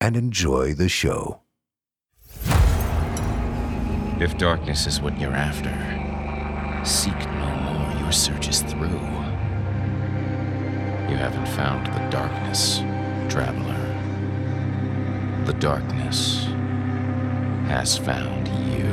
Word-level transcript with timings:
and 0.00 0.16
enjoy 0.16 0.74
the 0.74 0.88
show. 0.88 1.40
If 4.20 4.38
darkness 4.38 4.86
is 4.86 5.00
what 5.00 5.18
you're 5.20 5.32
after, 5.32 5.74
seek 6.84 7.18
no 7.18 7.54
more. 7.56 8.00
Your 8.00 8.12
search 8.12 8.48
is 8.48 8.62
through. 8.62 8.88
You 11.08 11.16
haven't 11.16 11.48
found 11.48 11.86
the 11.86 12.08
darkness, 12.10 12.78
traveler. 13.28 13.74
The 15.46 15.54
darkness 15.54 16.44
has 17.68 17.96
found 17.98 18.48
you. 18.48 18.84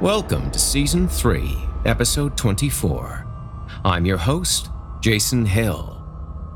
Welcome 0.00 0.50
to 0.50 0.58
Season 0.58 1.08
3, 1.08 1.65
Episode 1.86 2.36
24. 2.36 3.24
I'm 3.84 4.04
your 4.04 4.16
host, 4.16 4.70
Jason 5.00 5.46
Hill, 5.46 6.04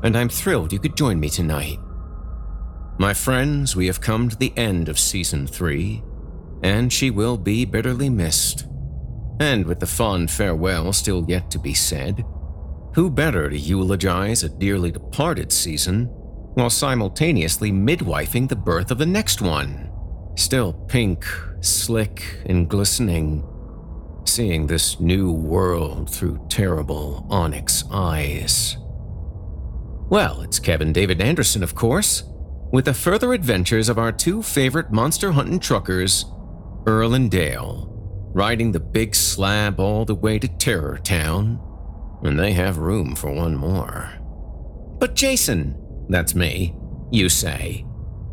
and 0.03 0.17
I'm 0.17 0.27
thrilled 0.27 0.73
you 0.73 0.79
could 0.79 0.97
join 0.97 1.21
me 1.21 1.29
tonight. 1.29 1.79
My 2.99 3.13
friends, 3.13 3.73
we 3.73 3.87
have 3.87 4.01
come 4.01 4.27
to 4.27 4.35
the 4.35 4.51
end 4.57 4.89
of 4.89 4.99
Season 4.99 5.47
3, 5.47 6.03
and 6.63 6.91
she 6.91 7.11
will 7.11 7.37
be 7.37 7.63
bitterly 7.63 8.09
missed. 8.09 8.65
And 9.39 9.65
with 9.65 9.79
the 9.79 9.87
fond 9.87 10.29
farewell 10.29 10.91
still 10.91 11.23
yet 11.29 11.49
to 11.51 11.59
be 11.59 11.73
said, 11.73 12.25
who 12.93 13.09
better 13.09 13.49
to 13.49 13.57
eulogize 13.57 14.43
a 14.43 14.49
dearly 14.49 14.91
departed 14.91 15.53
season 15.53 16.07
while 16.55 16.69
simultaneously 16.69 17.71
midwifing 17.71 18.49
the 18.49 18.55
birth 18.57 18.91
of 18.91 18.97
the 18.97 19.05
next 19.05 19.41
one? 19.41 19.89
Still 20.35 20.73
pink, 20.73 21.25
slick, 21.61 22.21
and 22.47 22.69
glistening, 22.69 23.47
seeing 24.27 24.67
this 24.67 24.99
new 24.99 25.31
world 25.31 26.09
through 26.09 26.45
terrible 26.49 27.25
onyx 27.29 27.83
eyes. 27.91 28.77
Well, 30.09 30.41
it's 30.41 30.59
Kevin 30.59 30.91
David 30.93 31.21
Anderson, 31.21 31.63
of 31.63 31.75
course, 31.75 32.23
with 32.71 32.85
the 32.85 32.93
further 32.93 33.33
adventures 33.33 33.89
of 33.89 33.97
our 33.97 34.11
two 34.11 34.41
favorite 34.41 34.91
monster 34.91 35.31
hunting 35.31 35.59
truckers, 35.59 36.25
Earl 36.85 37.13
and 37.13 37.29
Dale, 37.29 37.87
riding 38.33 38.71
the 38.71 38.79
big 38.79 39.15
slab 39.15 39.79
all 39.79 40.05
the 40.05 40.15
way 40.15 40.39
to 40.39 40.47
Terror 40.47 40.97
Town, 40.97 41.59
and 42.23 42.39
they 42.39 42.53
have 42.53 42.77
room 42.77 43.15
for 43.15 43.31
one 43.31 43.55
more. 43.55 44.13
But 44.99 45.15
Jason, 45.15 46.05
that's 46.09 46.35
me, 46.35 46.75
you 47.11 47.29
say, 47.29 47.85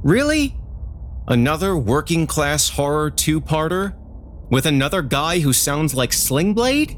really? 0.03 0.56
Another 1.27 1.77
working 1.77 2.27
class 2.27 2.71
horror 2.71 3.10
two 3.10 3.41
parter? 3.41 3.94
With 4.50 4.64
another 4.64 5.03
guy 5.03 5.41
who 5.41 5.53
sounds 5.53 5.94
like 5.94 6.10
Slingblade? 6.10 6.97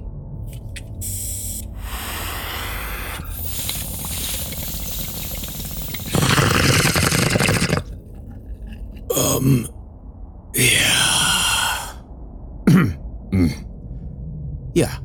Um, 9.17 9.69
yeah. 10.55 11.97
yeah. 14.75 14.99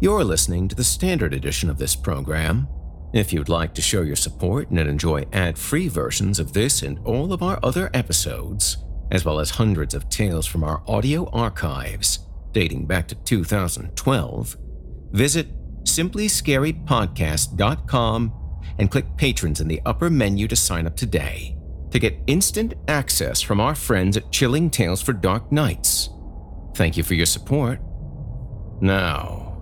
You're 0.00 0.24
listening 0.24 0.66
to 0.66 0.74
the 0.74 0.82
standard 0.82 1.32
edition 1.32 1.70
of 1.70 1.78
this 1.78 1.94
program. 1.94 2.66
If 3.12 3.32
you'd 3.32 3.48
like 3.48 3.74
to 3.74 3.82
show 3.82 4.02
your 4.02 4.16
support 4.16 4.70
and 4.70 4.80
enjoy 4.80 5.26
ad 5.32 5.58
free 5.58 5.86
versions 5.86 6.40
of 6.40 6.52
this 6.54 6.82
and 6.82 6.98
all 7.04 7.32
of 7.32 7.42
our 7.42 7.60
other 7.62 7.90
episodes, 7.94 8.78
as 9.10 9.24
well 9.24 9.40
as 9.40 9.50
hundreds 9.50 9.94
of 9.94 10.08
tales 10.08 10.46
from 10.46 10.62
our 10.62 10.82
audio 10.86 11.28
archives 11.30 12.20
dating 12.52 12.86
back 12.86 13.08
to 13.08 13.14
2012, 13.14 14.56
visit 15.12 15.48
simplyscarypodcast.com 15.84 18.32
and 18.78 18.90
click 18.90 19.16
Patrons 19.16 19.60
in 19.60 19.68
the 19.68 19.80
upper 19.84 20.10
menu 20.10 20.48
to 20.48 20.56
sign 20.56 20.86
up 20.86 20.96
today 20.96 21.56
to 21.90 21.98
get 21.98 22.18
instant 22.26 22.74
access 22.88 23.40
from 23.40 23.60
our 23.60 23.74
friends 23.74 24.16
at 24.16 24.30
Chilling 24.30 24.70
Tales 24.70 25.02
for 25.02 25.12
Dark 25.12 25.50
Nights. 25.50 26.10
Thank 26.76 26.96
you 26.96 27.02
for 27.02 27.14
your 27.14 27.26
support. 27.26 27.80
Now, 28.80 29.58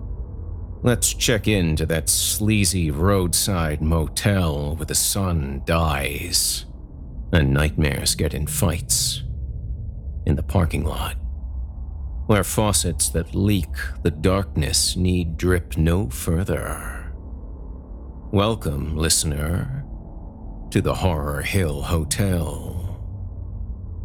let's 0.83 1.13
check 1.13 1.47
into 1.47 1.85
that 1.87 2.07
sleazy 2.07 2.91
roadside 2.91 3.81
motel 3.81 4.75
where 4.75 4.85
the 4.85 4.95
sun 4.95 5.63
dies 5.65 6.65
and 7.31 7.51
nightmares 7.51 8.15
get 8.15 8.33
in 8.33 8.47
fights 8.47 9.23
in 10.29 10.35
the 10.35 10.43
parking 10.43 10.85
lot 10.85 11.15
where 12.27 12.43
faucets 12.43 13.09
that 13.09 13.33
leak 13.33 13.73
the 14.03 14.11
darkness 14.11 14.95
need 14.95 15.35
drip 15.35 15.75
no 15.75 16.07
further. 16.11 17.11
Welcome, 18.31 18.95
listener, 18.95 19.83
to 20.69 20.79
the 20.79 20.93
Horror 20.93 21.41
Hill 21.41 21.81
Hotel. 21.81 23.01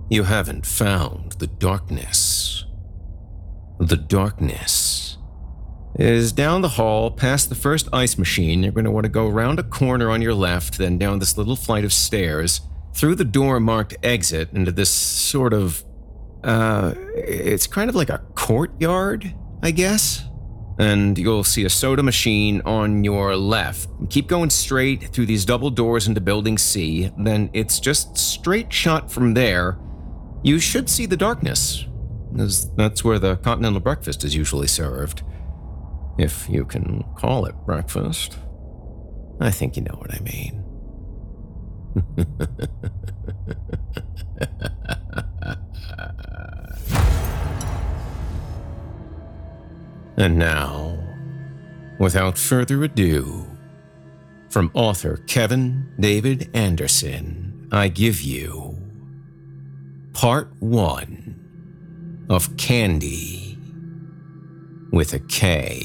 You 0.08 0.22
haven't 0.22 0.64
found 0.64 1.32
the 1.32 1.46
darkness. 1.46 2.64
The 3.78 3.98
darkness 3.98 5.18
is 5.98 6.32
down 6.32 6.62
the 6.62 6.68
hall 6.70 7.10
past 7.10 7.50
the 7.50 7.54
first 7.54 7.90
ice 7.92 8.16
machine. 8.16 8.62
You're 8.62 8.72
going 8.72 8.86
to 8.86 8.90
want 8.90 9.04
to 9.04 9.10
go 9.10 9.28
around 9.28 9.58
a 9.58 9.62
corner 9.62 10.08
on 10.08 10.22
your 10.22 10.32
left, 10.32 10.78
then 10.78 10.96
down 10.96 11.18
this 11.18 11.36
little 11.36 11.56
flight 11.56 11.84
of 11.84 11.92
stairs, 11.92 12.62
through 12.94 13.16
the 13.16 13.24
door 13.24 13.60
marked 13.60 13.98
exit 14.02 14.50
into 14.54 14.72
this 14.72 14.90
sort 14.90 15.52
of 15.52 15.84
uh, 16.44 16.94
it's 17.16 17.66
kind 17.66 17.88
of 17.88 17.96
like 17.96 18.10
a 18.10 18.18
courtyard, 18.34 19.34
I 19.62 19.70
guess. 19.70 20.24
And 20.78 21.16
you'll 21.16 21.44
see 21.44 21.64
a 21.64 21.70
soda 21.70 22.02
machine 22.02 22.60
on 22.64 23.04
your 23.04 23.36
left. 23.36 23.88
Keep 24.10 24.26
going 24.26 24.50
straight 24.50 25.08
through 25.08 25.26
these 25.26 25.44
double 25.44 25.70
doors 25.70 26.08
into 26.08 26.20
Building 26.20 26.58
C, 26.58 27.10
then 27.16 27.48
it's 27.52 27.78
just 27.78 28.18
straight 28.18 28.72
shot 28.72 29.10
from 29.10 29.34
there. 29.34 29.78
You 30.42 30.58
should 30.58 30.90
see 30.90 31.06
the 31.06 31.16
darkness, 31.16 31.86
as 32.38 32.70
that's 32.74 33.04
where 33.04 33.20
the 33.20 33.36
continental 33.36 33.80
breakfast 33.80 34.24
is 34.24 34.34
usually 34.34 34.66
served. 34.66 35.22
If 36.18 36.48
you 36.48 36.64
can 36.64 37.04
call 37.16 37.46
it 37.46 37.54
breakfast. 37.64 38.36
I 39.40 39.50
think 39.50 39.76
you 39.76 39.82
know 39.82 39.96
what 39.98 40.12
I 40.12 40.20
mean. 40.20 40.64
And 50.16 50.38
now, 50.38 50.96
without 51.98 52.38
further 52.38 52.84
ado, 52.84 53.46
from 54.48 54.70
author 54.74 55.16
Kevin 55.26 55.92
David 55.98 56.48
Anderson, 56.54 57.68
I 57.72 57.88
give 57.88 58.20
you 58.20 58.78
part 60.12 60.52
one 60.60 61.34
of 62.30 62.56
Candy 62.56 63.58
with 64.92 65.12
a 65.12 65.18
K. 65.18 65.82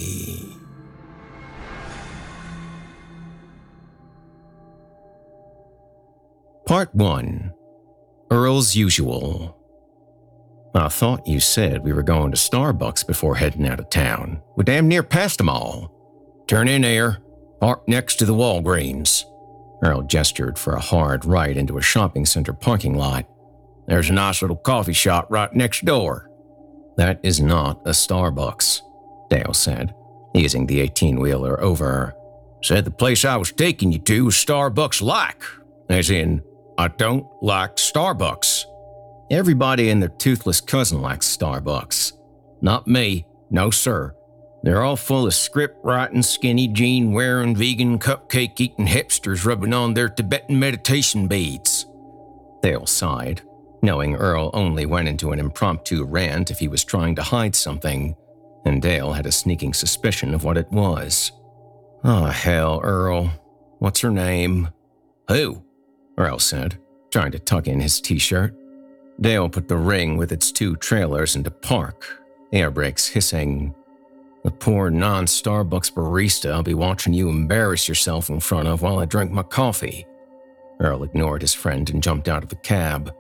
Part 6.68 6.94
1 6.94 7.52
Earl's 8.30 8.76
Usual 8.76 9.59
I 10.76 10.88
thought 10.88 11.28
you 11.28 11.40
said 11.40 11.84
we 11.84 11.94
were 11.94 12.04
going 12.04 12.32
to 12.32 12.38
Starbucks 12.38 13.08
before 13.08 13.36
heading 13.36 13.68
out 13.68 13.80
of 13.80 13.90
town. 13.90 14.42
We 14.56 14.64
damn 14.64 14.88
near 14.88 15.04
passed 15.04 15.40
them 15.40 15.50
all. 15.50 15.92
Turn 16.48 16.68
in 16.68 16.84
there. 16.84 17.20
Park 17.60 17.88
next 17.88 18.16
to 18.18 18.26
the 18.26 18.34
Walgreens. 18.34 19.24
Earl 19.84 20.04
gestured 20.04 20.60
for 20.60 20.74
a 20.74 20.80
hard 20.80 21.26
right 21.26 21.56
into 21.56 21.78
a 21.78 21.82
shopping 21.82 22.26
center 22.26 22.54
parking 22.54 22.96
lot. 22.96 23.26
There's 23.88 24.10
a 24.10 24.14
nice 24.14 24.42
little 24.42 24.58
coffee 24.58 24.94
shop 24.94 25.28
right 25.30 25.52
next 25.54 25.86
door. 25.86 26.30
That 26.98 27.20
is 27.24 27.42
not 27.42 27.82
a 27.86 27.92
Starbucks, 27.92 28.82
Dale 29.30 29.54
said, 29.54 29.96
easing 30.36 30.68
the 30.68 30.82
18 30.82 31.20
wheeler 31.20 31.60
over. 31.62 32.14
Said 32.62 32.86
the 32.86 32.92
place 32.92 33.24
I 33.24 33.38
was 33.38 33.52
taking 33.52 33.92
you 33.92 34.00
to 34.00 34.26
was 34.26 34.36
Starbucks 34.36 35.02
like. 35.02 35.42
As 35.90 36.10
in, 36.10 36.44
I 36.78 36.90
don't 36.90 37.26
like 37.42 37.78
Starbucks. 37.78 38.66
Everybody 39.32 39.90
and 39.90 40.02
their 40.02 40.10
toothless 40.10 40.60
cousin 40.60 41.02
likes 41.02 41.38
Starbucks. 41.38 42.14
Not 42.62 42.88
me, 42.88 43.28
no 43.52 43.70
sir. 43.70 44.16
They're 44.64 44.82
all 44.82 44.96
full 44.96 45.28
of 45.28 45.36
script 45.36 45.78
writing, 45.84 46.24
skinny 46.24 46.68
jean 46.68 47.14
wearing, 47.14 47.56
vegan 47.56 48.00
cupcake 48.00 48.60
eating 48.60 48.88
hipsters 48.88 49.46
rubbing 49.46 49.74
on 49.74 49.94
their 49.94 50.10
Tibetan 50.10 50.60
meditation 50.60 51.28
beads. 51.28 51.86
Dale 52.62 52.86
sighed, 52.86 53.42
knowing 53.82 54.16
Earl 54.16 54.50
only 54.54 54.86
went 54.86 55.08
into 55.08 55.32
an 55.32 55.40
impromptu 55.40 56.04
rant 56.04 56.52
if 56.52 56.60
he 56.60 56.68
was 56.68 56.84
trying 56.84 57.16
to 57.16 57.24
hide 57.24 57.56
something, 57.56 58.16
and 58.66 58.82
Dale 58.82 59.14
had 59.14 59.28
a 59.28 59.32
sneaking 59.32 59.74
suspicion 59.74 60.34
of 60.34 60.44
what 60.44 60.58
it 60.58 60.70
was. 60.72 61.32
Oh, 62.04 62.26
hell, 62.26 62.82
Earl. 62.84 63.32
What's 63.78 64.02
her 64.02 64.12
name? 64.12 64.70
Who? 65.30 65.64
Earl 66.18 66.40
said, 66.40 66.80
trying 67.12 67.32
to 67.32 67.40
tuck 67.40 67.68
in 67.68 67.80
his 67.80 68.02
t 68.02 68.18
shirt. 68.18 68.56
Dale 69.22 69.50
put 69.50 69.68
the 69.68 69.78
ring 69.78 70.16
with 70.16 70.32
its 70.32 70.52
two 70.52 70.78
trailers 70.78 71.36
into 71.36 71.52
park, 71.52 72.22
air 72.54 72.72
brakes 72.72 73.08
hissing. 73.08 73.76
The 74.46 74.52
poor 74.52 74.90
non 74.90 75.26
Starbucks 75.26 75.92
barista 75.92 76.52
I'll 76.52 76.64
be 76.64 76.74
watching 76.74 77.14
you 77.14 77.30
embarrass 77.30 77.90
yourself 77.90 78.30
in 78.30 78.40
front 78.40 78.70
of 78.70 78.82
while 78.82 79.00
I 79.00 79.06
drink 79.06 79.32
my 79.32 79.44
coffee. 79.44 80.06
Earl 80.80 81.04
ignored 81.04 81.42
his 81.42 81.54
friend 81.54 81.90
and 81.90 82.02
jumped 82.02 82.30
out 82.30 82.44
of 82.44 82.50
the 82.50 82.56
cab. 82.56 83.14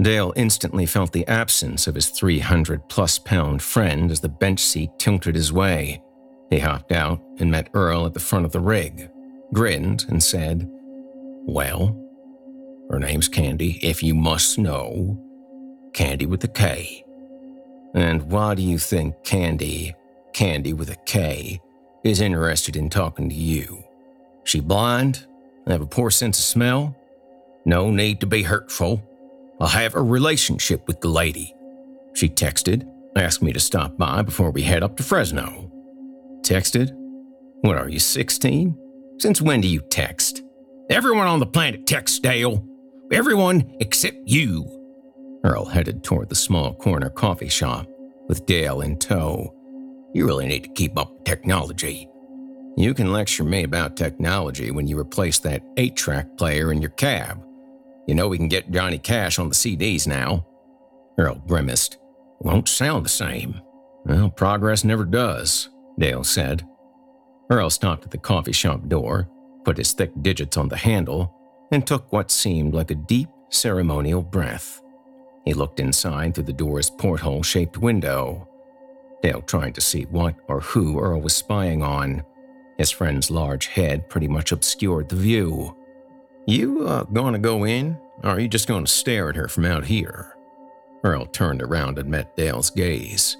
Dale 0.00 0.32
instantly 0.34 0.86
felt 0.86 1.12
the 1.12 1.28
absence 1.28 1.86
of 1.86 1.94
his 1.94 2.08
300 2.08 2.88
plus 2.88 3.18
pound 3.18 3.60
friend 3.60 4.10
as 4.10 4.20
the 4.20 4.28
bench 4.30 4.60
seat 4.60 4.90
tilted 4.98 5.34
his 5.34 5.52
way. 5.52 6.02
He 6.48 6.58
hopped 6.58 6.92
out 6.92 7.20
and 7.38 7.50
met 7.50 7.68
Earl 7.74 8.06
at 8.06 8.14
the 8.14 8.20
front 8.20 8.46
of 8.46 8.52
the 8.52 8.60
rig, 8.60 9.10
grinned, 9.52 10.06
and 10.08 10.22
said, 10.22 10.66
Well, 11.46 12.00
her 12.90 12.98
name's 12.98 13.28
Candy, 13.28 13.78
if 13.82 14.02
you 14.02 14.14
must 14.14 14.58
know. 14.58 15.20
Candy 15.94 16.26
with 16.26 16.42
a 16.42 16.48
K. 16.48 17.04
And 17.94 18.24
why 18.24 18.56
do 18.56 18.62
you 18.62 18.78
think 18.78 19.22
Candy, 19.22 19.94
Candy 20.32 20.72
with 20.72 20.90
a 20.90 20.96
K, 21.06 21.60
is 22.02 22.20
interested 22.20 22.74
in 22.74 22.90
talking 22.90 23.28
to 23.28 23.34
you? 23.34 23.84
She 24.42 24.58
blind? 24.58 25.26
Have 25.68 25.80
a 25.80 25.86
poor 25.86 26.10
sense 26.10 26.38
of 26.38 26.44
smell? 26.44 26.96
No 27.64 27.90
need 27.90 28.20
to 28.20 28.26
be 28.26 28.42
hurtful. 28.42 29.02
I 29.60 29.68
have 29.68 29.94
a 29.94 30.02
relationship 30.02 30.86
with 30.88 31.00
the 31.00 31.08
lady. 31.08 31.54
She 32.14 32.28
texted, 32.28 32.86
asked 33.16 33.40
me 33.40 33.52
to 33.52 33.60
stop 33.60 33.96
by 33.96 34.22
before 34.22 34.50
we 34.50 34.62
head 34.62 34.82
up 34.82 34.96
to 34.96 35.04
Fresno. 35.04 35.70
Texted? 36.42 36.90
What 37.60 37.78
are 37.78 37.88
you, 37.88 38.00
16? 38.00 38.76
Since 39.18 39.40
when 39.40 39.60
do 39.60 39.68
you 39.68 39.80
text? 39.80 40.42
Everyone 40.90 41.28
on 41.28 41.38
the 41.38 41.46
planet 41.46 41.86
texts, 41.86 42.18
Dale. 42.18 42.66
Everyone 43.12 43.76
except 43.78 44.16
you. 44.26 44.83
Earl 45.44 45.66
headed 45.66 46.02
toward 46.02 46.30
the 46.30 46.34
small 46.34 46.74
corner 46.74 47.10
coffee 47.10 47.48
shop, 47.48 47.86
with 48.28 48.46
Dale 48.46 48.80
in 48.80 48.98
tow. 48.98 49.54
You 50.14 50.26
really 50.26 50.46
need 50.46 50.64
to 50.64 50.70
keep 50.70 50.98
up 50.98 51.12
with 51.12 51.24
technology. 51.24 52.08
You 52.76 52.94
can 52.94 53.12
lecture 53.12 53.44
me 53.44 53.62
about 53.62 53.96
technology 53.96 54.70
when 54.70 54.86
you 54.86 54.98
replace 54.98 55.38
that 55.40 55.62
8 55.76 55.94
track 55.94 56.36
player 56.36 56.72
in 56.72 56.80
your 56.80 56.90
cab. 56.90 57.44
You 58.06 58.14
know 58.14 58.28
we 58.28 58.38
can 58.38 58.48
get 58.48 58.70
Johnny 58.70 58.98
Cash 58.98 59.38
on 59.38 59.48
the 59.48 59.54
CDs 59.54 60.06
now. 60.06 60.46
Earl 61.18 61.42
grimaced. 61.46 61.98
Won't 62.40 62.68
sound 62.68 63.04
the 63.04 63.10
same. 63.10 63.60
Well, 64.04 64.30
progress 64.30 64.82
never 64.84 65.04
does, 65.04 65.68
Dale 65.98 66.24
said. 66.24 66.66
Earl 67.50 67.70
stopped 67.70 68.04
at 68.04 68.10
the 68.10 68.18
coffee 68.18 68.52
shop 68.52 68.88
door, 68.88 69.28
put 69.64 69.76
his 69.76 69.92
thick 69.92 70.10
digits 70.22 70.56
on 70.56 70.68
the 70.68 70.76
handle, 70.76 71.32
and 71.70 71.86
took 71.86 72.12
what 72.12 72.30
seemed 72.30 72.74
like 72.74 72.90
a 72.90 72.94
deep 72.96 73.28
ceremonial 73.50 74.22
breath. 74.22 74.80
He 75.44 75.54
looked 75.54 75.80
inside 75.80 76.34
through 76.34 76.44
the 76.44 76.52
door's 76.52 76.90
porthole 76.90 77.42
shaped 77.42 77.78
window. 77.78 78.48
Dale 79.22 79.42
tried 79.42 79.74
to 79.74 79.80
see 79.80 80.02
what 80.04 80.34
or 80.48 80.60
who 80.60 80.98
Earl 80.98 81.20
was 81.20 81.34
spying 81.34 81.82
on. 81.82 82.24
His 82.78 82.90
friend's 82.90 83.30
large 83.30 83.66
head 83.66 84.08
pretty 84.08 84.28
much 84.28 84.52
obscured 84.52 85.08
the 85.08 85.16
view. 85.16 85.76
You 86.46 86.86
uh, 86.86 87.04
gonna 87.04 87.38
go 87.38 87.64
in, 87.64 87.98
or 88.22 88.30
are 88.30 88.40
you 88.40 88.48
just 88.48 88.68
gonna 88.68 88.86
stare 88.86 89.28
at 89.28 89.36
her 89.36 89.48
from 89.48 89.64
out 89.64 89.84
here? 89.84 90.36
Earl 91.04 91.26
turned 91.26 91.62
around 91.62 91.98
and 91.98 92.10
met 92.10 92.36
Dale's 92.36 92.70
gaze. 92.70 93.36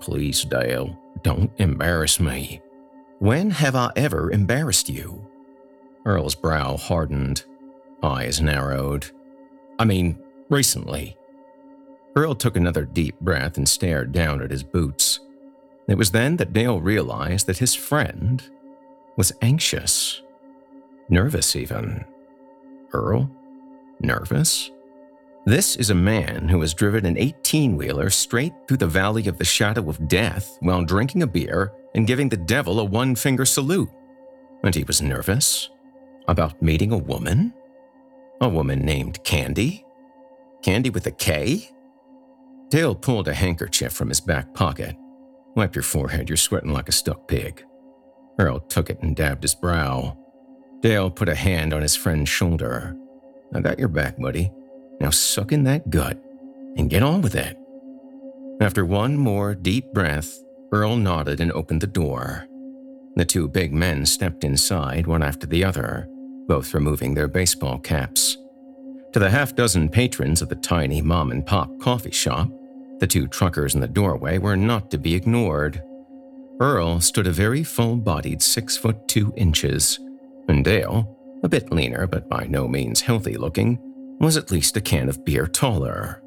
Please, 0.00 0.44
Dale, 0.44 0.96
don't 1.22 1.50
embarrass 1.58 2.20
me. 2.20 2.62
When 3.18 3.50
have 3.50 3.74
I 3.74 3.90
ever 3.96 4.30
embarrassed 4.30 4.88
you? 4.88 5.28
Earl's 6.06 6.36
brow 6.36 6.76
hardened, 6.76 7.44
eyes 8.02 8.40
narrowed. 8.40 9.10
I 9.78 9.84
mean, 9.84 10.22
recently. 10.48 11.17
Earl 12.16 12.34
took 12.34 12.56
another 12.56 12.84
deep 12.84 13.18
breath 13.20 13.56
and 13.56 13.68
stared 13.68 14.12
down 14.12 14.42
at 14.42 14.50
his 14.50 14.62
boots. 14.62 15.20
It 15.88 15.96
was 15.96 16.10
then 16.10 16.36
that 16.36 16.52
Dale 16.52 16.80
realized 16.80 17.46
that 17.46 17.58
his 17.58 17.74
friend 17.74 18.42
was 19.16 19.32
anxious. 19.40 20.22
Nervous, 21.08 21.56
even. 21.56 22.04
Earl? 22.92 23.30
Nervous? 24.00 24.70
This 25.46 25.76
is 25.76 25.88
a 25.88 25.94
man 25.94 26.48
who 26.48 26.60
has 26.60 26.74
driven 26.74 27.06
an 27.06 27.16
18 27.16 27.76
wheeler 27.76 28.10
straight 28.10 28.52
through 28.66 28.76
the 28.76 28.86
valley 28.86 29.26
of 29.28 29.38
the 29.38 29.44
shadow 29.44 29.88
of 29.88 30.08
death 30.08 30.58
while 30.60 30.84
drinking 30.84 31.22
a 31.22 31.26
beer 31.26 31.72
and 31.94 32.06
giving 32.06 32.28
the 32.28 32.36
devil 32.36 32.80
a 32.80 32.84
one 32.84 33.14
finger 33.14 33.46
salute. 33.46 33.88
And 34.62 34.74
he 34.74 34.84
was 34.84 35.00
nervous 35.00 35.70
about 36.26 36.60
meeting 36.60 36.92
a 36.92 36.98
woman? 36.98 37.54
A 38.42 38.48
woman 38.48 38.80
named 38.80 39.24
Candy? 39.24 39.86
Candy 40.62 40.90
with 40.90 41.06
a 41.06 41.12
K? 41.12 41.70
Dale 42.70 42.94
pulled 42.94 43.28
a 43.28 43.34
handkerchief 43.34 43.92
from 43.92 44.08
his 44.08 44.20
back 44.20 44.52
pocket. 44.54 44.94
Wipe 45.56 45.74
your 45.74 45.82
forehead, 45.82 46.28
you're 46.28 46.36
sweating 46.36 46.72
like 46.72 46.88
a 46.88 46.92
stuck 46.92 47.26
pig. 47.26 47.64
Earl 48.38 48.60
took 48.60 48.90
it 48.90 49.02
and 49.02 49.16
dabbed 49.16 49.42
his 49.42 49.54
brow. 49.54 50.16
Dale 50.80 51.10
put 51.10 51.28
a 51.28 51.34
hand 51.34 51.72
on 51.72 51.82
his 51.82 51.96
friend's 51.96 52.28
shoulder. 52.28 52.96
I 53.54 53.60
got 53.60 53.78
your 53.78 53.88
back, 53.88 54.18
buddy. 54.18 54.52
Now 55.00 55.10
suck 55.10 55.50
in 55.52 55.64
that 55.64 55.90
gut 55.90 56.22
and 56.76 56.90
get 56.90 57.02
on 57.02 57.22
with 57.22 57.34
it. 57.34 57.56
After 58.60 58.84
one 58.84 59.16
more 59.16 59.54
deep 59.54 59.92
breath, 59.92 60.30
Earl 60.70 60.96
nodded 60.96 61.40
and 61.40 61.50
opened 61.52 61.80
the 61.80 61.86
door. 61.86 62.46
The 63.16 63.24
two 63.24 63.48
big 63.48 63.72
men 63.72 64.04
stepped 64.04 64.44
inside, 64.44 65.06
one 65.06 65.22
after 65.22 65.46
the 65.46 65.64
other, 65.64 66.06
both 66.46 66.74
removing 66.74 67.14
their 67.14 67.28
baseball 67.28 67.78
caps. 67.78 68.36
To 69.12 69.18
the 69.18 69.30
half 69.30 69.56
dozen 69.56 69.88
patrons 69.88 70.42
of 70.42 70.50
the 70.50 70.54
tiny 70.54 71.00
mom 71.00 71.30
and 71.30 71.44
pop 71.44 71.70
coffee 71.80 72.10
shop, 72.10 72.50
the 73.00 73.06
two 73.06 73.26
truckers 73.26 73.74
in 73.74 73.80
the 73.80 73.88
doorway 73.88 74.38
were 74.38 74.56
not 74.56 74.90
to 74.90 74.98
be 74.98 75.14
ignored. 75.14 75.82
Earl 76.60 77.00
stood 77.00 77.26
a 77.26 77.32
very 77.32 77.62
full 77.62 77.96
bodied 77.96 78.42
six 78.42 78.76
foot 78.76 79.06
two 79.06 79.32
inches, 79.36 80.00
and 80.48 80.64
Dale, 80.64 81.16
a 81.42 81.48
bit 81.48 81.72
leaner 81.72 82.06
but 82.06 82.28
by 82.28 82.46
no 82.46 82.66
means 82.66 83.00
healthy 83.00 83.36
looking, 83.36 83.78
was 84.20 84.36
at 84.36 84.50
least 84.50 84.76
a 84.76 84.80
can 84.80 85.08
of 85.08 85.24
beer 85.24 85.46
taller. 85.46 86.22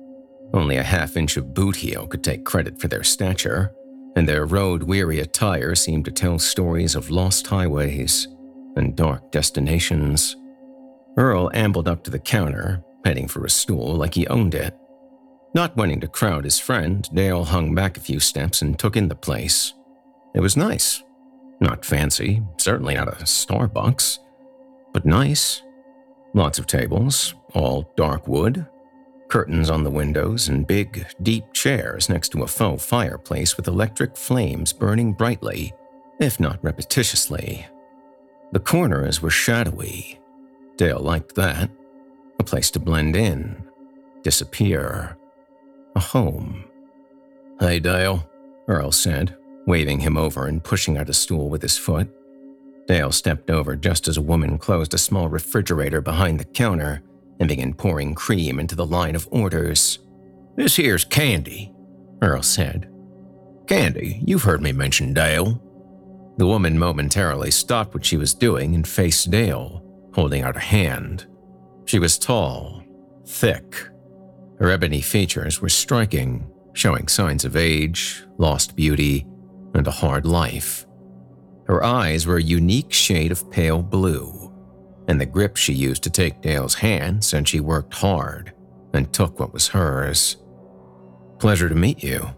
Only 0.54 0.78
a 0.78 0.84
half 0.84 1.18
inch 1.18 1.38
of 1.38 1.54
boot 1.54 1.76
heel 1.76 2.08
could 2.08 2.24
take 2.24 2.46
credit 2.46 2.80
for 2.80 2.88
their 2.88 3.04
stature, 3.04 3.74
and 4.16 4.28
their 4.28 4.46
road 4.46 4.84
weary 4.84 5.20
attire 5.20 5.76
seemed 5.76 6.06
to 6.06 6.12
tell 6.12 6.40
stories 6.40 6.96
of 6.96 7.10
lost 7.10 7.48
highways 7.48 8.28
and 8.76 8.96
dark 8.96 9.32
destinations. 9.32 10.38
Earl 11.18 11.52
ambled 11.54 11.88
up 11.88 12.04
to 12.06 12.12
the 12.12 12.20
counter, 12.20 12.84
heading 13.04 13.28
for 13.28 13.46
a 13.46 13.50
stool 13.50 13.96
like 13.96 14.14
he 14.14 14.28
owned 14.28 14.56
it. 14.56 14.78
Not 15.54 15.76
wanting 15.76 16.00
to 16.00 16.08
crowd 16.08 16.46
his 16.46 16.60
friend, 16.60 17.08
Dale 17.14 17.44
hung 17.44 17.76
back 17.76 17.98
a 17.98 18.02
few 18.02 18.20
steps 18.20 18.62
and 18.62 18.80
took 18.80 18.96
in 18.96 19.10
the 19.10 19.16
place. 19.16 19.74
It 20.34 20.40
was 20.40 20.56
nice. 20.56 21.04
Not 21.60 21.86
fancy, 21.86 22.42
certainly 22.58 22.96
not 22.96 23.10
a 23.10 23.24
Starbucks, 23.26 24.20
but 24.94 25.06
nice. 25.06 25.62
Lots 26.34 26.58
of 26.58 26.68
tables, 26.68 27.36
all 27.54 27.92
dark 27.98 28.28
wood, 28.28 28.66
curtains 29.28 29.70
on 29.70 29.84
the 29.84 29.92
windows, 29.92 30.48
and 30.48 30.66
big, 30.66 31.06
deep 31.22 31.52
chairs 31.54 32.10
next 32.10 32.30
to 32.30 32.44
a 32.44 32.48
faux 32.48 32.84
fireplace 32.86 33.58
with 33.58 33.68
electric 33.68 34.16
flames 34.16 34.72
burning 34.72 35.14
brightly, 35.14 35.74
if 36.20 36.40
not 36.40 36.62
repetitiously. 36.62 37.66
The 38.54 38.60
corners 38.60 39.22
were 39.22 39.30
shadowy. 39.30 40.20
Dale 40.78 41.00
liked 41.00 41.36
that. 41.36 41.70
A 42.40 42.44
place 42.44 42.72
to 42.72 42.80
blend 42.80 43.16
in, 43.16 43.64
disappear. 44.24 45.18
A 45.96 46.00
home. 46.00 46.66
Hey, 47.60 47.80
Dale, 47.80 48.30
Earl 48.68 48.92
said, 48.92 49.36
waving 49.68 50.00
him 50.00 50.18
over 50.18 50.48
and 50.48 50.64
pushing 50.64 50.98
out 50.98 51.10
a 51.10 51.14
stool 51.14 51.50
with 51.50 51.62
his 51.62 51.78
foot. 51.78 52.10
Dale 52.88 53.12
stepped 53.12 53.50
over 53.50 53.76
just 53.76 54.08
as 54.08 54.18
a 54.18 54.22
woman 54.22 54.58
closed 54.58 54.94
a 54.94 54.98
small 54.98 55.28
refrigerator 55.28 56.02
behind 56.02 56.40
the 56.40 56.46
counter 56.46 57.04
and 57.40 57.50
began 57.50 57.74
pouring 57.74 58.16
cream 58.16 58.60
into 58.60 58.76
the 58.76 58.86
line 58.86 59.16
of 59.16 59.28
orders. 59.32 60.00
This 60.56 60.76
here's 60.76 61.06
Candy, 61.06 61.74
Earl 62.22 62.44
said. 62.44 62.90
Candy, 63.68 64.22
you've 64.26 64.44
heard 64.44 64.62
me 64.62 64.72
mention 64.72 65.14
Dale. 65.14 65.62
The 66.38 66.48
woman 66.48 66.78
momentarily 66.78 67.52
stopped 67.52 67.94
what 67.94 68.06
she 68.06 68.18
was 68.18 68.34
doing 68.34 68.76
and 68.76 68.88
faced 68.88 69.30
Dale, 69.30 69.84
holding 70.14 70.42
out 70.44 70.58
a 70.58 70.60
hand. 70.60 71.28
She 71.86 72.00
was 72.00 72.18
tall, 72.18 72.84
thick. 73.26 73.76
Her 74.62 74.70
ebony 74.70 75.02
features 75.02 75.60
were 75.60 75.70
striking, 75.70 76.48
showing 76.74 77.08
signs 77.08 77.46
of 77.46 77.56
age, 77.56 78.24
lost 78.38 78.76
beauty, 78.76 79.26
and 79.74 79.88
a 79.88 79.92
hard 79.92 80.24
life. 80.24 80.86
Her 81.66 81.84
eyes 81.84 82.28
were 82.28 82.38
a 82.38 82.44
unique 82.44 82.94
shade 82.94 83.32
of 83.32 83.50
pale 83.50 83.82
blue, 83.82 84.54
and 85.08 85.20
the 85.20 85.26
grip 85.26 85.58
she 85.58 85.74
used 85.74 86.04
to 86.04 86.12
take 86.12 86.42
Dale's 86.42 86.76
hand 86.76 87.24
said 87.24 87.48
she 87.48 87.60
worked 87.60 87.96
hard 87.96 88.54
and 88.94 89.12
took 89.12 89.40
what 89.40 89.52
was 89.52 89.70
hers. 89.70 90.38
Pleasure 91.40 91.68
to 91.68 91.74
meet 91.74 92.04
you, 92.04 92.30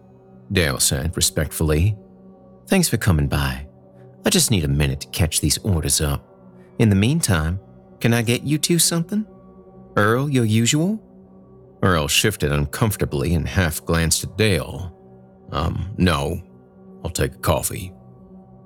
Dale 0.50 0.80
said 0.80 1.18
respectfully. 1.18 1.98
Thanks 2.68 2.88
for 2.88 2.96
coming 2.96 3.28
by. 3.28 3.68
I 4.26 4.30
just 4.30 4.50
need 4.50 4.64
a 4.64 4.70
minute 4.70 5.02
to 5.02 5.08
catch 5.08 5.42
these 5.42 5.58
orders 5.58 6.00
up. 6.00 6.26
In 6.80 6.88
the 6.88 6.96
meantime, 6.96 7.60
can 8.00 8.14
I 8.14 8.22
get 8.22 8.44
you 8.44 8.58
two 8.58 8.80
something? 8.80 9.26
Earl, 9.98 10.30
your 10.30 10.46
usual? 10.46 11.02
Earl 11.84 12.08
shifted 12.08 12.52
uncomfortably 12.52 13.36
and 13.36 13.48
half 13.48 13.86
glanced 13.86 14.24
at 14.24 14.38
Dale. 14.38 14.98
Um, 15.52 15.94
no. 15.98 16.42
I'll 17.04 17.12
take 17.12 17.36
a 17.36 17.40
coffee. 17.40 17.94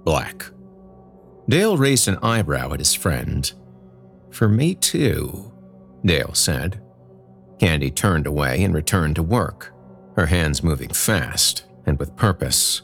Black. 0.03 0.45
Dale 1.49 1.75
raised 1.77 2.07
an 2.07 2.19
eyebrow 2.21 2.73
at 2.73 2.79
his 2.79 2.93
friend. 2.93 3.51
For 4.29 4.47
me 4.47 4.75
too, 4.75 5.51
Dale 6.05 6.33
said. 6.33 6.81
Candy 7.59 7.89
turned 7.89 8.27
away 8.27 8.63
and 8.63 8.73
returned 8.73 9.15
to 9.15 9.23
work, 9.23 9.73
her 10.15 10.27
hands 10.27 10.61
moving 10.61 10.89
fast 10.89 11.65
and 11.87 11.97
with 11.97 12.15
purpose. 12.15 12.83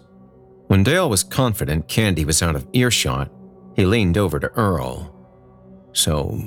When 0.68 0.84
Dale 0.84 1.10
was 1.10 1.24
confident 1.24 1.88
Candy 1.88 2.26
was 2.26 2.42
out 2.42 2.56
of 2.56 2.68
earshot, 2.74 3.30
he 3.76 3.86
leaned 3.86 4.18
over 4.18 4.40
to 4.40 4.48
Earl. 4.48 5.14
So, 5.92 6.42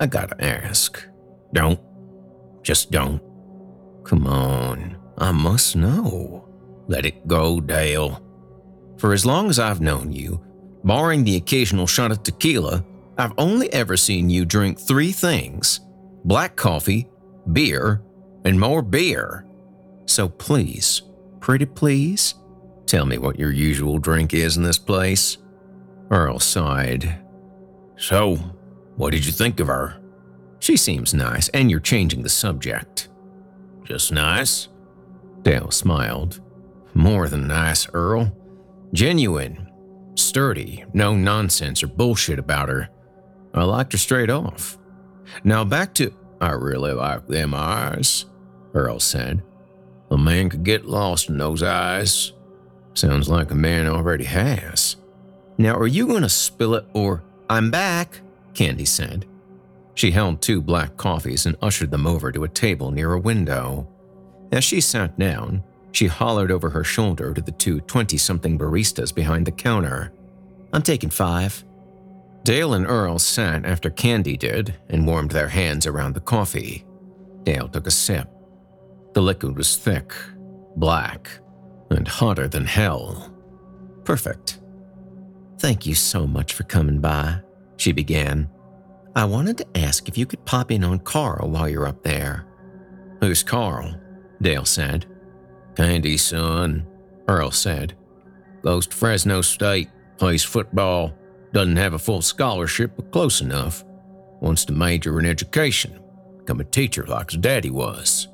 I 0.00 0.06
gotta 0.06 0.42
ask. 0.44 1.06
Don't. 1.52 1.78
Just 2.62 2.90
don't. 2.90 3.22
Come 4.04 4.26
on, 4.26 4.96
I 5.18 5.32
must 5.32 5.76
know. 5.76 6.48
Let 6.88 7.06
it 7.06 7.26
go, 7.26 7.60
Dale. 7.60 8.22
For 8.98 9.12
as 9.12 9.24
long 9.24 9.48
as 9.48 9.58
I've 9.58 9.80
known 9.80 10.12
you, 10.12 10.44
barring 10.84 11.24
the 11.24 11.36
occasional 11.36 11.86
shot 11.86 12.10
of 12.10 12.22
tequila, 12.22 12.84
I've 13.16 13.32
only 13.38 13.72
ever 13.72 13.96
seen 13.96 14.30
you 14.30 14.44
drink 14.44 14.78
three 14.78 15.12
things 15.12 15.80
black 16.24 16.56
coffee, 16.56 17.08
beer, 17.52 18.02
and 18.44 18.58
more 18.58 18.82
beer. 18.82 19.46
So 20.06 20.28
please, 20.28 21.02
pretty 21.40 21.66
please, 21.66 22.34
tell 22.86 23.06
me 23.06 23.18
what 23.18 23.38
your 23.38 23.52
usual 23.52 23.98
drink 23.98 24.34
is 24.34 24.56
in 24.56 24.62
this 24.62 24.78
place. 24.78 25.38
Earl 26.10 26.40
sighed. 26.40 27.20
So, 27.96 28.36
what 28.96 29.12
did 29.12 29.24
you 29.24 29.32
think 29.32 29.60
of 29.60 29.68
her? 29.68 29.99
She 30.60 30.76
seems 30.76 31.14
nice, 31.14 31.48
and 31.48 31.70
you're 31.70 31.80
changing 31.80 32.22
the 32.22 32.28
subject. 32.28 33.08
Just 33.84 34.12
nice? 34.12 34.68
Dale 35.42 35.70
smiled. 35.70 36.40
More 36.94 37.28
than 37.28 37.48
nice, 37.48 37.88
Earl. 37.92 38.32
Genuine, 38.92 39.70
sturdy, 40.14 40.84
no 40.92 41.16
nonsense 41.16 41.82
or 41.82 41.86
bullshit 41.86 42.38
about 42.38 42.68
her. 42.68 42.88
I 43.54 43.64
liked 43.64 43.92
her 43.92 43.98
straight 43.98 44.30
off. 44.30 44.78
Now 45.44 45.64
back 45.64 45.94
to. 45.94 46.14
I 46.40 46.52
really 46.52 46.92
like 46.92 47.26
them 47.26 47.54
eyes, 47.54 48.26
Earl 48.74 49.00
said. 49.00 49.42
A 50.10 50.18
man 50.18 50.50
could 50.50 50.64
get 50.64 50.86
lost 50.86 51.28
in 51.28 51.38
those 51.38 51.62
eyes. 51.62 52.32
Sounds 52.94 53.28
like 53.28 53.50
a 53.50 53.54
man 53.54 53.86
already 53.86 54.24
has. 54.24 54.96
Now, 55.56 55.76
are 55.76 55.86
you 55.86 56.06
going 56.06 56.22
to 56.22 56.28
spill 56.28 56.74
it 56.74 56.86
or. 56.92 57.22
I'm 57.48 57.70
back, 57.70 58.20
Candy 58.54 58.84
said. 58.84 59.26
She 60.00 60.12
held 60.12 60.40
two 60.40 60.62
black 60.62 60.96
coffees 60.96 61.44
and 61.44 61.58
ushered 61.60 61.90
them 61.90 62.06
over 62.06 62.32
to 62.32 62.44
a 62.44 62.48
table 62.48 62.90
near 62.90 63.12
a 63.12 63.20
window. 63.20 63.86
As 64.50 64.64
she 64.64 64.80
sat 64.80 65.18
down, 65.18 65.62
she 65.92 66.06
hollered 66.06 66.50
over 66.50 66.70
her 66.70 66.82
shoulder 66.82 67.34
to 67.34 67.42
the 67.42 67.52
two 67.52 67.80
20 67.80 68.16
something 68.16 68.58
baristas 68.58 69.14
behind 69.14 69.46
the 69.46 69.52
counter. 69.52 70.14
I'm 70.72 70.80
taking 70.80 71.10
five. 71.10 71.62
Dale 72.44 72.72
and 72.72 72.86
Earl 72.86 73.18
sat 73.18 73.66
after 73.66 73.90
Candy 73.90 74.38
did 74.38 74.74
and 74.88 75.06
warmed 75.06 75.32
their 75.32 75.48
hands 75.48 75.86
around 75.86 76.14
the 76.14 76.20
coffee. 76.20 76.86
Dale 77.42 77.68
took 77.68 77.86
a 77.86 77.90
sip. 77.90 78.26
The 79.12 79.20
liquid 79.20 79.54
was 79.54 79.76
thick, 79.76 80.14
black, 80.76 81.28
and 81.90 82.08
hotter 82.08 82.48
than 82.48 82.64
hell. 82.64 83.34
Perfect. 84.04 84.60
Thank 85.58 85.84
you 85.84 85.94
so 85.94 86.26
much 86.26 86.54
for 86.54 86.62
coming 86.62 87.00
by, 87.00 87.40
she 87.76 87.92
began. 87.92 88.48
I 89.16 89.24
wanted 89.24 89.58
to 89.58 89.66
ask 89.76 90.08
if 90.08 90.16
you 90.16 90.24
could 90.26 90.44
pop 90.44 90.70
in 90.70 90.84
on 90.84 91.00
Carl 91.00 91.50
while 91.50 91.68
you're 91.68 91.88
up 91.88 92.02
there. 92.02 92.46
Who's 93.20 93.42
Carl? 93.42 93.94
Dale 94.40 94.64
said. 94.64 95.06
Candy's 95.76 96.22
son, 96.22 96.86
Earl 97.28 97.50
said. 97.50 97.96
Goes 98.62 98.86
to 98.86 98.96
Fresno 98.96 99.40
State, 99.40 99.88
plays 100.16 100.44
football, 100.44 101.12
doesn't 101.52 101.76
have 101.76 101.94
a 101.94 101.98
full 101.98 102.22
scholarship, 102.22 102.92
but 102.96 103.10
close 103.10 103.40
enough. 103.40 103.84
Wants 104.40 104.64
to 104.66 104.72
major 104.72 105.18
in 105.18 105.26
education, 105.26 106.00
become 106.38 106.60
a 106.60 106.64
teacher 106.64 107.04
like 107.04 107.30
his 107.30 107.40
daddy 107.40 107.70
was. 107.70 108.28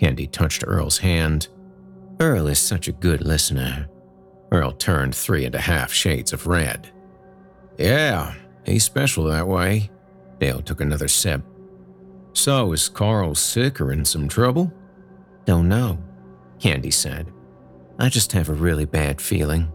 Candy 0.00 0.26
touched 0.26 0.64
Earl's 0.66 0.98
hand. 0.98 1.48
Earl 2.20 2.48
is 2.48 2.58
such 2.58 2.88
a 2.88 2.92
good 2.92 3.24
listener. 3.24 3.88
Earl 4.50 4.72
turned 4.72 5.14
three 5.14 5.44
and 5.44 5.54
a 5.54 5.60
half 5.60 5.92
shades 5.92 6.32
of 6.32 6.46
red. 6.46 6.90
Yeah, 7.78 8.34
he's 8.64 8.84
special 8.84 9.24
that 9.24 9.46
way. 9.46 9.90
Dale 10.38 10.62
took 10.62 10.80
another 10.80 11.08
sip. 11.08 11.42
So, 12.32 12.72
is 12.72 12.88
Carl 12.88 13.34
sick 13.34 13.80
or 13.80 13.92
in 13.92 14.04
some 14.04 14.28
trouble? 14.28 14.72
Don't 15.44 15.68
know. 15.68 15.98
Candy 16.60 16.90
said. 16.90 17.32
I 17.98 18.08
just 18.08 18.32
have 18.32 18.48
a 18.48 18.54
really 18.54 18.84
bad 18.84 19.20
feeling. 19.20 19.72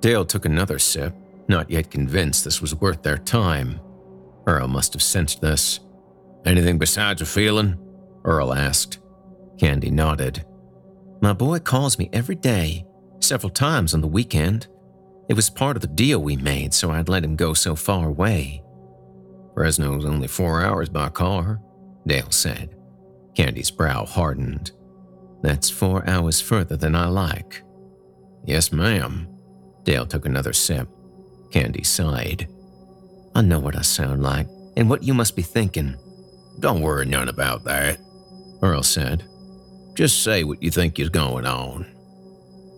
Dale 0.00 0.24
took 0.24 0.44
another 0.44 0.78
sip, 0.78 1.14
not 1.48 1.70
yet 1.70 1.90
convinced 1.90 2.44
this 2.44 2.60
was 2.60 2.74
worth 2.74 3.02
their 3.02 3.18
time. 3.18 3.80
Earl 4.46 4.68
must 4.68 4.92
have 4.92 5.02
sensed 5.02 5.40
this. 5.40 5.80
Anything 6.44 6.78
besides 6.78 7.22
a 7.22 7.26
feeling? 7.26 7.78
Earl 8.24 8.52
asked. 8.52 8.98
Candy 9.58 9.90
nodded. 9.90 10.44
My 11.20 11.32
boy 11.32 11.58
calls 11.58 11.98
me 11.98 12.10
every 12.12 12.36
day, 12.36 12.86
several 13.20 13.50
times 13.50 13.92
on 13.94 14.00
the 14.00 14.06
weekend. 14.06 14.68
It 15.28 15.34
was 15.34 15.50
part 15.50 15.76
of 15.76 15.82
the 15.82 15.88
deal 15.88 16.22
we 16.22 16.36
made, 16.36 16.72
so 16.72 16.90
I'd 16.90 17.08
let 17.08 17.24
him 17.24 17.34
go 17.36 17.54
so 17.54 17.74
far 17.74 18.08
away. 18.08 18.62
Fresno's 19.58 20.04
only 20.04 20.28
four 20.28 20.62
hours 20.62 20.88
by 20.88 21.08
car, 21.08 21.60
Dale 22.06 22.30
said. 22.30 22.76
Candy's 23.34 23.72
brow 23.72 24.06
hardened. 24.06 24.70
That's 25.42 25.68
four 25.68 26.08
hours 26.08 26.40
further 26.40 26.76
than 26.76 26.94
I 26.94 27.08
like. 27.08 27.64
Yes, 28.44 28.70
ma'am. 28.70 29.26
Dale 29.82 30.06
took 30.06 30.26
another 30.26 30.52
sip. 30.52 30.88
Candy 31.50 31.82
sighed. 31.82 32.46
I 33.34 33.40
know 33.40 33.58
what 33.58 33.74
I 33.74 33.82
sound 33.82 34.22
like 34.22 34.46
and 34.76 34.88
what 34.88 35.02
you 35.02 35.12
must 35.12 35.34
be 35.34 35.42
thinking. 35.42 35.96
Don't 36.60 36.80
worry 36.80 37.06
none 37.06 37.28
about 37.28 37.64
that, 37.64 37.98
Earl 38.62 38.84
said. 38.84 39.24
Just 39.94 40.22
say 40.22 40.44
what 40.44 40.62
you 40.62 40.70
think 40.70 41.00
is 41.00 41.08
going 41.08 41.46
on. 41.46 41.84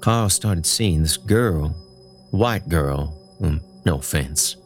Carl 0.00 0.30
started 0.30 0.64
seeing 0.64 1.02
this 1.02 1.18
girl, 1.18 1.76
white 2.30 2.70
girl, 2.70 3.37
um, 3.42 3.60
no 3.84 3.99
offense. 3.99 4.56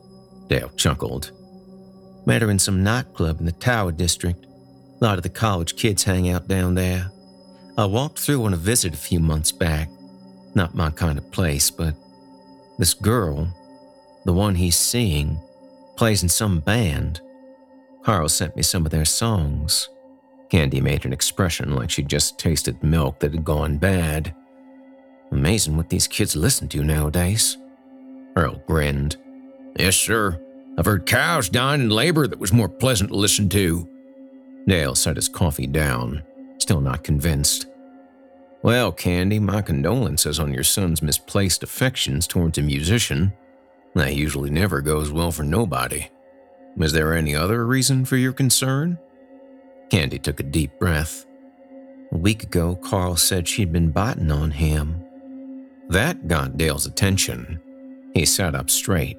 Dale 0.46 0.70
chuckled. 0.76 1.32
Met 2.26 2.42
her 2.42 2.50
in 2.50 2.58
some 2.58 2.82
nightclub 2.82 3.40
in 3.40 3.46
the 3.46 3.52
Tower 3.52 3.92
District. 3.92 4.46
A 5.00 5.04
lot 5.04 5.18
of 5.18 5.22
the 5.22 5.28
college 5.28 5.76
kids 5.76 6.04
hang 6.04 6.30
out 6.30 6.48
down 6.48 6.74
there. 6.74 7.10
I 7.76 7.84
walked 7.84 8.18
through 8.18 8.44
on 8.44 8.54
a 8.54 8.58
visit 8.58 8.94
a 8.94 8.98
few 8.98 9.20
months 9.20 9.52
back. 9.52 9.90
Not 10.54 10.74
my 10.74 10.90
kind 10.90 11.18
of 11.18 11.30
place, 11.32 11.70
but 11.70 11.94
this 12.78 12.94
girl, 12.94 13.48
the 14.24 14.32
one 14.32 14.54
he's 14.54 14.76
seeing, 14.76 15.38
plays 15.96 16.22
in 16.22 16.28
some 16.28 16.60
band. 16.60 17.20
Carl 18.02 18.28
sent 18.28 18.56
me 18.56 18.62
some 18.62 18.84
of 18.84 18.92
their 18.92 19.04
songs. 19.04 19.88
Candy 20.50 20.80
made 20.80 21.04
an 21.04 21.12
expression 21.12 21.74
like 21.74 21.90
she'd 21.90 22.08
just 22.08 22.38
tasted 22.38 22.82
milk 22.82 23.18
that 23.18 23.32
had 23.32 23.44
gone 23.44 23.76
bad. 23.76 24.34
Amazing 25.32 25.76
what 25.76 25.90
these 25.90 26.06
kids 26.06 26.36
listen 26.36 26.68
to 26.68 26.84
nowadays. 26.84 27.58
Earl 28.36 28.62
grinned. 28.66 29.16
Yes, 29.76 29.96
sir. 29.96 30.40
I've 30.76 30.86
heard 30.86 31.06
cows 31.06 31.48
dying 31.48 31.82
in 31.82 31.90
labor 31.90 32.26
that 32.26 32.38
was 32.38 32.52
more 32.52 32.68
pleasant 32.68 33.10
to 33.10 33.16
listen 33.16 33.48
to. 33.50 33.88
Dale 34.66 34.94
set 34.94 35.16
his 35.16 35.28
coffee 35.28 35.66
down, 35.66 36.22
still 36.58 36.80
not 36.80 37.04
convinced. 37.04 37.66
Well, 38.62 38.92
Candy, 38.92 39.38
my 39.38 39.60
condolences 39.60 40.40
on 40.40 40.54
your 40.54 40.64
son's 40.64 41.02
misplaced 41.02 41.62
affections 41.62 42.26
towards 42.26 42.58
a 42.58 42.62
musician. 42.62 43.32
That 43.94 44.16
usually 44.16 44.50
never 44.50 44.80
goes 44.80 45.12
well 45.12 45.30
for 45.30 45.44
nobody. 45.44 46.08
Is 46.80 46.92
there 46.92 47.14
any 47.14 47.34
other 47.34 47.66
reason 47.66 48.04
for 48.04 48.16
your 48.16 48.32
concern? 48.32 48.98
Candy 49.90 50.18
took 50.18 50.40
a 50.40 50.44
deep 50.44 50.78
breath. 50.80 51.26
A 52.10 52.16
week 52.16 52.42
ago, 52.42 52.74
Carl 52.74 53.16
said 53.16 53.46
she'd 53.46 53.72
been 53.72 53.90
biting 53.90 54.32
on 54.32 54.50
him. 54.50 55.04
That 55.88 56.26
got 56.26 56.56
Dale's 56.56 56.86
attention. 56.86 57.60
He 58.14 58.24
sat 58.24 58.54
up 58.54 58.70
straight, 58.70 59.18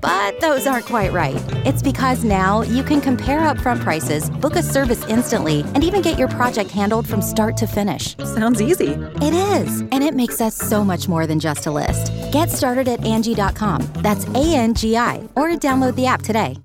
But 0.00 0.40
those 0.40 0.66
aren't 0.66 0.86
quite 0.86 1.12
right. 1.12 1.42
It's 1.66 1.82
because 1.82 2.24
now 2.24 2.62
you 2.62 2.82
can 2.82 3.00
compare 3.00 3.40
upfront 3.40 3.80
prices, 3.80 4.30
book 4.30 4.56
a 4.56 4.62
service 4.62 5.04
instantly, 5.08 5.60
and 5.74 5.82
even 5.84 6.02
get 6.02 6.18
your 6.18 6.28
project 6.28 6.70
handled 6.70 7.08
from 7.08 7.20
start 7.22 7.56
to 7.58 7.66
finish. 7.66 8.16
Sounds 8.18 8.62
easy. 8.62 8.92
It 9.20 9.34
is, 9.34 9.80
and 9.80 10.02
it 10.02 10.14
makes 10.14 10.40
us 10.40 10.54
so 10.54 10.84
much 10.84 11.08
more 11.08 11.26
than 11.26 11.40
just 11.40 11.66
a 11.66 11.70
list. 11.70 12.12
Get 12.32 12.50
started 12.50 12.88
at 12.88 13.00
Angi.com. 13.00 13.82
That's 13.96 14.26
A 14.28 14.54
N 14.54 14.74
G 14.74 14.96
I, 14.96 15.28
or 15.34 15.48
download 15.50 15.94
the 15.96 16.06
app 16.06 16.22
today. 16.22 16.56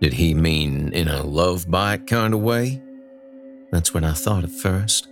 Did 0.00 0.12
he 0.12 0.34
mean 0.34 0.92
in 0.92 1.08
a 1.08 1.22
love 1.22 1.70
bite 1.70 2.06
kind 2.06 2.34
of 2.34 2.40
way? 2.40 2.82
That's 3.70 3.94
what 3.94 4.04
I 4.04 4.12
thought 4.12 4.44
at 4.44 4.50
first. 4.50 5.08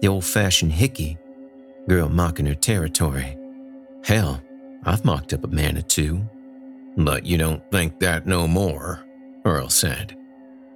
The 0.00 0.08
old 0.08 0.24
fashioned 0.24 0.72
hickey. 0.72 1.16
Girl 1.88 2.08
mocking 2.08 2.46
her 2.46 2.54
territory. 2.54 3.38
Hell, 4.04 4.42
I've 4.84 5.04
mocked 5.04 5.32
up 5.32 5.44
a 5.44 5.48
man 5.48 5.78
or 5.78 5.82
two. 5.82 6.28
But 6.96 7.26
you 7.26 7.36
don't 7.36 7.62
think 7.70 8.00
that 8.00 8.26
no 8.26 8.48
more, 8.48 9.04
Earl 9.44 9.68
said. 9.68 10.16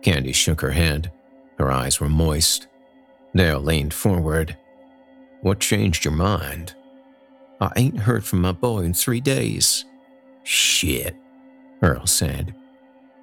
Candy 0.02 0.33
shook 0.33 0.61
her 0.61 0.70
head. 0.70 1.11
Her 1.59 1.70
eyes 1.72 2.00
were 2.00 2.09
moist. 2.09 2.68
Dale 3.35 3.61
leaned 3.61 3.94
forward. 3.94 4.56
What 5.40 5.61
changed 5.61 6.04
your 6.04 6.12
mind? 6.12 6.74
I 7.61 7.70
ain't 7.76 7.98
heard 7.98 8.24
from 8.24 8.42
my 8.42 8.52
boy 8.52 8.80
in 8.80 8.94
three 8.94 9.20
days. 9.20 9.85
Shit, 10.42 11.16
Earl 11.83 12.06
said. 12.06 12.54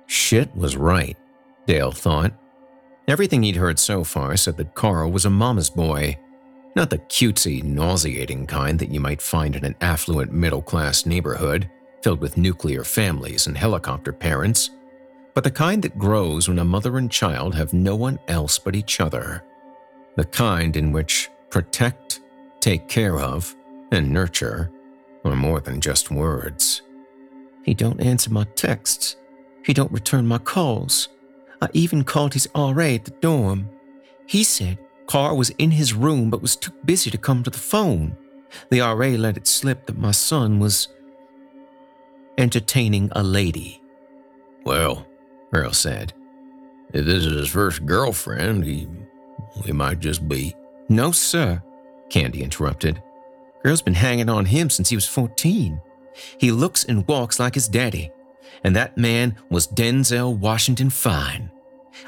Shit 0.07 0.55
was 0.55 0.77
right, 0.77 1.17
Dale 1.65 1.91
thought. 1.91 2.33
Everything 3.07 3.43
he'd 3.43 3.55
heard 3.55 3.79
so 3.79 4.03
far 4.03 4.35
said 4.37 4.57
that 4.57 4.75
Carl 4.75 5.11
was 5.11 5.25
a 5.25 5.29
mama's 5.29 5.69
boy, 5.69 6.17
not 6.75 6.89
the 6.89 6.97
cutesy, 6.97 7.63
nauseating 7.63 8.45
kind 8.47 8.79
that 8.79 8.91
you 8.91 8.99
might 8.99 9.21
find 9.21 9.55
in 9.55 9.65
an 9.65 9.75
affluent 9.81 10.31
middle 10.31 10.61
class 10.61 11.05
neighborhood 11.05 11.69
filled 12.01 12.21
with 12.21 12.37
nuclear 12.37 12.83
families 12.83 13.47
and 13.47 13.57
helicopter 13.57 14.13
parents, 14.13 14.71
but 15.33 15.43
the 15.43 15.51
kind 15.51 15.83
that 15.83 15.99
grows 15.99 16.47
when 16.47 16.59
a 16.59 16.65
mother 16.65 16.97
and 16.97 17.11
child 17.11 17.53
have 17.55 17.73
no 17.73 17.95
one 17.95 18.19
else 18.27 18.57
but 18.57 18.75
each 18.75 18.99
other. 18.99 19.43
The 20.15 20.25
kind 20.25 20.75
in 20.75 20.91
which 20.91 21.29
protect, 21.49 22.21
take 22.59 22.87
care 22.87 23.19
of, 23.19 23.55
and 23.91 24.11
nurture 24.11 24.71
are 25.23 25.35
more 25.35 25.59
than 25.59 25.81
just 25.81 26.09
words. 26.09 26.81
He 27.63 27.73
don't 27.73 28.01
answer 28.01 28.31
my 28.31 28.45
texts, 28.55 29.17
he 29.63 29.73
don't 29.73 29.91
return 29.91 30.25
my 30.25 30.37
calls. 30.37 31.09
I 31.61 31.67
even 31.73 32.03
called 32.03 32.33
his 32.33 32.47
RA 32.55 32.71
at 32.71 33.05
the 33.05 33.11
dorm. 33.19 33.69
He 34.25 34.43
said 34.43 34.77
Carl 35.07 35.37
was 35.37 35.49
in 35.51 35.71
his 35.71 35.93
room 35.93 36.29
but 36.29 36.41
was 36.41 36.55
too 36.55 36.71
busy 36.85 37.09
to 37.11 37.17
come 37.17 37.43
to 37.43 37.49
the 37.49 37.57
phone. 37.57 38.15
The 38.69 38.79
RA 38.79 39.09
let 39.09 39.37
it 39.37 39.47
slip 39.47 39.85
that 39.85 39.97
my 39.97 40.11
son 40.11 40.59
was 40.59 40.87
entertaining 42.37 43.09
a 43.13 43.23
lady. 43.23 43.81
Well, 44.65 45.05
Earl 45.53 45.73
said, 45.73 46.13
if 46.93 47.05
this 47.05 47.25
is 47.25 47.33
his 47.33 47.49
first 47.49 47.85
girlfriend, 47.85 48.63
he, 48.63 48.87
he 49.65 49.71
might 49.71 49.99
just 49.99 50.27
be. 50.27 50.55
No, 50.89 51.11
sir, 51.11 51.61
Candy 52.09 52.43
interrupted. 52.43 53.01
Girl's 53.63 53.81
been 53.81 53.93
hanging 53.93 54.29
on 54.29 54.45
him 54.45 54.69
since 54.69 54.89
he 54.89 54.95
was 54.95 55.07
14. 55.07 55.81
He 56.37 56.51
looks 56.51 56.83
and 56.85 57.07
walks 57.07 57.39
like 57.39 57.55
his 57.55 57.67
daddy 57.67 58.11
and 58.63 58.75
that 58.75 58.97
man 58.97 59.35
was 59.49 59.67
Denzel 59.67 60.37
Washington 60.37 60.89
Fine. 60.89 61.51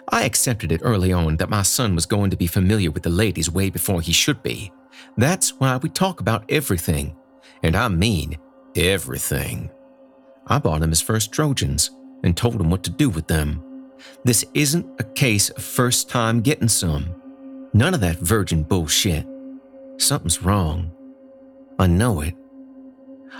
I 0.09 0.25
accepted 0.25 0.71
it 0.71 0.81
early 0.83 1.11
on 1.11 1.37
that 1.37 1.49
my 1.49 1.63
son 1.63 1.95
was 1.95 2.05
going 2.05 2.29
to 2.31 2.37
be 2.37 2.47
familiar 2.47 2.91
with 2.91 3.03
the 3.03 3.09
ladies 3.09 3.49
way 3.49 3.69
before 3.69 4.01
he 4.01 4.11
should 4.11 4.43
be. 4.43 4.71
That's 5.17 5.59
why 5.59 5.77
we 5.77 5.89
talk 5.89 6.19
about 6.19 6.45
everything, 6.49 7.15
and 7.63 7.75
I 7.75 7.87
mean 7.87 8.37
everything. 8.75 9.69
I 10.49 10.57
bought 10.57 10.81
him 10.81 10.89
his 10.89 11.01
first 11.01 11.31
Trojans 11.31 11.91
and 12.23 12.35
told 12.35 12.59
him 12.59 12.69
what 12.69 12.83
to 12.83 12.89
do 12.89 13.09
with 13.09 13.27
them. 13.27 13.63
This 14.23 14.43
isn't 14.53 14.87
a 14.99 15.03
case 15.03 15.49
of 15.49 15.63
first 15.63 16.09
time 16.09 16.41
getting 16.41 16.67
some. 16.67 17.15
None 17.73 17.93
of 17.93 18.01
that 18.01 18.17
virgin 18.17 18.63
bullshit. 18.63 19.25
Something's 19.97 20.41
wrong. 20.41 20.91
I 21.77 21.87
know 21.87 22.21
it. 22.21 22.35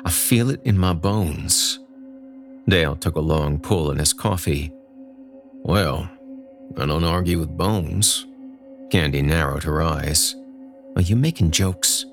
I 0.06 0.12
feel 0.12 0.50
it 0.50 0.62
in 0.64 0.78
my 0.78 0.94
bones. 0.94 1.80
Dale 2.68 2.96
took 2.96 3.16
a 3.16 3.22
long 3.22 3.60
pull 3.60 3.90
in 3.92 3.98
his 3.98 4.14
coffee. 4.14 4.72
Well, 5.64 6.10
I 6.78 6.86
don't 6.86 7.04
argue 7.04 7.40
with 7.40 7.58
bones. 7.58 8.28
Candy 8.92 9.22
narrowed 9.22 9.64
her 9.64 9.82
eyes. 9.82 10.36
Are 10.96 11.02
you 11.02 11.16
making 11.16 11.52
jokes? 11.52 12.06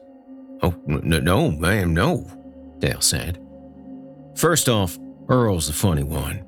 Oh, 0.63 0.75
no, 0.87 1.21
no, 1.21 1.51
ma'am, 1.51 1.93
no, 1.93 2.27
Dale 2.79 3.01
said. 3.01 3.46
First 4.37 4.69
off, 4.69 4.99
Earl's 5.29 5.67
the 5.67 5.73
funny 5.73 6.03
one. 6.03 6.45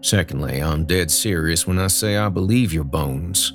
Secondly, 0.00 0.62
I'm 0.62 0.84
dead 0.84 1.10
serious 1.10 1.66
when 1.66 1.78
I 1.78 1.88
say 1.88 2.16
I 2.16 2.28
believe 2.28 2.72
your 2.72 2.84
bones. 2.84 3.52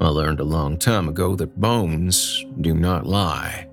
I 0.00 0.08
learned 0.08 0.40
a 0.40 0.44
long 0.44 0.78
time 0.78 1.08
ago 1.08 1.36
that 1.36 1.60
bones 1.60 2.44
do 2.60 2.74
not 2.74 3.06
lie. 3.06 3.68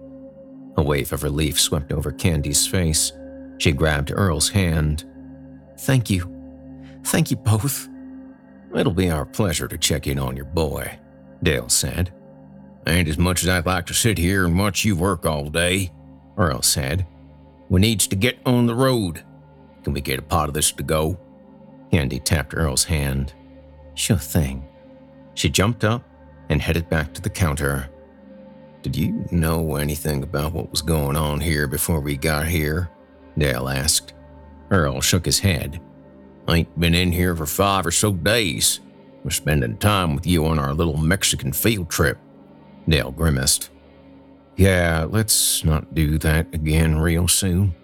A 0.78 0.84
wave 0.84 1.13
of 1.13 1.23
relief 1.23 1.60
swept 1.60 1.91
over 1.91 2.12
Candy's 2.12 2.67
face. 2.67 3.12
She 3.58 3.71
grabbed 3.71 4.12
Earl's 4.12 4.49
hand 4.49 5.06
Thank 5.80 6.10
you. 6.10 6.30
Thank 7.06 7.32
you 7.32 7.38
both. 7.38 7.88
It'll 8.75 8.93
be 8.93 9.10
our 9.10 9.25
pleasure 9.25 9.67
to 9.67 9.78
check 9.78 10.08
in 10.08 10.19
on 10.19 10.36
your 10.36 10.45
boy, 10.45 10.99
Dale 11.41 11.69
said. 11.69 12.13
Ain't 12.86 13.08
as 13.08 13.17
much 13.17 13.43
as 13.43 13.49
I'd 13.49 13.65
like 13.65 13.86
to 13.88 13.93
sit 13.93 14.17
here 14.17 14.45
and 14.45 14.58
watch 14.58 14.84
you 14.84 14.95
work 14.95 15.25
all 15.25 15.49
day, 15.49 15.91
Earl 16.38 16.62
said. 16.62 17.08
We 17.69 17.80
needs 17.80 18.08
to 18.08 18.15
get 18.15 18.39
on 18.45 18.65
the 18.65 18.75
road. 18.75 19.23
Can 19.84 19.94
we 19.94 20.02
get 20.02 20.20
a 20.20 20.24
pot 20.24 20.50
of 20.50 20.54
this 20.54 20.72
to 20.74 20.84
go? 20.84 21.20
Candy 21.92 22.20
tapped 22.20 22.54
Earl's 22.56 22.84
hand. 22.84 23.34
Sure 23.96 24.18
thing. 24.18 24.68
She 25.34 25.50
jumped 25.50 25.84
up 25.84 26.04
and 26.50 26.62
headed 26.62 26.89
back 26.89 27.13
to 27.13 27.22
the 27.22 27.30
counter. 27.30 27.89
Did 28.82 28.96
you 28.96 29.26
know 29.32 29.76
anything 29.76 30.24
about 30.24 30.54
what 30.54 30.72
was 30.72 30.82
going 30.82 31.15
on 31.15 31.39
here 31.39 31.68
before 31.68 32.00
we 32.00 32.15
got 32.15 32.48
here? 32.48 32.89
Dale 33.38 33.70
asked. 33.70 34.13
Earl 34.72 35.02
shook 35.02 35.26
his 35.26 35.39
head. 35.39 35.82
I 36.48 36.58
ain't 36.58 36.80
been 36.80 36.96
in 36.96 37.12
here 37.12 37.36
for 37.36 37.46
five 37.46 37.86
or 37.86 37.92
so 37.92 38.13
days. 38.13 38.80
We're 39.24 39.32
spending 39.32 39.78
time 39.78 40.15
with 40.15 40.26
you 40.26 40.46
on 40.46 40.60
our 40.60 40.74
little 40.74 40.98
Mexican 40.98 41.52
field 41.52 41.89
trip. 41.89 42.18
Dale 42.88 43.12
grimaced. 43.12 43.70
Yeah, 44.56 45.06
let's 45.10 45.63
not 45.63 45.94
do 45.94 46.18
that 46.20 46.54
again 46.54 46.98
real 46.98 47.28
soon. 47.28 47.76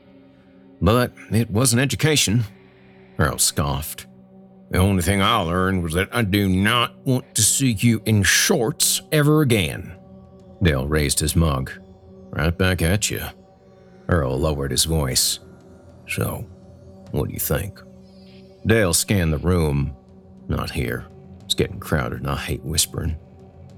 But 0.82 1.14
it 1.32 1.50
was 1.50 1.74
an 1.74 1.80
education, 1.80 2.44
Earl 3.18 3.38
scoffed. 3.38 4.08
The 4.72 4.80
only 4.80 5.04
thing 5.04 5.22
I 5.22 5.38
learned 5.38 5.84
was 5.84 5.94
that 5.94 6.10
I 6.12 6.24
do 6.24 6.50
not 6.50 6.98
want 7.06 7.36
to 7.36 7.42
see 7.42 7.72
you 7.72 8.02
in 8.06 8.24
shorts 8.24 9.02
ever 9.12 9.42
again. 9.42 9.96
Dale 10.62 10.88
raised 10.88 11.20
his 11.20 11.36
mug. 11.36 11.72
Right 12.32 12.56
back 12.58 12.82
at 12.82 13.10
you. 13.10 13.22
Earl 14.10 14.38
lowered 14.38 14.72
his 14.72 14.86
voice. 14.86 15.40
So, 16.08 16.46
what 17.12 17.28
do 17.28 17.34
you 17.34 17.40
think? 17.40 17.80
Dale 18.66 18.94
scanned 18.94 19.32
the 19.32 19.38
room. 19.38 19.96
Not 20.48 20.72
here. 20.72 21.06
It's 21.44 21.54
getting 21.54 21.80
crowded 21.80 22.20
and 22.20 22.30
I 22.30 22.36
hate 22.36 22.64
whispering. 22.64 23.16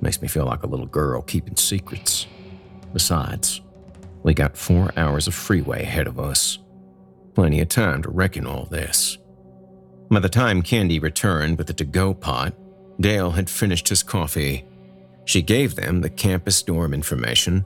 Makes 0.02 0.22
me 0.22 0.28
feel 0.28 0.46
like 0.46 0.64
a 0.64 0.68
little 0.68 0.86
girl 0.86 1.22
keeping 1.22 1.56
secrets. 1.56 2.28
Besides, 2.94 3.62
we 4.24 4.34
got 4.34 4.58
four 4.58 4.92
hours 4.98 5.28
of 5.28 5.36
freeway 5.36 5.84
ahead 5.84 6.08
of 6.08 6.20
us. 6.20 6.60
Plenty 7.38 7.62
of 7.62 7.70
time 7.70 8.02
to 8.02 8.10
reckon 8.10 8.48
all 8.48 8.66
this. 8.66 9.20
By 10.10 10.22
the 10.22 10.28
time 10.28 10.64
Candy 10.64 10.98
returned 10.98 11.60
with 11.60 11.68
the 11.68 11.74
to 11.74 11.86
go 11.86 12.12
pot, 12.12 12.56
Dale 13.00 13.30
had 13.30 13.48
finished 13.48 13.88
his 13.90 14.02
coffee. 14.02 14.66
She 15.26 15.44
gave 15.44 15.76
them 15.76 16.02
the 16.02 16.10
campus 16.10 16.64
dorm 16.64 16.96
information, 16.96 17.64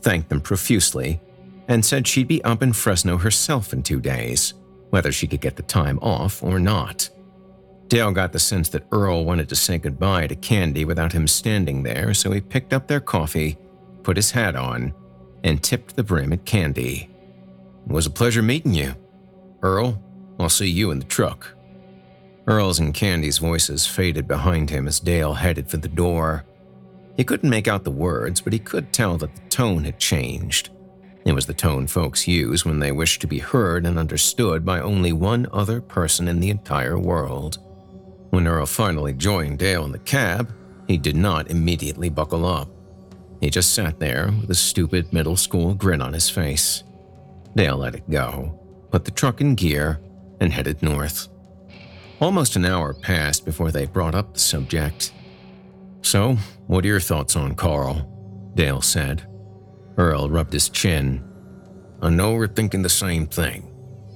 thanked 0.00 0.30
them 0.30 0.40
profusely, 0.40 1.20
and 1.68 1.84
said 1.84 2.08
she'd 2.08 2.28
be 2.28 2.42
up 2.44 2.62
in 2.62 2.72
Fresno 2.72 3.18
herself 3.18 3.74
in 3.74 3.82
two 3.82 4.00
days, 4.00 4.54
whether 4.88 5.12
she 5.12 5.26
could 5.26 5.42
get 5.42 5.56
the 5.56 5.64
time 5.64 5.98
off 5.98 6.42
or 6.42 6.58
not. 6.58 7.10
Dale 7.88 8.12
got 8.12 8.32
the 8.32 8.38
sense 8.38 8.70
that 8.70 8.86
Earl 8.90 9.26
wanted 9.26 9.50
to 9.50 9.54
say 9.54 9.76
goodbye 9.76 10.28
to 10.28 10.34
Candy 10.34 10.86
without 10.86 11.12
him 11.12 11.26
standing 11.26 11.82
there, 11.82 12.14
so 12.14 12.32
he 12.32 12.40
picked 12.40 12.72
up 12.72 12.88
their 12.88 13.00
coffee, 13.00 13.58
put 14.02 14.16
his 14.16 14.30
hat 14.30 14.56
on, 14.56 14.94
and 15.44 15.62
tipped 15.62 15.94
the 15.94 16.04
brim 16.04 16.32
at 16.32 16.46
Candy. 16.46 17.10
It 17.86 17.92
was 17.92 18.06
a 18.06 18.10
pleasure 18.10 18.40
meeting 18.40 18.72
you. 18.72 18.94
Earl, 19.62 20.02
I'll 20.38 20.48
see 20.48 20.68
you 20.68 20.90
in 20.90 20.98
the 20.98 21.04
truck. 21.04 21.54
Earl's 22.46 22.78
and 22.80 22.94
Candy's 22.94 23.38
voices 23.38 23.86
faded 23.86 24.26
behind 24.26 24.70
him 24.70 24.88
as 24.88 25.00
Dale 25.00 25.34
headed 25.34 25.68
for 25.68 25.76
the 25.76 25.88
door. 25.88 26.44
He 27.16 27.24
couldn't 27.24 27.50
make 27.50 27.68
out 27.68 27.84
the 27.84 27.90
words, 27.90 28.40
but 28.40 28.52
he 28.52 28.58
could 28.58 28.92
tell 28.92 29.18
that 29.18 29.34
the 29.34 29.48
tone 29.50 29.84
had 29.84 29.98
changed. 29.98 30.70
It 31.24 31.32
was 31.32 31.46
the 31.46 31.54
tone 31.54 31.86
folks 31.86 32.26
use 32.26 32.64
when 32.64 32.78
they 32.78 32.92
wish 32.92 33.18
to 33.18 33.26
be 33.26 33.38
heard 33.38 33.84
and 33.84 33.98
understood 33.98 34.64
by 34.64 34.80
only 34.80 35.12
one 35.12 35.46
other 35.52 35.80
person 35.80 36.28
in 36.28 36.40
the 36.40 36.50
entire 36.50 36.98
world. 36.98 37.58
When 38.30 38.46
Earl 38.46 38.66
finally 38.66 39.12
joined 39.12 39.58
Dale 39.58 39.84
in 39.84 39.92
the 39.92 39.98
cab, 39.98 40.52
he 40.88 40.96
did 40.96 41.16
not 41.16 41.50
immediately 41.50 42.08
buckle 42.08 42.46
up. 42.46 42.68
He 43.40 43.50
just 43.50 43.74
sat 43.74 43.98
there 43.98 44.32
with 44.40 44.50
a 44.50 44.54
stupid 44.54 45.12
middle 45.12 45.36
school 45.36 45.74
grin 45.74 46.00
on 46.02 46.12
his 46.12 46.30
face. 46.30 46.84
Dale 47.54 47.76
let 47.76 47.94
it 47.94 48.08
go, 48.08 48.59
put 48.90 49.04
the 49.04 49.10
truck 49.10 49.40
in 49.40 49.54
gear, 49.54 50.00
and 50.40 50.52
headed 50.52 50.82
north. 50.82 51.28
Almost 52.20 52.56
an 52.56 52.64
hour 52.64 52.94
passed 52.94 53.44
before 53.44 53.70
they 53.70 53.86
brought 53.86 54.14
up 54.14 54.34
the 54.34 54.40
subject. 54.40 55.12
So, 56.02 56.36
what 56.66 56.84
are 56.84 56.88
your 56.88 57.00
thoughts 57.00 57.36
on 57.36 57.54
Carl? 57.54 58.52
Dale 58.54 58.82
said. 58.82 59.26
Earl 59.96 60.30
rubbed 60.30 60.52
his 60.52 60.68
chin. 60.68 61.22
I 62.02 62.10
know 62.10 62.34
we're 62.34 62.46
thinking 62.46 62.82
the 62.82 62.88
same 62.88 63.26
thing 63.26 63.70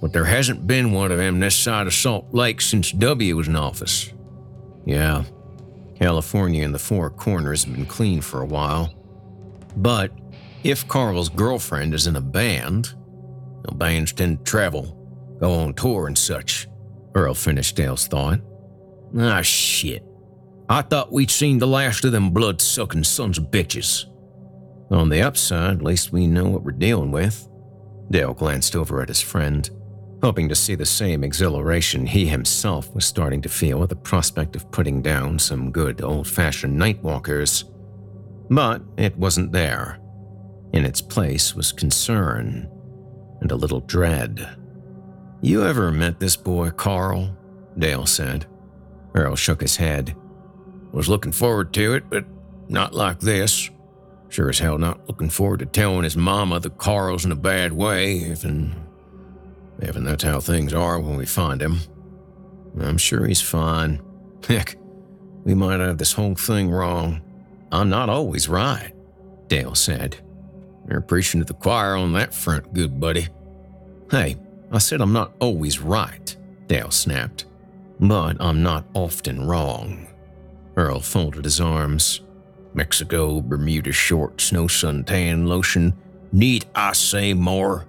but 0.04 0.12
there 0.12 0.26
hasn't 0.26 0.66
been 0.66 0.92
one 0.92 1.10
of 1.10 1.16
them 1.16 1.40
this 1.40 1.56
side 1.56 1.86
of 1.86 1.94
Salt 1.94 2.26
Lake 2.30 2.60
since 2.60 2.92
W 2.92 3.36
was 3.36 3.48
in 3.48 3.56
office. 3.56 4.12
Yeah, 4.84 5.24
California 5.98 6.62
and 6.62 6.74
the 6.74 6.78
Four 6.78 7.08
Corners 7.08 7.64
have 7.64 7.74
been 7.74 7.86
clean 7.86 8.20
for 8.20 8.42
a 8.42 8.46
while. 8.46 8.92
But 9.78 10.12
if 10.62 10.86
Carl's 10.88 11.30
girlfriend 11.30 11.94
is 11.94 12.06
in 12.06 12.16
a 12.16 12.20
band, 12.20 12.92
bands 13.72 14.12
tend 14.12 14.38
to 14.38 14.50
travel, 14.50 15.36
go 15.40 15.52
on 15.52 15.74
tour 15.74 16.06
and 16.06 16.16
such. 16.16 16.68
Earl 17.14 17.34
finished 17.34 17.76
Dale's 17.76 18.06
thought. 18.06 18.40
Ah, 19.18 19.42
shit. 19.42 20.04
I 20.68 20.82
thought 20.82 21.12
we'd 21.12 21.30
seen 21.30 21.58
the 21.58 21.66
last 21.66 22.04
of 22.04 22.12
them 22.12 22.30
blood 22.30 22.60
sucking 22.60 23.04
sons 23.04 23.38
of 23.38 23.44
bitches. 23.44 24.06
On 24.90 25.08
the 25.08 25.22
upside, 25.22 25.76
at 25.76 25.82
least 25.82 26.12
we 26.12 26.26
know 26.26 26.48
what 26.48 26.62
we're 26.62 26.72
dealing 26.72 27.10
with. 27.10 27.48
Dale 28.10 28.34
glanced 28.34 28.76
over 28.76 29.00
at 29.00 29.08
his 29.08 29.20
friend 29.20 29.68
hoping 30.24 30.48
to 30.48 30.54
see 30.54 30.74
the 30.74 30.86
same 30.86 31.22
exhilaration 31.22 32.06
he 32.06 32.26
himself 32.26 32.94
was 32.94 33.04
starting 33.04 33.42
to 33.42 33.48
feel 33.50 33.82
at 33.82 33.90
the 33.90 33.94
prospect 33.94 34.56
of 34.56 34.70
putting 34.70 35.02
down 35.02 35.38
some 35.38 35.70
good 35.70 36.00
old 36.00 36.26
fashioned 36.26 36.80
nightwalkers. 36.80 37.64
But 38.48 38.80
it 38.96 39.14
wasn't 39.18 39.52
there. 39.52 40.00
In 40.72 40.86
its 40.86 41.02
place 41.02 41.54
was 41.54 41.72
concern 41.72 42.70
and 43.44 43.52
a 43.52 43.56
little 43.56 43.80
dread. 43.80 44.56
You 45.42 45.66
ever 45.66 45.92
met 45.92 46.18
this 46.18 46.34
boy, 46.34 46.70
Carl? 46.70 47.36
Dale 47.78 48.06
said. 48.06 48.46
Earl 49.14 49.36
shook 49.36 49.60
his 49.60 49.76
head. 49.76 50.16
Was 50.92 51.10
looking 51.10 51.30
forward 51.30 51.74
to 51.74 51.92
it, 51.92 52.08
but 52.08 52.24
not 52.68 52.94
like 52.94 53.20
this. 53.20 53.70
Sure 54.30 54.48
as 54.48 54.60
hell 54.60 54.78
not 54.78 55.06
looking 55.06 55.28
forward 55.28 55.58
to 55.58 55.66
telling 55.66 56.04
his 56.04 56.16
mama 56.16 56.58
that 56.58 56.78
Carl's 56.78 57.26
in 57.26 57.32
a 57.32 57.36
bad 57.36 57.74
way, 57.74 58.14
even 58.14 58.74
even 59.82 60.04
that's 60.04 60.24
how 60.24 60.40
things 60.40 60.72
are 60.72 60.98
when 60.98 61.16
we 61.16 61.26
find 61.26 61.60
him. 61.60 61.80
I'm 62.80 62.96
sure 62.96 63.26
he's 63.26 63.42
fine. 63.42 64.00
Heck, 64.48 64.76
we 65.44 65.54
might 65.54 65.80
have 65.80 65.98
this 65.98 66.14
whole 66.14 66.34
thing 66.34 66.70
wrong. 66.70 67.20
I'm 67.70 67.90
not 67.90 68.08
always 68.08 68.48
right, 68.48 68.92
Dale 69.48 69.74
said. 69.74 70.23
You're 70.88 71.00
preaching 71.00 71.40
to 71.40 71.46
the 71.46 71.54
choir 71.54 71.96
on 71.96 72.12
that 72.12 72.34
front, 72.34 72.72
good 72.72 73.00
buddy. 73.00 73.28
Hey, 74.10 74.36
I 74.70 74.78
said 74.78 75.00
I'm 75.00 75.12
not 75.12 75.34
always 75.40 75.80
right, 75.80 76.36
Dale 76.66 76.90
snapped. 76.90 77.46
But 78.00 78.36
I'm 78.40 78.62
not 78.62 78.84
often 78.94 79.46
wrong. 79.46 80.06
Earl 80.76 81.00
folded 81.00 81.44
his 81.44 81.60
arms. 81.60 82.20
Mexico, 82.74 83.40
Bermuda 83.40 83.92
shorts, 83.92 84.52
no 84.52 84.64
suntan 84.64 85.46
lotion. 85.46 85.94
Need 86.32 86.66
I 86.74 86.92
say 86.92 87.32
more? 87.32 87.86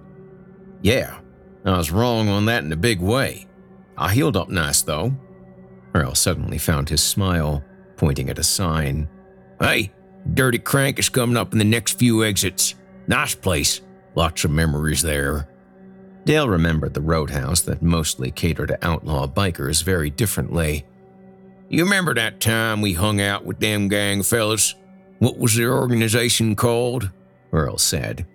Yeah, 0.80 1.18
I 1.64 1.76
was 1.76 1.90
wrong 1.90 2.28
on 2.28 2.46
that 2.46 2.62
in 2.62 2.72
a 2.72 2.76
big 2.76 3.00
way. 3.00 3.46
I 3.98 4.12
healed 4.14 4.36
up 4.36 4.48
nice, 4.48 4.82
though. 4.82 5.12
Earl 5.94 6.14
suddenly 6.14 6.58
found 6.58 6.88
his 6.88 7.02
smile, 7.02 7.64
pointing 7.96 8.30
at 8.30 8.38
a 8.38 8.44
sign. 8.44 9.08
Hey, 9.58 9.90
Dirty 10.34 10.58
Crank 10.58 10.98
is 10.98 11.08
coming 11.08 11.36
up 11.36 11.52
in 11.52 11.58
the 11.58 11.64
next 11.64 11.98
few 11.98 12.24
exits. 12.24 12.74
Nice 13.08 13.34
place. 13.34 13.80
Lots 14.14 14.44
of 14.44 14.50
memories 14.50 15.02
there. 15.02 15.48
Dale 16.24 16.48
remembered 16.48 16.94
the 16.94 17.00
roadhouse 17.00 17.60
that 17.62 17.82
mostly 17.82 18.30
catered 18.30 18.68
to 18.68 18.86
outlaw 18.86 19.28
bikers 19.28 19.82
very 19.84 20.10
differently. 20.10 20.84
You 21.68 21.84
remember 21.84 22.14
that 22.14 22.40
time 22.40 22.80
we 22.80 22.94
hung 22.94 23.20
out 23.20 23.44
with 23.44 23.60
them 23.60 23.88
gang 23.88 24.22
fellas? 24.22 24.74
What 25.18 25.38
was 25.38 25.54
their 25.54 25.72
organization 25.74 26.56
called? 26.56 27.10
Earl 27.52 27.78
said. 27.78 28.26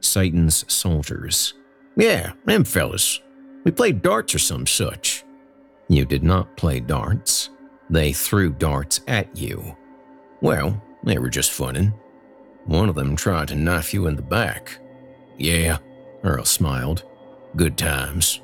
Satan's 0.00 0.70
Soldiers. 0.72 1.54
Yeah, 1.96 2.32
them 2.44 2.64
fellas. 2.64 3.20
We 3.64 3.70
played 3.70 4.02
darts 4.02 4.34
or 4.34 4.38
some 4.38 4.66
such. 4.66 5.24
You 5.88 6.04
did 6.04 6.22
not 6.22 6.56
play 6.56 6.80
darts. 6.80 7.50
They 7.90 8.12
threw 8.12 8.52
darts 8.52 9.00
at 9.06 9.36
you. 9.36 9.76
Well, 10.40 10.82
they 11.04 11.18
were 11.18 11.30
just 11.30 11.52
funning. 11.52 11.92
One 12.64 12.88
of 12.88 12.94
them 12.94 13.16
tried 13.16 13.48
to 13.48 13.54
knife 13.54 13.92
you 13.92 14.06
in 14.06 14.16
the 14.16 14.22
back. 14.22 14.78
Yeah, 15.38 15.78
Earl 16.22 16.44
smiled. 16.44 17.04
Good 17.56 17.76
times. 17.76 18.40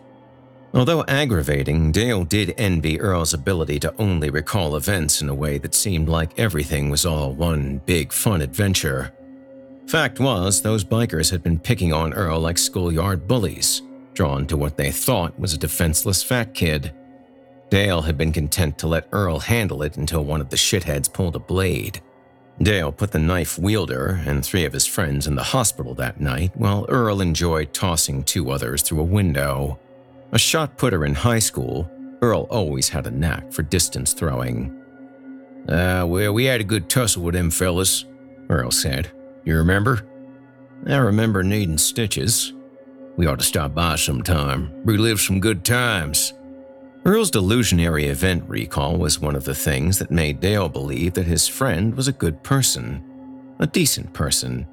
Although 0.75 1.05
aggravating, 1.09 1.93
Dale 1.93 2.25
did 2.25 2.55
envy 2.59 3.01
Earl's 3.01 3.33
ability 3.33 3.81
to 3.81 3.95
only 3.99 4.29
recall 4.29 4.77
events 4.77 5.23
in 5.23 5.29
a 5.29 5.35
way 5.35 5.57
that 5.59 5.75
seemed 5.75 6.09
like 6.09 6.39
everything 6.39 6.91
was 6.91 7.07
all 7.07 7.33
one 7.33 7.81
big 7.87 8.13
fun 8.13 8.43
adventure. 8.43 9.13
Fact 9.87 10.21
was, 10.21 10.61
those 10.61 10.85
bikers 10.85 11.31
had 11.31 11.43
been 11.43 11.59
picking 11.59 11.95
on 11.95 12.13
Earl 12.13 12.41
like 12.41 12.59
schoolyard 12.59 13.27
bullies, 13.27 13.81
drawn 14.13 14.47
to 14.49 14.59
what 14.59 14.77
they 14.77 14.91
thought 14.91 15.39
was 15.41 15.55
a 15.55 15.59
defenseless 15.59 16.23
fat 16.23 16.53
kid. 16.53 16.93
Dale 17.71 18.03
had 18.03 18.19
been 18.19 18.33
content 18.33 18.77
to 18.79 18.87
let 18.87 19.09
Earl 19.13 19.39
handle 19.39 19.83
it 19.83 19.97
until 19.97 20.25
one 20.25 20.43
of 20.43 20.51
the 20.51 20.57
shitheads 20.57 21.11
pulled 21.11 21.37
a 21.37 21.39
blade. 21.39 22.03
Dale 22.61 22.91
put 22.91 23.13
the 23.13 23.21
knife 23.21 23.57
wielder 23.57 24.21
and 24.27 24.45
three 24.45 24.65
of 24.65 24.73
his 24.73 24.87
friends 24.87 25.29
in 25.29 25.37
the 25.37 25.43
hospital 25.43 25.95
that 25.95 26.21
night 26.21 26.51
while 26.57 26.87
Earl 26.89 27.21
enjoyed 27.21 27.73
tossing 27.73 28.25
two 28.25 28.51
others 28.51 28.83
through 28.83 29.01
a 29.01 29.05
window. 29.05 29.79
A 30.33 30.39
shot 30.39 30.77
putter 30.77 31.05
in 31.05 31.15
high 31.15 31.39
school, 31.39 31.89
Earl 32.21 32.49
always 32.51 32.89
had 32.89 33.07
a 33.07 33.13
knack 33.13 33.53
for 33.53 33.63
distance 33.63 34.13
throwing. 34.13 34.75
Ah, 35.69 36.01
uh, 36.01 36.07
well, 36.07 36.33
we 36.33 36.47
had 36.47 36.61
a 36.61 36.65
good 36.65 36.89
tussle 36.89 37.23
with 37.23 37.35
them 37.35 37.51
fellas, 37.51 38.05
Earl 38.51 38.73
said. 38.73 39.11
You 39.45 39.57
remember? 39.57 40.05
I 40.87 40.97
remember 40.97 41.45
needing 41.45 41.79
stitches. 41.79 42.53
We 43.17 43.27
ought 43.27 43.39
to 43.39 43.45
stop 43.45 43.75
by 43.75 43.97
sometime, 43.97 44.73
relive 44.85 45.21
some 45.21 45.39
good 45.39 45.65
times. 45.65 46.33
Earl's 47.05 47.31
delusionary 47.31 48.09
event 48.09 48.45
recall 48.49 48.99
was 48.99 49.21
one 49.21 49.37
of 49.37 49.45
the 49.45 49.55
things 49.55 49.99
that 49.99 50.11
made 50.11 50.41
Dale 50.41 50.69
believe 50.69 51.15
that 51.15 51.27
his 51.27 51.49
friend 51.49 51.95
was 51.95 52.09
a 52.09 52.13
good 52.13 52.43
person, 52.43 53.03
a 53.59 53.67
decent 53.67 54.13
person, 54.13 54.67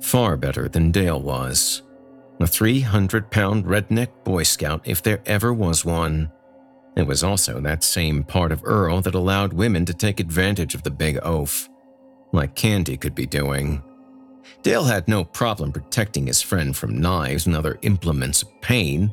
far 0.00 0.36
better 0.36 0.68
than 0.68 0.90
Dale 0.90 1.20
was. 1.20 1.82
A 2.40 2.46
300 2.46 3.30
pound 3.30 3.64
redneck 3.64 4.08
Boy 4.24 4.42
Scout, 4.42 4.82
if 4.84 5.02
there 5.02 5.22
ever 5.26 5.52
was 5.52 5.84
one. 5.84 6.30
It 6.96 7.06
was 7.06 7.22
also 7.22 7.60
that 7.60 7.84
same 7.84 8.24
part 8.24 8.52
of 8.52 8.62
Earl 8.64 9.00
that 9.02 9.14
allowed 9.14 9.52
women 9.52 9.84
to 9.84 9.94
take 9.94 10.18
advantage 10.18 10.74
of 10.74 10.82
the 10.82 10.90
big 10.90 11.18
oaf, 11.22 11.68
like 12.32 12.54
Candy 12.54 12.96
could 12.96 13.14
be 13.14 13.26
doing. 13.26 13.82
Dale 14.62 14.84
had 14.84 15.08
no 15.08 15.24
problem 15.24 15.72
protecting 15.72 16.26
his 16.26 16.42
friend 16.42 16.76
from 16.76 17.00
knives 17.00 17.46
and 17.46 17.54
other 17.54 17.78
implements 17.82 18.42
of 18.42 18.60
pain, 18.60 19.10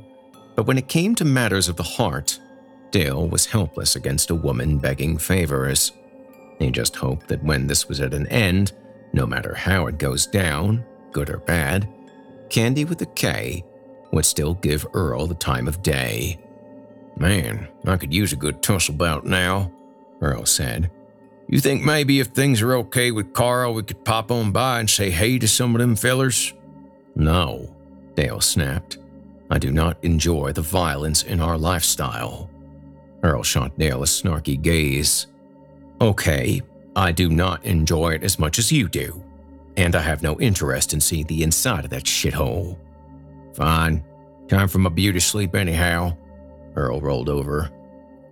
but 0.56 0.65
when 0.65 0.78
it 0.78 0.88
came 0.88 1.15
to 1.15 1.26
matters 1.26 1.67
of 1.67 1.76
the 1.76 1.84
heart, 1.84 2.39
Dale 2.93 3.27
was 3.27 3.47
helpless 3.47 3.95
against 3.95 4.29
a 4.29 4.36
woman 4.36 4.77
begging 4.77 5.17
favors. 5.17 5.93
He 6.60 6.69
just 6.69 6.95
hoped 6.95 7.27
that 7.27 7.43
when 7.43 7.65
this 7.65 7.89
was 7.89 7.99
at 7.99 8.13
an 8.13 8.27
end, 8.27 8.71
no 9.13 9.25
matter 9.25 9.56
how 9.56 9.88
it 9.88 9.97
goes 9.97 10.27
down, 10.27 10.86
good 11.12 11.27
or 11.32 11.39
bad, 11.39 11.89
Candy 12.49 12.86
with 12.86 13.01
a 13.01 13.08
K 13.08 13.65
would 14.12 14.25
still 14.25 14.53
give 14.53 14.86
Earl 14.93 15.25
the 15.25 15.34
time 15.34 15.67
of 15.67 15.82
day. 15.82 16.39
Man, 17.17 17.67
I 17.84 17.97
could 17.97 18.13
use 18.13 18.32
a 18.32 18.38
good 18.38 18.62
tussle 18.62 18.93
bout 18.93 19.25
now, 19.25 19.71
Earl 20.21 20.45
said. 20.45 20.91
You 21.47 21.60
think 21.60 21.84
maybe 21.84 22.19
if 22.19 22.27
things 22.27 22.62
are 22.62 22.75
okay 22.75 23.10
with 23.10 23.34
Carl, 23.34 23.73
we 23.73 23.82
could 23.82 24.06
pop 24.06 24.29
on 24.29 24.51
by 24.51 24.79
and 24.79 24.89
say 24.89 25.10
hey 25.10 25.39
to 25.39 25.47
some 25.47 25.73
of 25.73 25.82
them 25.82 25.95
fellers? 25.95 26.53
No, 27.15 27.75
Dale 28.13 28.39
snapped. 28.39 28.99
I 29.49 29.58
do 29.58 29.71
not 29.71 29.97
enjoy 30.03 30.51
the 30.51 30.62
violence 30.62 31.23
in 31.23 31.39
our 31.39 31.58
lifestyle. 31.58 32.51
Earl 33.24 33.44
shot 33.44 33.78
Dale 33.78 34.04
a 34.04 34.06
snarky 34.06 34.62
gaze. 34.62 35.28
Okay, 36.02 36.62
I 36.96 37.12
do 37.12 37.30
not 37.30 37.64
enjoy 37.64 38.14
it 38.14 38.24
as 38.24 38.38
much 38.38 38.60
as 38.60 38.72
you 38.72 38.90
do, 38.90 39.24
and 39.78 39.96
I 39.96 40.02
have 40.02 40.22
no 40.22 40.40
interest 40.40 40.94
in 40.94 41.00
seeing 41.00 41.26
the 41.28 41.44
inside 41.44 41.86
of 41.86 41.90
that 41.92 42.04
shithole. 42.04 42.78
Fine. 43.56 44.04
Time 44.50 44.68
for 44.68 44.80
my 44.80 44.90
beauty 44.90 45.20
sleep 45.20 45.56
anyhow. 45.56 46.16
Earl 46.76 47.00
rolled 47.00 47.30
over. 47.30 47.70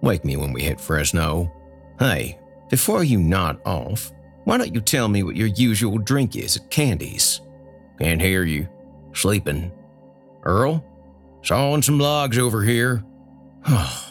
Wake 0.01 0.25
me 0.25 0.35
when 0.35 0.51
we 0.51 0.63
hit 0.63 0.81
Fresno. 0.81 1.51
Hey, 1.97 2.37
before 2.69 3.03
you 3.03 3.19
nod 3.19 3.61
off, 3.65 4.11
why 4.43 4.57
don't 4.57 4.73
you 4.73 4.81
tell 4.81 5.07
me 5.07 5.23
what 5.23 5.35
your 5.35 5.47
usual 5.47 5.97
drink 5.99 6.35
is 6.35 6.57
at 6.57 6.69
Candy's? 6.69 7.41
Can't 7.99 8.21
hear 8.21 8.43
you. 8.43 8.67
Sleeping. 9.13 9.71
Earl? 10.43 10.83
Sawing 11.43 11.81
some 11.81 11.99
logs 11.99 12.37
over 12.37 12.63
here. 12.63 13.03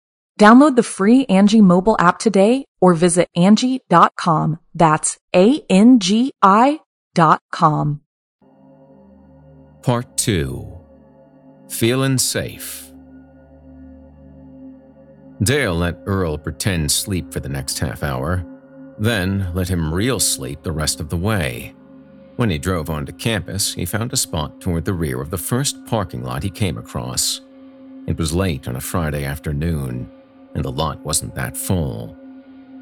Download 0.41 0.75
the 0.75 0.81
free 0.81 1.23
Angi 1.27 1.61
mobile 1.61 1.95
app 1.99 2.17
today 2.17 2.65
or 2.81 2.95
visit 2.95 3.29
Angi.com. 3.37 4.57
That's 4.73 5.19
A-N-G-I 5.35 6.79
dot 7.13 7.41
com. 7.51 8.01
Part 9.83 10.17
2 10.17 10.67
Feeling 11.69 12.17
Safe. 12.17 12.91
Dale 15.43 15.75
let 15.75 15.99
Earl 16.07 16.39
pretend 16.39 16.91
sleep 16.91 17.31
for 17.31 17.39
the 17.39 17.47
next 17.47 17.77
half 17.77 18.01
hour, 18.01 18.43
then 18.97 19.47
let 19.53 19.67
him 19.67 19.93
real 19.93 20.19
sleep 20.19 20.63
the 20.63 20.71
rest 20.71 20.99
of 20.99 21.09
the 21.09 21.17
way. 21.17 21.75
When 22.37 22.49
he 22.49 22.57
drove 22.57 22.89
onto 22.89 23.11
campus, 23.11 23.75
he 23.75 23.85
found 23.85 24.11
a 24.11 24.17
spot 24.17 24.59
toward 24.59 24.85
the 24.85 24.93
rear 24.93 25.21
of 25.21 25.29
the 25.29 25.37
first 25.37 25.85
parking 25.85 26.23
lot 26.23 26.41
he 26.41 26.49
came 26.49 26.79
across. 26.79 27.41
It 28.07 28.17
was 28.17 28.33
late 28.33 28.67
on 28.67 28.75
a 28.75 28.81
Friday 28.81 29.23
afternoon, 29.23 30.09
and 30.53 30.63
the 30.63 30.71
lot 30.71 30.99
wasn't 31.05 31.35
that 31.35 31.57
full. 31.57 32.15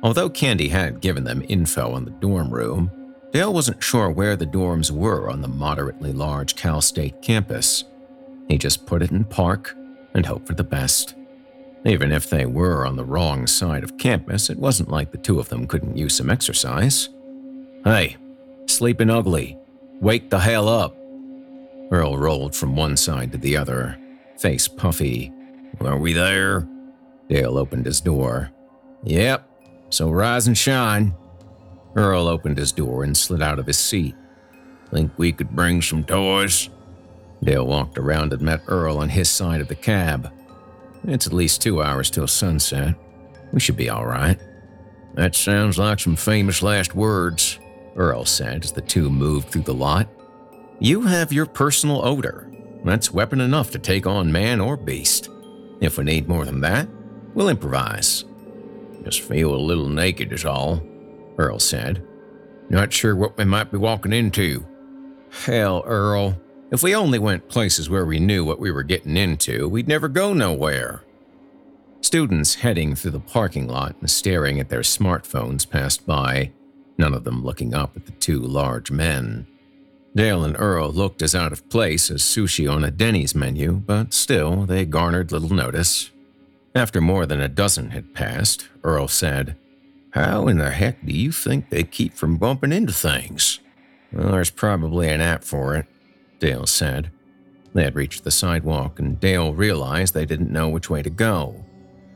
Although 0.01 0.29
Candy 0.29 0.69
had 0.69 1.01
given 1.01 1.23
them 1.23 1.43
info 1.49 1.93
on 1.93 2.05
the 2.05 2.11
dorm 2.11 2.49
room, 2.49 2.91
Dale 3.31 3.53
wasn't 3.53 3.83
sure 3.83 4.09
where 4.09 4.35
the 4.35 4.47
dorms 4.47 4.89
were 4.89 5.29
on 5.29 5.41
the 5.41 5.47
moderately 5.47 6.13
large 6.13 6.55
Cal 6.55 6.81
State 6.81 7.21
campus. 7.21 7.83
He 8.47 8.57
just 8.57 8.85
put 8.85 9.03
it 9.03 9.11
in 9.11 9.23
park 9.25 9.75
and 10.15 10.25
hoped 10.25 10.47
for 10.47 10.55
the 10.55 10.63
best. 10.63 11.15
Even 11.85 12.11
if 12.11 12.29
they 12.29 12.45
were 12.45 12.85
on 12.85 12.95
the 12.95 13.05
wrong 13.05 13.45
side 13.45 13.83
of 13.83 13.97
campus, 13.97 14.49
it 14.49 14.57
wasn't 14.57 14.89
like 14.89 15.11
the 15.11 15.17
two 15.17 15.39
of 15.39 15.49
them 15.49 15.67
couldn't 15.67 15.95
use 15.95 16.15
some 16.15 16.29
exercise. 16.29 17.09
Hey, 17.83 18.17
sleeping 18.65 19.09
ugly. 19.09 19.57
Wake 20.01 20.29
the 20.29 20.39
hell 20.39 20.67
up. 20.67 20.97
Earl 21.91 22.17
rolled 22.17 22.55
from 22.55 22.75
one 22.75 22.97
side 22.97 23.31
to 23.31 23.37
the 23.37 23.55
other, 23.55 23.97
face 24.37 24.67
puffy. 24.67 25.31
Are 25.81 25.97
we 25.97 26.13
there? 26.13 26.67
Dale 27.29 27.57
opened 27.57 27.85
his 27.85 28.01
door. 28.01 28.51
Yep, 29.03 29.47
so 29.89 30.09
rise 30.09 30.47
and 30.47 30.57
shine. 30.57 31.15
Earl 31.95 32.27
opened 32.27 32.57
his 32.57 32.71
door 32.71 33.03
and 33.03 33.15
slid 33.15 33.41
out 33.41 33.59
of 33.59 33.67
his 33.67 33.77
seat. 33.77 34.15
Think 34.91 35.11
we 35.17 35.31
could 35.31 35.55
bring 35.55 35.81
some 35.81 36.03
toys? 36.03 36.69
Dale 37.43 37.65
walked 37.65 37.97
around 37.97 38.33
and 38.33 38.41
met 38.41 38.61
Earl 38.67 38.97
on 38.97 39.09
his 39.09 39.29
side 39.29 39.61
of 39.61 39.67
the 39.67 39.75
cab. 39.75 40.31
It's 41.05 41.27
at 41.27 41.33
least 41.33 41.61
two 41.61 41.81
hours 41.81 42.09
till 42.09 42.27
sunset. 42.27 42.95
We 43.53 43.59
should 43.59 43.77
be 43.77 43.89
all 43.89 44.05
right. 44.05 44.39
That 45.13 45.35
sounds 45.35 45.77
like 45.77 45.99
some 45.99 46.15
famous 46.15 46.61
last 46.61 46.95
words, 46.95 47.59
Earl 47.95 48.25
said 48.25 48.63
as 48.63 48.71
the 48.71 48.81
two 48.81 49.09
moved 49.09 49.49
through 49.49 49.63
the 49.63 49.73
lot. 49.73 50.07
You 50.79 51.01
have 51.01 51.33
your 51.33 51.45
personal 51.45 52.05
odor. 52.05 52.51
That's 52.83 53.13
weapon 53.13 53.41
enough 53.41 53.71
to 53.71 53.79
take 53.79 54.07
on 54.07 54.31
man 54.31 54.61
or 54.61 54.77
beast. 54.77 55.29
If 55.81 55.97
we 55.97 56.03
need 56.03 56.27
more 56.27 56.45
than 56.45 56.61
that, 56.61 56.87
we'll 57.39 57.47
improvise. 57.49 58.25
Just 59.05 59.21
feel 59.21 59.55
a 59.55 59.55
little 59.55 59.87
naked, 59.87 60.33
is 60.33 60.43
all. 60.43 60.83
Earl 61.37 61.57
said. 61.57 62.05
Not 62.69 62.91
sure 62.91 63.15
what 63.15 63.37
we 63.37 63.45
might 63.45 63.71
be 63.71 63.77
walking 63.77 64.11
into. 64.11 64.65
Hell, 65.45 65.81
Earl, 65.85 66.37
if 66.69 66.83
we 66.83 66.93
only 66.93 67.17
went 67.17 67.47
places 67.47 67.89
where 67.89 68.05
we 68.05 68.19
knew 68.19 68.43
what 68.43 68.59
we 68.59 68.71
were 68.71 68.83
getting 68.83 69.15
into, 69.15 69.69
we'd 69.69 69.87
never 69.87 70.09
go 70.09 70.33
nowhere. 70.33 71.01
Students 72.01 72.55
heading 72.55 72.93
through 72.93 73.11
the 73.11 73.19
parking 73.21 73.69
lot 73.69 73.95
and 74.01 74.11
staring 74.11 74.59
at 74.59 74.67
their 74.67 74.81
smartphones 74.81 75.67
passed 75.67 76.05
by, 76.05 76.51
none 76.97 77.13
of 77.13 77.23
them 77.23 77.43
looking 77.43 77.73
up 77.73 77.95
at 77.95 78.05
the 78.05 78.11
two 78.13 78.39
large 78.39 78.91
men. 78.91 79.47
Dale 80.13 80.43
and 80.43 80.57
Earl 80.59 80.91
looked 80.91 81.21
as 81.21 81.35
out 81.35 81.53
of 81.53 81.69
place 81.69 82.11
as 82.11 82.21
sushi 82.21 82.69
on 82.69 82.83
a 82.83 82.91
Denny's 82.91 83.33
menu, 83.33 83.73
but 83.73 84.13
still 84.13 84.65
they 84.65 84.83
garnered 84.83 85.31
little 85.31 85.53
notice. 85.53 86.11
After 86.75 87.01
more 87.01 87.25
than 87.25 87.41
a 87.41 87.49
dozen 87.49 87.91
had 87.91 88.13
passed, 88.13 88.69
Earl 88.83 89.07
said, 89.07 89.55
how 90.11 90.47
in 90.47 90.57
the 90.57 90.71
heck 90.71 91.05
do 91.05 91.13
you 91.13 91.31
think 91.31 91.69
they 91.69 91.83
keep 91.83 92.15
from 92.15 92.37
bumping 92.37 92.71
into 92.71 92.93
things? 92.93 93.59
Well, 94.11 94.31
there's 94.31 94.49
probably 94.49 95.07
an 95.09 95.21
app 95.21 95.43
for 95.43 95.75
it. 95.75 95.85
Dale 96.39 96.65
said. 96.65 97.11
They 97.75 97.83
had 97.83 97.95
reached 97.95 98.23
the 98.23 98.31
sidewalk, 98.31 98.97
and 98.97 99.19
Dale 99.19 99.53
realized 99.53 100.15
they 100.15 100.25
didn't 100.25 100.51
know 100.51 100.67
which 100.67 100.89
way 100.89 101.03
to 101.03 101.11
go. 101.11 101.63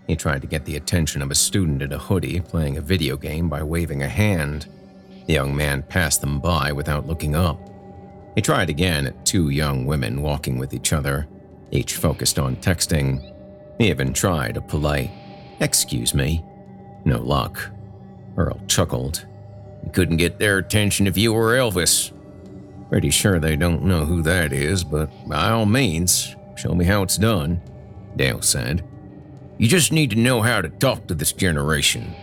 He 0.07 0.15
tried 0.15 0.41
to 0.41 0.47
get 0.47 0.65
the 0.65 0.75
attention 0.75 1.21
of 1.21 1.29
a 1.29 1.35
student 1.35 1.83
in 1.83 1.93
a 1.93 1.99
hoodie 1.99 2.39
playing 2.39 2.77
a 2.77 2.81
video 2.81 3.15
game 3.15 3.47
by 3.47 3.61
waving 3.61 4.01
a 4.01 4.09
hand. 4.09 4.65
The 5.27 5.33
young 5.33 5.55
man 5.55 5.83
passed 5.83 6.21
them 6.21 6.39
by 6.39 6.71
without 6.71 7.05
looking 7.05 7.35
up. 7.35 7.59
He 8.33 8.41
tried 8.41 8.71
again 8.71 9.05
at 9.05 9.25
two 9.25 9.49
young 9.49 9.85
women 9.85 10.23
walking 10.23 10.57
with 10.57 10.73
each 10.73 10.93
other, 10.93 11.27
each 11.69 11.95
focused 11.95 12.39
on 12.39 12.55
texting. 12.55 13.32
He 13.77 13.89
even 13.89 14.13
tried 14.13 14.57
a 14.57 14.61
polite, 14.61 15.11
Excuse 15.59 16.13
me. 16.13 16.43
No 17.05 17.19
luck. 17.19 17.69
Earl 18.35 18.59
chuckled. 18.67 19.25
You 19.85 19.91
couldn't 19.91 20.17
get 20.17 20.39
their 20.39 20.57
attention 20.57 21.07
if 21.07 21.17
you 21.17 21.33
were 21.33 21.53
Elvis. 21.53 22.11
Pretty 22.89 23.09
sure 23.09 23.39
they 23.39 23.55
don't 23.55 23.83
know 23.83 24.05
who 24.05 24.21
that 24.23 24.51
is, 24.51 24.83
but 24.83 25.09
by 25.27 25.51
all 25.51 25.65
means, 25.65 26.35
show 26.55 26.73
me 26.75 26.85
how 26.85 27.01
it's 27.03 27.17
done, 27.17 27.61
Dale 28.15 28.41
said. 28.41 28.83
You 29.57 29.67
just 29.67 29.91
need 29.91 30.09
to 30.11 30.17
know 30.17 30.41
how 30.41 30.61
to 30.61 30.69
talk 30.69 31.07
to 31.07 31.15
this 31.15 31.31
generation. 31.31 32.13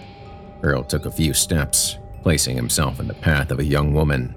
Earl 0.62 0.84
took 0.84 1.06
a 1.06 1.10
few 1.10 1.32
steps, 1.32 1.96
placing 2.22 2.56
himself 2.56 3.00
in 3.00 3.08
the 3.08 3.14
path 3.14 3.50
of 3.50 3.58
a 3.58 3.64
young 3.64 3.94
woman. 3.94 4.34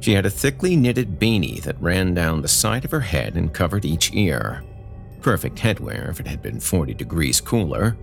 She 0.00 0.12
had 0.12 0.26
a 0.26 0.30
thickly 0.30 0.76
knitted 0.76 1.18
beanie 1.18 1.62
that 1.62 1.80
ran 1.80 2.12
down 2.12 2.42
the 2.42 2.48
side 2.48 2.84
of 2.84 2.90
her 2.90 3.00
head 3.00 3.36
and 3.36 3.54
covered 3.54 3.84
each 3.84 4.12
ear. 4.12 4.62
Perfect 5.22 5.56
headwear 5.56 6.10
if 6.10 6.18
it 6.18 6.26
had 6.26 6.42
been 6.42 6.58
40 6.58 6.94
degrees 6.94 7.40
cooler. 7.40 7.96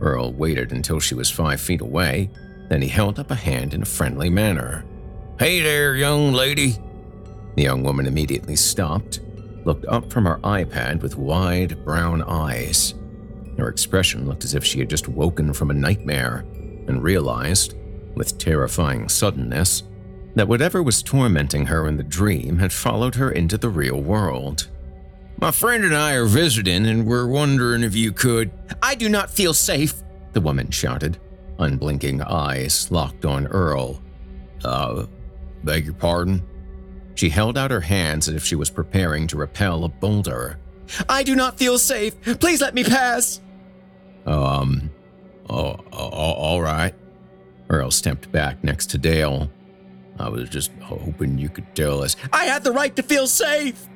Earl 0.00 0.32
waited 0.32 0.72
until 0.72 1.00
she 1.00 1.14
was 1.14 1.30
five 1.30 1.60
feet 1.60 1.82
away, 1.82 2.30
then 2.70 2.80
he 2.80 2.88
held 2.88 3.18
up 3.18 3.30
a 3.30 3.34
hand 3.34 3.74
in 3.74 3.82
a 3.82 3.86
friendly 3.86 4.30
manner. 4.30 4.84
Hey 5.38 5.60
there, 5.60 5.96
young 5.96 6.32
lady. 6.32 6.76
The 7.56 7.62
young 7.62 7.82
woman 7.82 8.06
immediately 8.06 8.56
stopped, 8.56 9.20
looked 9.66 9.84
up 9.86 10.10
from 10.10 10.24
her 10.24 10.38
iPad 10.38 11.02
with 11.02 11.16
wide 11.16 11.84
brown 11.84 12.22
eyes. 12.22 12.94
Her 13.58 13.68
expression 13.68 14.26
looked 14.26 14.44
as 14.44 14.54
if 14.54 14.64
she 14.64 14.78
had 14.78 14.88
just 14.88 15.08
woken 15.08 15.52
from 15.52 15.70
a 15.70 15.74
nightmare 15.74 16.46
and 16.88 17.02
realized, 17.02 17.74
with 18.14 18.38
terrifying 18.38 19.10
suddenness, 19.10 19.82
that 20.34 20.48
whatever 20.48 20.82
was 20.82 21.02
tormenting 21.02 21.66
her 21.66 21.86
in 21.86 21.98
the 21.98 22.02
dream 22.02 22.58
had 22.58 22.72
followed 22.72 23.14
her 23.16 23.30
into 23.30 23.58
the 23.58 23.68
real 23.68 24.00
world. 24.00 24.68
My 25.38 25.50
friend 25.50 25.84
and 25.84 25.94
I 25.94 26.14
are 26.14 26.24
visiting, 26.24 26.86
and 26.86 27.06
we're 27.06 27.26
wondering 27.26 27.82
if 27.82 27.94
you 27.94 28.10
could. 28.12 28.50
I 28.82 28.94
do 28.94 29.08
not 29.08 29.30
feel 29.30 29.52
safe, 29.52 29.94
the 30.32 30.40
woman 30.40 30.70
shouted, 30.70 31.18
unblinking 31.58 32.22
eyes 32.22 32.90
locked 32.90 33.26
on 33.26 33.46
Earl. 33.46 34.00
Uh, 34.64 35.06
beg 35.62 35.84
your 35.84 35.94
pardon? 35.94 36.42
She 37.16 37.28
held 37.28 37.58
out 37.58 37.70
her 37.70 37.80
hands 37.82 38.28
as 38.28 38.34
if 38.34 38.44
she 38.44 38.56
was 38.56 38.70
preparing 38.70 39.26
to 39.28 39.36
repel 39.36 39.84
a 39.84 39.88
boulder. 39.88 40.58
I 41.08 41.22
do 41.22 41.36
not 41.36 41.58
feel 41.58 41.78
safe. 41.78 42.20
Please 42.40 42.60
let 42.62 42.74
me 42.74 42.84
pass. 42.84 43.40
Um, 44.24 44.90
oh, 45.50 45.76
all 45.92 46.62
right. 46.62 46.94
Earl 47.68 47.90
stepped 47.90 48.32
back 48.32 48.64
next 48.64 48.90
to 48.90 48.98
Dale. 48.98 49.50
I 50.18 50.30
was 50.30 50.48
just 50.48 50.70
hoping 50.80 51.36
you 51.36 51.50
could 51.50 51.74
tell 51.74 52.02
us. 52.02 52.16
I 52.32 52.44
had 52.44 52.64
the 52.64 52.72
right 52.72 52.94
to 52.96 53.02
feel 53.02 53.26
safe! 53.26 53.86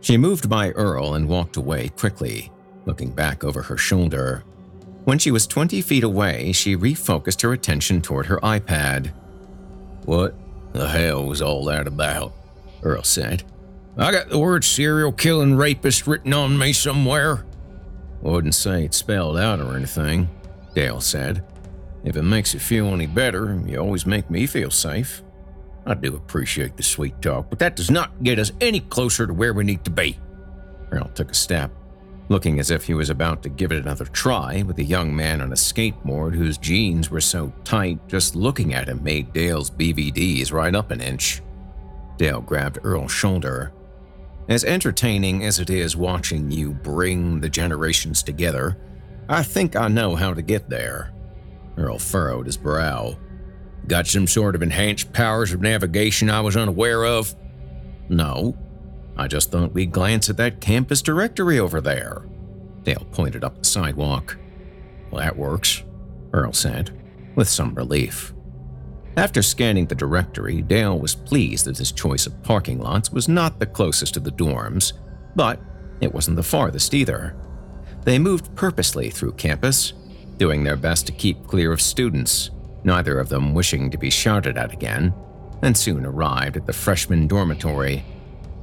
She 0.00 0.16
moved 0.16 0.48
by 0.48 0.70
Earl 0.70 1.14
and 1.14 1.28
walked 1.28 1.56
away 1.56 1.88
quickly, 1.88 2.50
looking 2.86 3.10
back 3.10 3.44
over 3.44 3.62
her 3.62 3.76
shoulder. 3.76 4.44
When 5.04 5.18
she 5.18 5.30
was 5.30 5.46
20 5.46 5.80
feet 5.82 6.04
away, 6.04 6.52
she 6.52 6.76
refocused 6.76 7.42
her 7.42 7.52
attention 7.52 8.00
toward 8.00 8.26
her 8.26 8.38
iPad. 8.40 9.12
What 10.04 10.34
the 10.72 10.88
hell 10.88 11.26
was 11.26 11.42
all 11.42 11.64
that 11.66 11.86
about? 11.86 12.32
Earl 12.82 13.02
said. 13.02 13.42
I 13.96 14.12
got 14.12 14.28
the 14.28 14.38
word 14.38 14.64
serial 14.64 15.12
killing 15.12 15.56
rapist 15.56 16.06
written 16.06 16.32
on 16.32 16.56
me 16.56 16.72
somewhere. 16.72 17.44
Wouldn't 18.22 18.54
say 18.54 18.84
it's 18.84 18.96
spelled 18.96 19.38
out 19.38 19.60
or 19.60 19.76
anything, 19.76 20.28
Dale 20.74 21.00
said. 21.00 21.44
If 22.04 22.16
it 22.16 22.22
makes 22.22 22.54
you 22.54 22.60
feel 22.60 22.86
any 22.88 23.06
better, 23.06 23.60
you 23.66 23.78
always 23.78 24.06
make 24.06 24.30
me 24.30 24.46
feel 24.46 24.70
safe. 24.70 25.22
I 25.86 25.94
do 25.94 26.14
appreciate 26.16 26.76
the 26.76 26.82
sweet 26.82 27.20
talk, 27.22 27.48
but 27.50 27.58
that 27.58 27.76
does 27.76 27.90
not 27.90 28.22
get 28.22 28.38
us 28.38 28.52
any 28.60 28.80
closer 28.80 29.26
to 29.26 29.32
where 29.32 29.54
we 29.54 29.64
need 29.64 29.84
to 29.84 29.90
be. 29.90 30.18
Earl 30.92 31.10
took 31.14 31.30
a 31.30 31.34
step, 31.34 31.70
looking 32.28 32.60
as 32.60 32.70
if 32.70 32.84
he 32.84 32.94
was 32.94 33.10
about 33.10 33.42
to 33.42 33.48
give 33.48 33.72
it 33.72 33.82
another 33.82 34.04
try 34.06 34.62
with 34.62 34.78
a 34.78 34.84
young 34.84 35.14
man 35.14 35.40
on 35.40 35.52
a 35.52 35.56
skateboard 35.56 36.34
whose 36.34 36.58
jeans 36.58 37.10
were 37.10 37.20
so 37.20 37.52
tight 37.64 37.98
just 38.08 38.36
looking 38.36 38.74
at 38.74 38.88
him 38.88 39.02
made 39.02 39.32
Dale's 39.32 39.70
BVDs 39.70 40.52
right 40.52 40.74
up 40.74 40.90
an 40.90 41.00
inch. 41.00 41.42
Dale 42.18 42.40
grabbed 42.40 42.78
Earl's 42.82 43.12
shoulder. 43.12 43.72
As 44.48 44.64
entertaining 44.64 45.44
as 45.44 45.58
it 45.58 45.70
is 45.70 45.96
watching 45.96 46.50
you 46.50 46.72
bring 46.72 47.40
the 47.40 47.48
generations 47.48 48.22
together, 48.22 48.76
I 49.28 49.42
think 49.42 49.76
I 49.76 49.88
know 49.88 50.16
how 50.16 50.34
to 50.34 50.42
get 50.42 50.68
there. 50.68 51.12
Earl 51.76 51.98
furrowed 51.98 52.46
his 52.46 52.56
brow. 52.56 53.16
Got 53.86 54.06
some 54.06 54.26
sort 54.26 54.54
of 54.54 54.62
enhanced 54.62 55.12
powers 55.12 55.52
of 55.52 55.60
navigation 55.60 56.30
I 56.30 56.40
was 56.40 56.56
unaware 56.56 57.04
of? 57.04 57.34
No. 58.08 58.56
I 59.16 59.26
just 59.26 59.50
thought 59.50 59.74
we'd 59.74 59.92
glance 59.92 60.30
at 60.30 60.36
that 60.36 60.60
campus 60.60 61.02
directory 61.02 61.58
over 61.58 61.80
there. 61.80 62.22
Dale 62.84 63.06
pointed 63.12 63.44
up 63.44 63.58
the 63.58 63.64
sidewalk. 63.64 64.36
Well, 65.10 65.20
that 65.20 65.36
works, 65.36 65.82
Earl 66.32 66.52
said, 66.52 66.90
with 67.34 67.48
some 67.48 67.74
relief. 67.74 68.32
After 69.16 69.42
scanning 69.42 69.86
the 69.86 69.94
directory, 69.94 70.62
Dale 70.62 70.98
was 70.98 71.14
pleased 71.14 71.66
that 71.66 71.78
his 71.78 71.92
choice 71.92 72.26
of 72.26 72.42
parking 72.42 72.78
lots 72.78 73.10
was 73.10 73.28
not 73.28 73.58
the 73.58 73.66
closest 73.66 74.14
to 74.14 74.20
the 74.20 74.30
dorms, 74.30 74.92
but 75.34 75.60
it 76.00 76.14
wasn't 76.14 76.36
the 76.36 76.42
farthest 76.42 76.94
either. 76.94 77.36
They 78.04 78.18
moved 78.18 78.54
purposely 78.54 79.10
through 79.10 79.32
campus, 79.32 79.92
doing 80.38 80.64
their 80.64 80.76
best 80.76 81.06
to 81.06 81.12
keep 81.12 81.46
clear 81.46 81.72
of 81.72 81.82
students 81.82 82.50
neither 82.84 83.18
of 83.18 83.28
them 83.28 83.54
wishing 83.54 83.90
to 83.90 83.98
be 83.98 84.10
shouted 84.10 84.56
at 84.56 84.72
again, 84.72 85.14
and 85.62 85.76
soon 85.76 86.06
arrived 86.06 86.56
at 86.56 86.66
the 86.66 86.72
freshman 86.72 87.26
dormitory. 87.26 88.04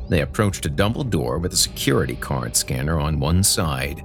They 0.10 0.21
approached 0.21 0.65
a 0.65 0.69
double 0.69 1.03
door 1.03 1.38
with 1.38 1.53
a 1.53 1.58
security 1.58 2.15
card 2.15 2.56
scanner 2.56 2.99
on 2.99 3.19
one 3.19 3.43
side. 3.43 4.03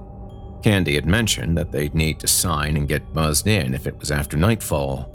Candy 0.61 0.95
had 0.95 1.05
mentioned 1.05 1.57
that 1.57 1.71
they'd 1.71 1.95
need 1.95 2.19
to 2.19 2.27
sign 2.27 2.77
and 2.77 2.87
get 2.87 3.13
buzzed 3.13 3.47
in 3.47 3.73
if 3.73 3.87
it 3.87 3.97
was 3.99 4.11
after 4.11 4.37
nightfall. 4.37 5.09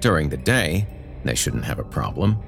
During 0.00 0.28
the 0.28 0.36
day, 0.36 0.86
they 1.24 1.34
shouldn't 1.34 1.64
have 1.64 1.78
a 1.78 1.84
problem, 1.84 2.38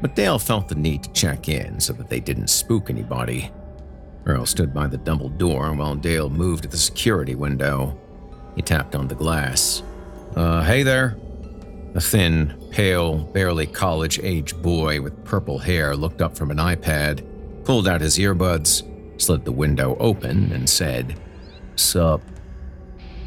but 0.00 0.16
Dale 0.16 0.38
felt 0.38 0.68
the 0.68 0.74
need 0.74 1.02
to 1.04 1.12
check 1.12 1.48
in 1.48 1.78
so 1.78 1.92
that 1.92 2.08
they 2.08 2.20
didn't 2.20 2.48
spook 2.48 2.90
anybody. 2.90 3.50
Earl 4.24 4.46
stood 4.46 4.72
by 4.72 4.86
the 4.86 4.98
double 4.98 5.28
door 5.28 5.72
while 5.74 5.94
Dale 5.94 6.30
moved 6.30 6.62
to 6.62 6.68
the 6.68 6.76
security 6.76 7.34
window. 7.34 7.98
He 8.56 8.62
tapped 8.62 8.94
on 8.94 9.08
the 9.08 9.14
glass. 9.14 9.82
Uh, 10.36 10.62
hey 10.62 10.82
there, 10.82 11.16
a 11.94 12.00
thin, 12.00 12.54
pale, 12.70 13.18
barely 13.18 13.66
college 13.66 14.18
age 14.22 14.56
boy 14.60 15.00
with 15.00 15.24
purple 15.24 15.58
hair 15.58 15.94
looked 15.94 16.22
up 16.22 16.36
from 16.36 16.50
an 16.50 16.56
iPad, 16.56 17.24
pulled 17.64 17.86
out 17.86 18.00
his 18.00 18.18
earbuds, 18.18 18.82
slid 19.20 19.44
the 19.44 19.52
window 19.52 19.96
open, 20.00 20.52
and 20.52 20.68
said, 20.68 21.20
Sup. 21.76 22.22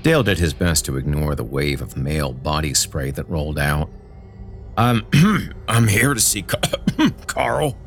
Dale 0.01 0.23
did 0.23 0.37
his 0.37 0.53
best 0.53 0.85
to 0.85 0.97
ignore 0.97 1.35
the 1.35 1.43
wave 1.43 1.81
of 1.81 1.97
male 1.97 2.31
body 2.31 2.73
spray 2.73 3.11
that 3.11 3.29
rolled 3.29 3.57
out. 3.57 3.89
I'm, 4.77 5.05
I'm 5.67 5.87
here 5.87 6.13
to 6.13 6.19
see 6.19 6.43
Carl. 7.27 7.77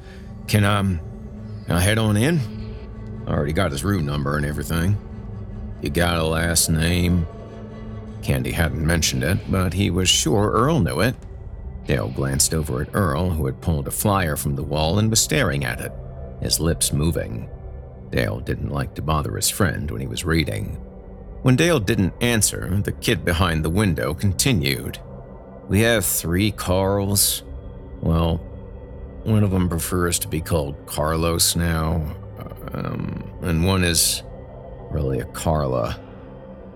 Can, 0.46 0.64
um, 0.64 1.00
can 1.66 1.76
I 1.76 1.80
head 1.80 1.98
on 1.98 2.16
in? 2.16 2.40
I 3.26 3.32
already 3.32 3.52
got 3.52 3.72
his 3.72 3.84
room 3.84 4.06
number 4.06 4.36
and 4.36 4.46
everything. 4.46 4.96
You 5.82 5.90
got 5.90 6.18
a 6.18 6.24
last 6.24 6.70
name? 6.70 7.26
Candy 8.22 8.52
hadn't 8.52 8.84
mentioned 8.84 9.22
it, 9.22 9.38
but 9.50 9.74
he 9.74 9.90
was 9.90 10.08
sure 10.08 10.50
Earl 10.50 10.80
knew 10.80 11.00
it. 11.00 11.14
Dale 11.86 12.08
glanced 12.08 12.52
over 12.52 12.82
at 12.82 12.94
Earl, 12.94 13.30
who 13.30 13.46
had 13.46 13.60
pulled 13.60 13.88
a 13.88 13.92
flyer 13.92 14.36
from 14.36 14.56
the 14.56 14.62
wall 14.62 14.98
and 14.98 15.08
was 15.08 15.20
staring 15.20 15.64
at 15.64 15.80
it, 15.80 15.92
his 16.40 16.60
lips 16.60 16.92
moving. 16.92 17.48
Dale 18.10 18.40
didn't 18.40 18.70
like 18.70 18.94
to 18.94 19.02
bother 19.02 19.36
his 19.36 19.48
friend 19.48 19.90
when 19.90 20.00
he 20.00 20.06
was 20.06 20.24
reading. 20.24 20.76
When 21.42 21.56
Dale 21.56 21.80
didn't 21.80 22.14
answer, 22.20 22.68
the 22.84 22.92
kid 22.92 23.24
behind 23.24 23.64
the 23.64 23.70
window 23.70 24.12
continued. 24.12 24.98
We 25.68 25.80
have 25.80 26.04
three 26.04 26.50
Carls. 26.50 27.42
Well, 28.00 28.36
one 29.24 29.44
of 29.44 29.50
them 29.50 29.68
prefers 29.68 30.18
to 30.20 30.28
be 30.28 30.40
called 30.40 30.76
Carlos 30.86 31.56
now, 31.56 32.14
um, 32.72 33.30
and 33.42 33.64
one 33.64 33.84
is 33.84 34.22
really 34.90 35.20
a 35.20 35.26
Carla 35.26 35.98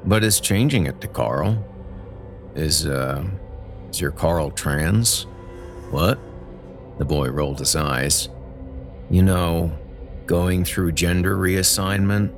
but 0.04 0.24
is 0.24 0.40
changing 0.40 0.86
it 0.86 1.00
to 1.00 1.08
Carl. 1.08 1.64
Is, 2.54 2.86
uh, 2.86 3.24
is 3.90 4.00
your 4.00 4.10
Carl 4.10 4.50
trans? 4.50 5.24
What? 5.90 6.18
The 6.98 7.04
boy 7.04 7.30
rolled 7.30 7.58
his 7.58 7.76
eyes. 7.76 8.28
You 9.10 9.22
know, 9.22 9.76
going 10.26 10.64
through 10.64 10.92
gender 10.92 11.36
reassignment? 11.36 12.34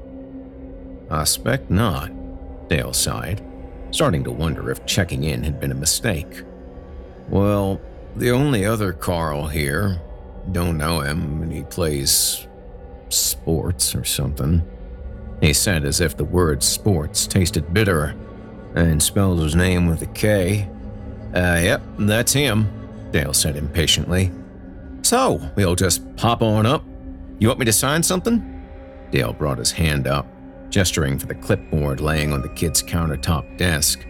I 1.11 1.23
expect 1.23 1.71
not, 1.71 2.11
Dale 2.69 2.93
sighed, 2.93 3.43
starting 3.91 4.25
to 4.25 4.33
wonder 4.33 4.71
if 4.71 4.85
checking 4.87 5.25
in 5.25 5.45
had 5.45 5.61
been 5.61 5.71
a 5.71 5.77
mistake. 5.77 6.43
Well, 7.29 7.81
the 8.17 8.31
only 8.31 8.65
other 8.65 8.93
Carl 8.93 9.47
here, 9.47 10.01
don't 10.53 10.79
know 10.79 11.01
him, 11.01 11.43
and 11.43 11.53
he 11.53 11.63
plays 11.65 12.47
sports 13.09 13.95
or 13.95 14.05
something. 14.05 14.63
He 15.45 15.53
said 15.53 15.85
as 15.85 16.01
if 16.01 16.17
the 16.17 16.25
word 16.25 16.63
sports 16.63 17.27
tasted 17.27 17.75
bitter, 17.75 18.15
and 18.75 19.03
spells 19.03 19.43
his 19.43 19.55
name 19.55 19.87
with 19.87 20.01
a 20.01 20.07
K. 20.07 20.67
Uh, 21.35 21.61
yep, 21.63 21.83
that's 21.99 22.33
him, 22.33 22.67
Dale 23.11 23.35
said 23.35 23.55
impatiently. 23.57 24.33
So, 25.03 25.51
we'll 25.55 25.75
just 25.75 26.17
pop 26.17 26.41
on 26.41 26.65
up. 26.65 26.83
You 27.41 27.49
want 27.49 27.61
me 27.61 27.67
to 27.67 27.75
sign 27.75 28.03
something? 28.03 28.65
Dale 29.11 29.35
brought 29.35 29.59
his 29.59 29.71
hand 29.71 30.07
up, 30.07 30.27
gesturing 30.71 31.19
for 31.19 31.27
the 31.27 31.35
clipboard 31.35 32.01
laying 32.01 32.33
on 32.33 32.41
the 32.41 32.49
kid's 32.49 32.83
countertop 32.83 33.59
desk, 33.59 34.01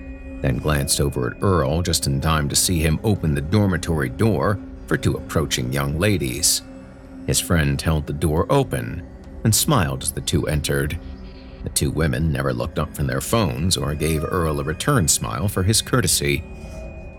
then 0.41 0.59
glanced 0.59 1.01
over 1.01 1.32
at 1.32 1.43
Earl 1.43 1.82
just 1.82 2.07
in 2.07 2.20
time 2.20 2.49
to 2.49 2.55
see 2.55 2.78
him 2.78 3.01
open 3.03 3.35
the 3.35 3.41
dormitory 3.41 4.09
door 4.09 4.61
for 4.87 4.97
two 4.97 5.14
approaching 5.14 5.72
young 5.72 5.99
ladies. 5.99 6.62
His 7.26 7.41
friend 7.41 7.80
held 7.80 8.07
the 8.07 8.12
door 8.12 8.47
open 8.51 9.05
and 9.43 9.53
smiled 9.53 10.03
as 10.03 10.12
the 10.12 10.20
two 10.20 10.47
entered. 10.47 10.99
Two 11.75 11.91
women 11.91 12.31
never 12.31 12.53
looked 12.53 12.79
up 12.79 12.95
from 12.95 13.09
their 13.09 13.20
phones 13.20 13.77
or 13.77 13.95
gave 13.95 14.25
Earl 14.25 14.61
a 14.61 14.64
return 14.64 15.09
smile 15.09 15.49
for 15.49 15.64
his 15.64 15.83
courtesy. 15.83 16.39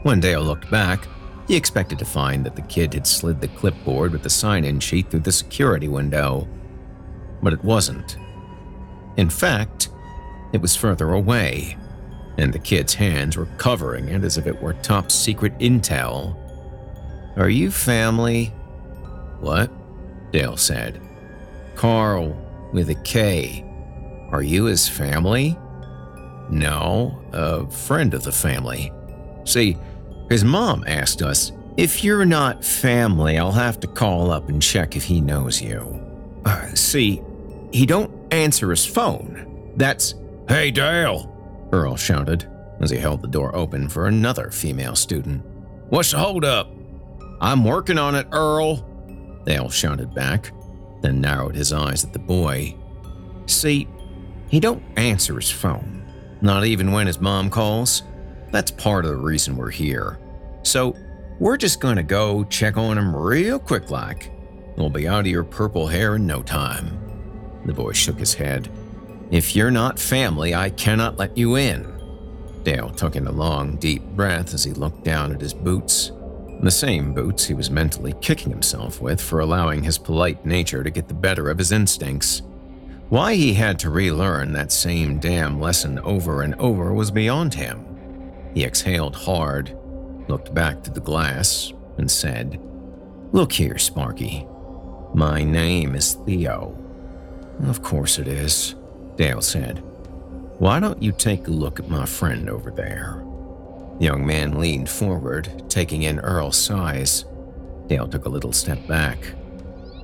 When 0.04 0.22
Dale 0.22 0.42
looked 0.42 0.72
back, 0.72 1.08
he 1.48 1.56
expected 1.56 2.00
to 2.00 2.06
find 2.06 2.46
that 2.46 2.56
the 2.56 2.62
kid 2.64 2.94
had 2.94 3.06
slid 3.06 3.42
the 3.42 3.50
clipboard 3.50 4.14
with 4.14 4.24
the 4.24 4.30
sign 4.30 4.64
in 4.64 4.80
sheet 4.80 5.12
through 5.12 5.22
the 5.22 5.32
security 5.32 5.88
window. 5.90 6.48
But 7.44 7.54
it 7.54 7.64
wasn't. 7.64 8.18
In 9.18 9.30
fact, 9.30 9.90
it 10.54 10.62
was 10.62 10.76
further 10.76 11.12
away, 11.12 11.78
and 12.38 12.54
the 12.54 12.60
kid's 12.60 12.94
hands 12.94 13.36
were 13.36 13.48
covering 13.58 14.08
it 14.08 14.24
as 14.24 14.38
if 14.38 14.48
it 14.48 14.62
were 14.62 14.74
top 14.74 15.12
secret 15.12 15.58
intel. 15.60 16.38
Are 17.38 17.50
you 17.50 17.72
family? 17.72 18.54
What? 19.42 19.70
Dale 20.32 20.58
said. 20.58 21.02
Carl, 21.76 22.38
with 22.72 22.90
a 22.90 22.96
K. 22.96 23.65
Are 24.36 24.44
you 24.44 24.66
his 24.66 24.86
family? 24.86 25.58
No, 26.50 27.24
a 27.32 27.66
friend 27.70 28.14
of 28.14 28.24
the 28.24 28.34
family. 28.34 28.92
See, 29.46 29.78
his 30.30 30.44
mom 30.44 30.84
asked 30.88 31.22
us, 31.22 31.54
if 31.78 32.04
you're 32.04 32.26
not 32.26 32.62
family, 32.62 33.38
I'll 33.38 33.54
have 33.54 33.80
to 33.80 33.88
call 33.88 34.32
up 34.32 34.50
and 34.50 34.62
check 34.62 34.98
if 34.98 35.06
he 35.06 35.22
knows 35.22 35.62
you. 35.62 36.02
Uh, 36.44 36.68
see, 36.76 37.22
he 37.72 37.86
don't 37.86 38.12
answer 38.34 38.72
his 38.72 38.86
phone. 38.86 39.72
That's, 39.78 40.16
Hey 40.50 40.70
Dale, 40.70 41.34
Earl 41.72 41.96
shouted 41.96 42.46
as 42.82 42.90
he 42.90 42.98
held 42.98 43.22
the 43.22 43.30
door 43.30 43.56
open 43.56 43.88
for 43.88 44.08
another 44.08 44.52
female 44.52 44.98
student. 44.98 45.46
What's 45.88 46.12
the 46.12 46.18
holdup? 46.18 46.70
I'm 47.40 47.64
working 47.64 47.98
on 47.98 48.16
it, 48.16 48.28
Earl, 48.34 48.86
Dale 49.46 49.70
shouted 49.70 50.14
back, 50.14 50.52
then 51.02 51.22
narrowed 51.22 51.56
his 51.56 51.72
eyes 51.72 52.04
at 52.04 52.12
the 52.12 52.20
boy. 52.20 52.76
See, 53.46 53.88
he 54.48 54.60
don't 54.60 54.84
answer 54.98 55.36
his 55.36 55.52
phone, 55.52 56.04
not 56.42 56.66
even 56.66 56.92
when 56.92 57.08
his 57.08 57.20
mom 57.20 57.50
calls. 57.50 58.04
That's 58.52 58.72
part 58.72 59.06
of 59.06 59.12
the 59.12 59.18
reason 59.18 59.58
we're 59.58 59.72
here. 59.72 60.20
So, 60.64 60.96
we're 61.40 61.58
just 61.58 61.82
gonna 61.82 62.04
go 62.04 62.44
check 62.46 62.78
on 62.78 62.98
him 62.98 63.16
real 63.16 63.60
quick 63.60 63.92
like. 63.92 64.32
We'll 64.78 64.90
be 64.90 65.08
out 65.08 65.22
of 65.22 65.28
your 65.28 65.44
purple 65.44 65.88
hair 65.88 66.16
in 66.16 66.26
no 66.26 66.42
time. 66.42 67.00
The 67.66 67.74
boy 67.74 67.94
shook 67.94 68.20
his 68.20 68.34
head. 68.34 68.70
If 69.32 69.56
you're 69.56 69.72
not 69.72 70.00
family, 70.00 70.54
I 70.54 70.70
cannot 70.70 71.18
let 71.18 71.38
you 71.38 71.56
in. 71.56 71.92
Dale 72.64 72.90
took 72.90 73.16
in 73.16 73.28
a 73.28 73.32
long, 73.32 73.76
deep 73.78 74.04
breath 74.04 74.54
as 74.54 74.64
he 74.64 74.74
looked 74.74 75.04
down 75.04 75.34
at 75.34 75.42
his 75.42 75.54
boots. 75.54 76.12
The 76.62 76.72
same 76.72 77.14
boots 77.14 77.46
he 77.46 77.54
was 77.54 77.70
mentally 77.70 78.14
kicking 78.22 78.50
himself 78.50 79.02
with 79.02 79.22
for 79.22 79.40
allowing 79.40 79.84
his 79.84 79.98
polite 79.98 80.46
nature 80.46 80.84
to 80.84 80.90
get 80.90 81.08
the 81.08 81.14
better 81.14 81.50
of 81.50 81.58
his 81.58 81.72
instincts. 81.72 82.42
Why 83.10 83.36
he 83.36 83.54
had 83.54 83.78
to 83.80 83.92
relearn 83.92 84.54
that 84.54 84.72
same 84.72 85.20
damn 85.20 85.62
lesson 85.62 86.00
over 86.00 86.42
and 86.42 86.56
over 86.56 86.92
was 86.92 87.12
beyond 87.12 87.54
him. 87.54 87.86
He 88.56 88.64
exhaled 88.64 89.16
hard, 89.16 89.78
looked 90.28 90.56
back 90.56 90.82
to 90.84 90.92
the 90.92 91.02
glass, 91.02 91.72
and 92.00 92.10
said, 92.10 92.60
Look 93.32 93.52
here, 93.52 93.78
Sparky. 93.78 94.48
My 95.14 95.44
name 95.44 95.94
is 95.94 96.14
Theo. 96.26 96.76
Of 97.68 97.84
course 97.84 98.18
it 98.18 98.28
is, 98.28 98.74
Dale 99.18 99.42
said. 99.42 99.84
Why 100.58 100.80
don't 100.80 101.02
you 101.02 101.12
take 101.12 101.48
a 101.48 101.52
look 101.52 101.80
at 101.80 101.90
my 101.90 102.06
friend 102.06 102.50
over 102.50 102.72
there? 102.72 103.24
The 104.00 104.06
young 104.06 104.26
man 104.26 104.60
leaned 104.60 104.90
forward, 104.90 105.70
taking 105.70 106.04
in 106.04 106.20
Earl's 106.20 106.58
size. 106.58 107.26
Dale 107.86 108.08
took 108.08 108.26
a 108.26 108.30
little 108.30 108.52
step 108.52 108.86
back. 108.88 109.20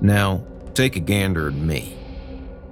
Now, 0.02 0.44
take 0.76 0.98
a 0.98 1.00
gander 1.00 1.48
at 1.48 1.56
me. 1.56 1.98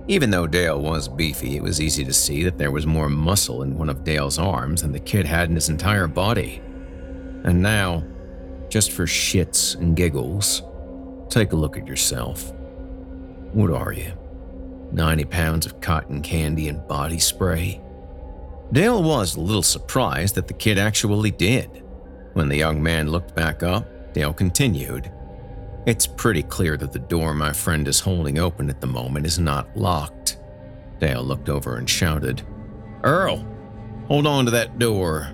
Even 0.10 0.32
though 0.32 0.48
Dale 0.48 0.82
was 0.82 1.08
beefy, 1.08 1.56
it 1.56 1.62
was 1.62 1.80
easy 1.80 2.04
to 2.04 2.14
see 2.14 2.42
that 2.42 2.58
there 2.58 2.72
was 2.72 2.88
more 2.88 3.10
muscle 3.10 3.62
in 3.62 3.78
one 3.78 3.90
of 3.90 4.04
Dale's 4.04 4.40
arms 4.40 4.82
than 4.82 4.92
the 4.92 5.00
kid 5.00 5.24
had 5.24 5.50
in 5.50 5.56
his 5.56 5.70
entire 5.70 6.08
body. 6.08 6.64
And 7.44 7.62
now, 7.62 8.04
just 8.70 8.92
for 8.92 9.06
shits 9.06 9.76
and 9.76 9.96
giggles, 9.96 10.64
take 11.30 11.54
a 11.54 11.56
look 11.56 11.78
at 11.78 11.86
yourself. 11.86 12.52
What 13.54 13.70
are 13.70 13.94
you? 13.94 14.12
90 14.92 15.26
pounds 15.26 15.68
of 15.68 15.80
cotton 15.80 16.24
candy 16.24 16.70
and 16.70 16.88
body 16.88 17.20
spray? 17.20 17.80
Dale 18.72 19.04
was 19.04 19.36
a 19.36 19.42
little 19.42 19.62
surprised 19.62 20.34
that 20.34 20.48
the 20.48 20.56
kid 20.56 20.80
actually 20.80 21.30
did. 21.30 21.84
When 22.34 22.50
the 22.50 22.58
young 22.58 22.82
man 22.82 23.12
looked 23.12 23.36
back 23.36 23.62
up, 23.62 23.86
Dale 24.16 24.34
continued. 24.34 25.12
It's 25.90 26.06
pretty 26.06 26.44
clear 26.44 26.78
that 26.78 26.92
the 26.94 27.00
door 27.00 27.34
my 27.34 27.52
friend 27.52 27.88
is 27.88 28.00
holding 28.00 28.38
open 28.38 28.70
at 28.70 28.80
the 28.80 28.86
moment 28.86 29.26
is 29.26 29.40
not 29.40 29.76
locked. 29.76 30.38
Dale 31.00 31.24
looked 31.24 31.50
over 31.50 31.78
and 31.78 31.90
shouted, 31.90 32.44
Earl, 33.04 33.44
hold 34.08 34.28
on 34.28 34.46
to 34.46 34.52
that 34.52 34.78
door. 34.78 35.32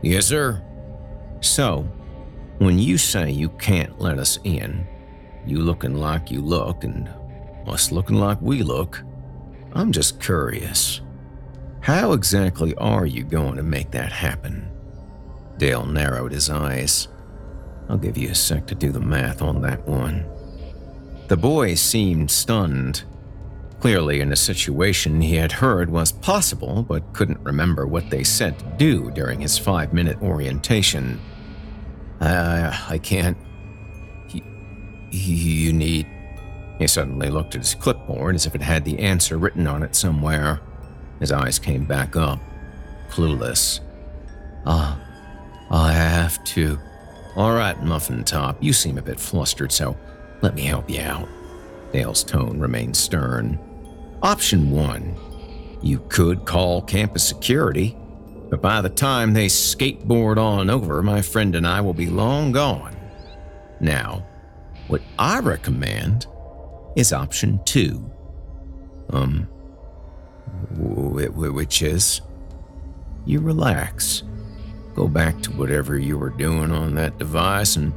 Yes, 0.00 0.26
sir. 0.26 0.62
So, 1.40 1.80
when 2.58 2.78
you 2.78 2.96
say 2.96 3.32
you 3.32 3.48
can't 3.48 4.00
let 4.00 4.20
us 4.20 4.38
in, 4.44 4.86
you 5.44 5.58
looking 5.58 5.96
like 5.96 6.30
you 6.30 6.42
look 6.42 6.84
and 6.84 7.10
us 7.66 7.90
looking 7.90 8.20
like 8.20 8.40
we 8.40 8.62
look, 8.62 9.02
I'm 9.72 9.90
just 9.90 10.20
curious. 10.20 11.00
How 11.80 12.12
exactly 12.12 12.72
are 12.76 13.04
you 13.04 13.24
going 13.24 13.56
to 13.56 13.64
make 13.64 13.90
that 13.90 14.12
happen? 14.12 14.70
Dale 15.56 15.86
narrowed 15.86 16.30
his 16.30 16.50
eyes. 16.50 17.08
I'll 17.88 17.96
give 17.96 18.18
you 18.18 18.30
a 18.30 18.34
sec 18.34 18.66
to 18.66 18.74
do 18.74 18.92
the 18.92 19.00
math 19.00 19.42
on 19.42 19.62
that 19.62 19.86
one. 19.86 20.26
The 21.28 21.36
boy 21.36 21.74
seemed 21.74 22.30
stunned. 22.30 23.04
Clearly, 23.80 24.20
in 24.20 24.32
a 24.32 24.36
situation 24.36 25.20
he 25.20 25.36
had 25.36 25.52
heard 25.52 25.88
was 25.88 26.10
possible, 26.10 26.82
but 26.82 27.12
couldn't 27.12 27.40
remember 27.40 27.86
what 27.86 28.10
they 28.10 28.24
said 28.24 28.58
to 28.58 28.64
do 28.76 29.10
during 29.12 29.40
his 29.40 29.56
five 29.56 29.92
minute 29.92 30.20
orientation. 30.20 31.20
Uh, 32.20 32.76
I 32.88 32.98
can't. 32.98 33.36
You, 34.30 34.42
you 35.10 35.72
need. 35.72 36.06
He 36.78 36.86
suddenly 36.86 37.30
looked 37.30 37.54
at 37.54 37.60
his 37.60 37.74
clipboard 37.74 38.34
as 38.34 38.46
if 38.46 38.54
it 38.54 38.62
had 38.62 38.84
the 38.84 38.98
answer 38.98 39.38
written 39.38 39.66
on 39.66 39.82
it 39.82 39.94
somewhere. 39.94 40.60
His 41.20 41.30
eyes 41.32 41.58
came 41.58 41.84
back 41.84 42.16
up, 42.16 42.40
clueless. 43.10 43.80
Ah, 44.66 45.00
I 45.70 45.92
have 45.92 46.42
to. 46.44 46.78
All 47.38 47.54
right, 47.54 47.80
Muffin 47.84 48.24
Top, 48.24 48.60
you 48.60 48.72
seem 48.72 48.98
a 48.98 49.02
bit 49.02 49.20
flustered, 49.20 49.70
so 49.70 49.96
let 50.42 50.56
me 50.56 50.62
help 50.62 50.90
you 50.90 51.02
out. 51.02 51.28
Dale's 51.92 52.24
tone 52.24 52.58
remained 52.58 52.96
stern. 52.96 53.60
Option 54.24 54.72
one 54.72 55.14
you 55.80 56.00
could 56.08 56.44
call 56.44 56.82
campus 56.82 57.22
security, 57.22 57.96
but 58.50 58.60
by 58.60 58.80
the 58.80 58.88
time 58.88 59.32
they 59.32 59.46
skateboard 59.46 60.36
on 60.36 60.68
over, 60.68 61.00
my 61.00 61.22
friend 61.22 61.54
and 61.54 61.64
I 61.64 61.80
will 61.80 61.94
be 61.94 62.06
long 62.06 62.50
gone. 62.50 62.96
Now, 63.78 64.26
what 64.88 65.02
I 65.16 65.38
recommend 65.38 66.26
is 66.96 67.12
option 67.12 67.60
two. 67.64 68.10
Um, 69.10 69.44
which 70.74 71.82
is 71.82 72.20
you 73.26 73.38
relax 73.38 74.24
Go 74.98 75.06
back 75.06 75.40
to 75.42 75.52
whatever 75.52 75.96
you 75.96 76.18
were 76.18 76.30
doing 76.30 76.72
on 76.72 76.96
that 76.96 77.18
device 77.18 77.76
and 77.76 77.92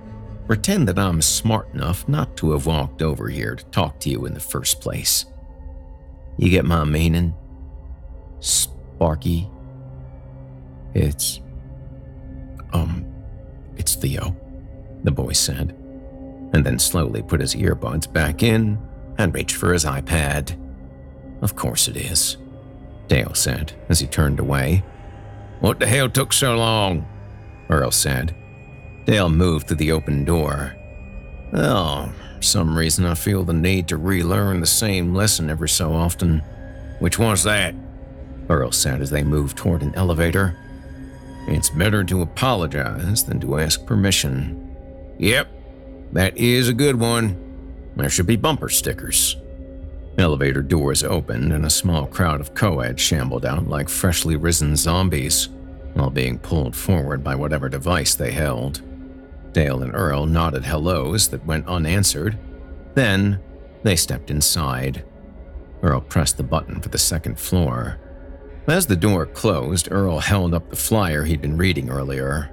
pretend 0.45 0.87
that 0.87 0.99
I'm 0.99 1.19
smart 1.19 1.73
enough 1.73 2.07
not 2.07 2.37
to 2.37 2.51
have 2.51 2.67
walked 2.67 3.01
over 3.01 3.27
here 3.27 3.55
to 3.55 3.65
talk 3.65 3.99
to 4.01 4.09
you 4.11 4.27
in 4.27 4.35
the 4.35 4.39
first 4.39 4.81
place. 4.81 5.25
You 6.37 6.51
get 6.51 6.63
my 6.63 6.83
meaning? 6.83 7.33
Sparky? 8.39 9.49
It's. 10.93 11.39
Um, 12.71 13.11
it's 13.77 13.95
Theo, 13.95 14.35
the 15.03 15.09
boy 15.09 15.33
said, 15.33 15.71
and 16.53 16.63
then 16.63 16.77
slowly 16.77 17.23
put 17.23 17.41
his 17.41 17.55
earbuds 17.55 18.13
back 18.13 18.43
in 18.43 18.79
and 19.17 19.33
reached 19.33 19.55
for 19.55 19.73
his 19.73 19.85
iPad. 19.85 20.55
Of 21.41 21.55
course 21.55 21.87
it 21.87 21.97
is, 21.97 22.37
Dale 23.07 23.33
said 23.33 23.73
as 23.89 23.99
he 23.99 24.05
turned 24.05 24.39
away 24.39 24.83
what 25.61 25.79
the 25.79 25.87
hell 25.87 26.09
took 26.09 26.33
so 26.33 26.57
long? 26.57 27.07
Earl 27.69 27.91
said. 27.91 28.35
Dale 29.05 29.29
moved 29.29 29.69
to 29.69 29.75
the 29.75 29.91
open 29.91 30.25
door. 30.25 30.75
Oh, 31.53 32.11
some 32.39 32.77
reason 32.77 33.05
I 33.05 33.13
feel 33.13 33.43
the 33.43 33.53
need 33.53 33.87
to 33.87 33.97
relearn 33.97 34.59
the 34.59 34.65
same 34.65 35.13
lesson 35.13 35.49
every 35.49 35.69
so 35.69 35.93
often. 35.93 36.39
Which 36.99 37.17
one's 37.17 37.43
that? 37.43 37.73
Earl 38.49 38.71
said 38.71 39.01
as 39.01 39.09
they 39.09 39.23
moved 39.23 39.57
toward 39.57 39.81
an 39.81 39.95
elevator. 39.95 40.57
It's 41.47 41.69
better 41.69 42.03
to 42.03 42.21
apologize 42.21 43.23
than 43.23 43.39
to 43.39 43.59
ask 43.59 43.85
permission. 43.85 44.75
Yep, 45.17 45.49
that 46.13 46.37
is 46.37 46.69
a 46.69 46.73
good 46.73 46.99
one. 46.99 47.37
There 47.95 48.09
should 48.09 48.27
be 48.27 48.35
bumper 48.35 48.69
stickers. 48.69 49.35
Elevator 50.17 50.61
doors 50.61 51.03
opened 51.03 51.53
and 51.53 51.65
a 51.65 51.69
small 51.69 52.05
crowd 52.05 52.41
of 52.41 52.53
co-eds 52.53 53.01
shambled 53.01 53.45
out 53.45 53.67
like 53.67 53.89
freshly 53.89 54.35
risen 54.35 54.75
zombies, 54.75 55.49
while 55.93 56.09
being 56.09 56.37
pulled 56.37 56.75
forward 56.75 57.23
by 57.23 57.35
whatever 57.35 57.69
device 57.69 58.15
they 58.15 58.31
held. 58.31 58.81
Dale 59.53 59.83
and 59.83 59.95
Earl 59.95 60.25
nodded 60.25 60.63
hellos 60.63 61.27
that 61.29 61.45
went 61.45 61.67
unanswered. 61.67 62.37
Then 62.93 63.39
they 63.83 63.95
stepped 63.95 64.31
inside. 64.31 65.03
Earl 65.81 66.01
pressed 66.01 66.37
the 66.37 66.43
button 66.43 66.81
for 66.81 66.89
the 66.89 66.97
second 66.97 67.39
floor. 67.39 67.97
As 68.67 68.85
the 68.85 68.95
door 68.95 69.25
closed, 69.25 69.91
Earl 69.91 70.19
held 70.19 70.53
up 70.53 70.69
the 70.69 70.75
flyer 70.75 71.23
he'd 71.23 71.41
been 71.41 71.57
reading 71.57 71.89
earlier. 71.89 72.49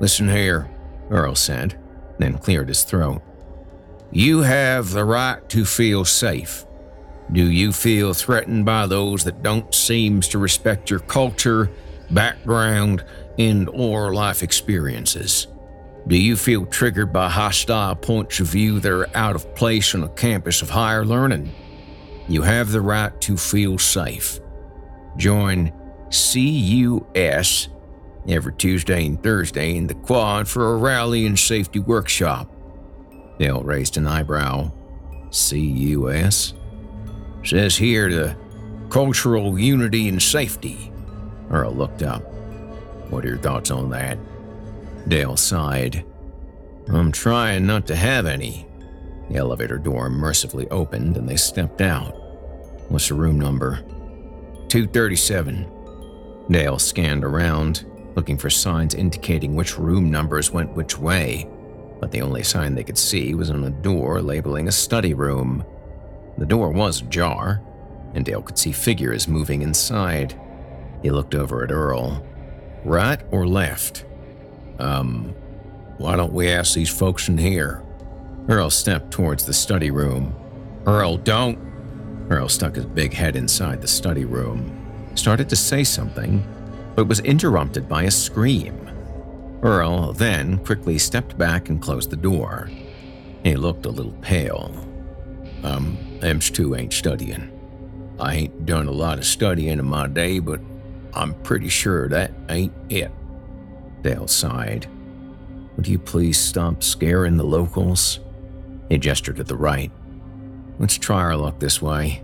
Listen 0.00 0.28
here, 0.28 0.70
Earl 1.10 1.34
said, 1.34 1.78
then 2.18 2.38
cleared 2.38 2.68
his 2.68 2.82
throat. 2.84 3.22
You 4.10 4.40
have 4.40 4.90
the 4.90 5.04
right 5.04 5.46
to 5.50 5.64
feel 5.64 6.04
safe. 6.04 6.64
Do 7.30 7.50
you 7.50 7.72
feel 7.72 8.14
threatened 8.14 8.64
by 8.64 8.86
those 8.86 9.24
that 9.24 9.42
don't 9.42 9.74
seem 9.74 10.20
to 10.22 10.38
respect 10.38 10.90
your 10.90 11.00
culture, 11.00 11.70
background, 12.10 13.04
and 13.38 13.68
or 13.68 14.14
life 14.14 14.42
experiences? 14.42 15.46
Do 16.06 16.16
you 16.16 16.36
feel 16.36 16.64
triggered 16.64 17.12
by 17.12 17.28
hostile 17.28 17.94
points 17.94 18.40
of 18.40 18.46
view 18.46 18.80
that 18.80 18.90
are 18.90 19.14
out 19.14 19.36
of 19.36 19.54
place 19.54 19.94
on 19.94 20.04
a 20.04 20.08
campus 20.08 20.62
of 20.62 20.70
higher 20.70 21.04
learning? 21.04 21.52
You 22.28 22.42
have 22.42 22.72
the 22.72 22.80
right 22.80 23.18
to 23.22 23.36
feel 23.36 23.78
safe. 23.78 24.40
Join 25.18 25.72
CUS 26.10 27.68
every 28.26 28.54
Tuesday 28.54 29.06
and 29.06 29.22
Thursday 29.22 29.76
in 29.76 29.86
the 29.86 29.94
quad 29.94 30.48
for 30.48 30.72
a 30.72 30.76
rally 30.76 31.26
and 31.26 31.38
safety 31.38 31.78
workshop. 31.78 32.50
Dale 33.38 33.62
raised 33.62 33.98
an 33.98 34.06
eyebrow. 34.06 34.72
CUS? 35.30 36.54
Says 37.44 37.76
here 37.76 38.10
the 38.10 38.36
cultural 38.90 39.58
unity 39.58 40.08
and 40.08 40.20
safety. 40.20 40.92
Earl 41.50 41.72
looked 41.72 42.02
up. 42.02 42.22
What 43.10 43.24
are 43.24 43.28
your 43.28 43.38
thoughts 43.38 43.70
on 43.70 43.90
that? 43.90 44.18
Dale 45.08 45.36
sighed. 45.36 46.04
I'm 46.88 47.12
trying 47.12 47.66
not 47.66 47.86
to 47.86 47.96
have 47.96 48.26
any. 48.26 48.66
The 49.30 49.36
elevator 49.36 49.78
door 49.78 50.08
mercifully 50.10 50.68
opened 50.70 51.16
and 51.16 51.28
they 51.28 51.36
stepped 51.36 51.80
out. 51.80 52.12
What's 52.88 53.08
the 53.08 53.14
room 53.14 53.38
number? 53.38 53.82
237. 54.68 55.66
Dale 56.50 56.78
scanned 56.78 57.24
around, 57.24 57.84
looking 58.14 58.38
for 58.38 58.50
signs 58.50 58.94
indicating 58.94 59.54
which 59.54 59.78
room 59.78 60.10
numbers 60.10 60.50
went 60.50 60.72
which 60.72 60.98
way, 60.98 61.48
but 62.00 62.10
the 62.10 62.22
only 62.22 62.42
sign 62.42 62.74
they 62.74 62.84
could 62.84 62.98
see 62.98 63.34
was 63.34 63.50
on 63.50 63.64
a 63.64 63.70
door 63.70 64.22
labeling 64.22 64.68
a 64.68 64.72
study 64.72 65.12
room. 65.12 65.64
The 66.38 66.46
door 66.46 66.70
was 66.70 67.02
ajar, 67.02 67.60
and 68.14 68.24
Dale 68.24 68.42
could 68.42 68.58
see 68.58 68.72
figures 68.72 69.28
moving 69.28 69.62
inside. 69.62 70.40
He 71.02 71.10
looked 71.10 71.34
over 71.34 71.64
at 71.64 71.72
Earl. 71.72 72.24
Right 72.84 73.20
or 73.32 73.46
left? 73.46 74.04
Um, 74.78 75.34
why 75.98 76.16
don't 76.16 76.32
we 76.32 76.48
ask 76.48 76.74
these 76.74 76.88
folks 76.88 77.28
in 77.28 77.36
here? 77.36 77.82
Earl 78.48 78.70
stepped 78.70 79.10
towards 79.10 79.44
the 79.44 79.52
study 79.52 79.90
room. 79.90 80.34
Earl, 80.86 81.16
don't. 81.18 81.58
Earl 82.30 82.48
stuck 82.48 82.76
his 82.76 82.86
big 82.86 83.12
head 83.12 83.34
inside 83.36 83.82
the 83.82 83.88
study 83.88 84.24
room, 84.24 85.10
started 85.16 85.48
to 85.48 85.56
say 85.56 85.82
something, 85.82 86.46
but 86.94 87.08
was 87.08 87.20
interrupted 87.20 87.88
by 87.88 88.04
a 88.04 88.10
scream. 88.10 88.88
Earl 89.62 90.12
then 90.12 90.58
quickly 90.58 90.98
stepped 90.98 91.36
back 91.36 91.68
and 91.68 91.82
closed 91.82 92.10
the 92.10 92.16
door. 92.16 92.70
He 93.42 93.56
looked 93.56 93.86
a 93.86 93.90
little 93.90 94.14
pale. 94.20 94.87
Um, 95.62 95.96
Them's 96.20 96.50
two 96.50 96.74
ain't 96.74 96.92
studying. 96.92 97.50
I 98.20 98.34
ain't 98.34 98.66
done 98.66 98.86
a 98.86 98.92
lot 98.92 99.18
of 99.18 99.24
studying 99.24 99.78
in 99.78 99.84
my 99.84 100.08
day, 100.08 100.38
but 100.38 100.60
I'm 101.14 101.34
pretty 101.42 101.68
sure 101.68 102.08
that 102.08 102.32
ain't 102.48 102.72
it. 102.90 103.10
Dale 104.02 104.28
sighed. 104.28 104.86
Would 105.76 105.86
you 105.86 105.98
please 105.98 106.38
stop 106.38 106.82
scaring 106.82 107.36
the 107.36 107.44
locals? 107.44 108.20
He 108.88 108.98
gestured 108.98 109.36
to 109.36 109.44
the 109.44 109.56
right. 109.56 109.92
Let's 110.78 110.98
try 110.98 111.20
our 111.20 111.36
luck 111.36 111.58
this 111.58 111.80
way. 111.82 112.22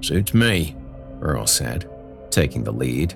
Suits 0.00 0.34
me, 0.34 0.76
Earl 1.20 1.46
said, 1.46 1.88
taking 2.30 2.64
the 2.64 2.72
lead. 2.72 3.14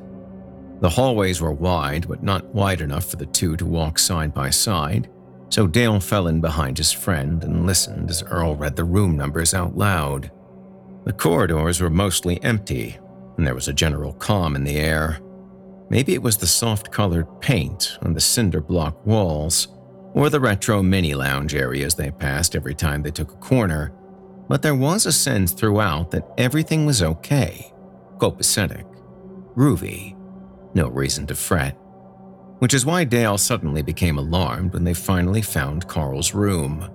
The 0.81 0.89
hallways 0.91 1.41
were 1.41 1.53
wide, 1.53 2.09
but 2.09 2.23
not 2.23 2.45
wide 2.55 2.81
enough 2.81 3.07
for 3.07 3.17
the 3.17 3.27
two 3.27 3.57
to 3.57 3.67
walk 3.67 3.99
side 3.99 4.35
by 4.35 4.51
side, 4.51 5.09
so 5.49 5.67
Dale 5.67 6.01
fell 6.01 6.27
in 6.27 6.41
behind 6.41 6.79
his 6.79 6.93
friend 6.93 7.43
and 7.45 7.67
listened 7.67 8.11
as 8.11 8.23
Earl 8.23 8.57
read 8.57 8.77
the 8.77 8.85
room 8.85 9.17
numbers 9.17 9.55
out 9.55 9.77
loud. 9.77 10.31
The 11.05 11.13
corridors 11.13 11.81
were 11.81 11.91
mostly 11.91 12.43
empty, 12.43 12.99
and 13.37 13.47
there 13.47 13.55
was 13.55 13.69
a 13.69 13.73
general 13.73 14.15
calm 14.15 14.57
in 14.57 14.65
the 14.65 14.77
air. 14.77 15.21
Maybe 15.91 16.15
it 16.15 16.23
was 16.23 16.39
the 16.39 16.47
soft 16.47 16.91
colored 16.91 17.41
paint 17.41 17.99
on 18.03 18.15
the 18.15 18.21
cinder 18.21 18.61
block 18.61 19.05
walls, 19.07 19.69
or 20.15 20.31
the 20.31 20.41
retro 20.41 20.83
mini 20.83 21.15
lounge 21.15 21.55
areas 21.55 21.95
they 21.95 22.11
passed 22.11 22.57
every 22.57 22.75
time 22.75 23.03
they 23.03 23.11
took 23.11 23.33
a 23.33 23.37
corner, 23.37 23.93
but 24.49 24.63
there 24.63 24.75
was 24.75 25.07
a 25.07 25.13
sense 25.13 25.53
throughout 25.53 26.11
that 26.11 26.29
everything 26.39 26.87
was 26.87 27.03
okay, 27.03 27.73
copacetic, 28.19 28.87
groovy, 29.55 30.17
no 30.75 30.89
reason 30.89 31.27
to 31.27 31.35
fret 31.35 31.79
which 32.59 32.75
is 32.75 32.87
why 32.87 33.05
Dale 33.05 33.39
suddenly 33.39 33.83
became 33.83 34.19
alarmed 34.19 34.73
when 34.73 34.85
they 34.85 34.95
finally 34.95 35.43
found 35.43 35.89
Carl's 35.89 36.35
room. 36.35 36.91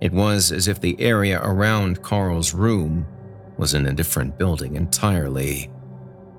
It 0.00 0.12
was 0.12 0.52
as 0.52 0.68
if 0.68 0.80
the 0.80 1.00
area 1.00 1.40
around 1.42 2.02
Carl's 2.02 2.54
room 2.54 3.06
was 3.56 3.74
in 3.74 3.86
a 3.86 3.92
different 3.92 4.38
building 4.38 4.76
entirely. 4.76 5.70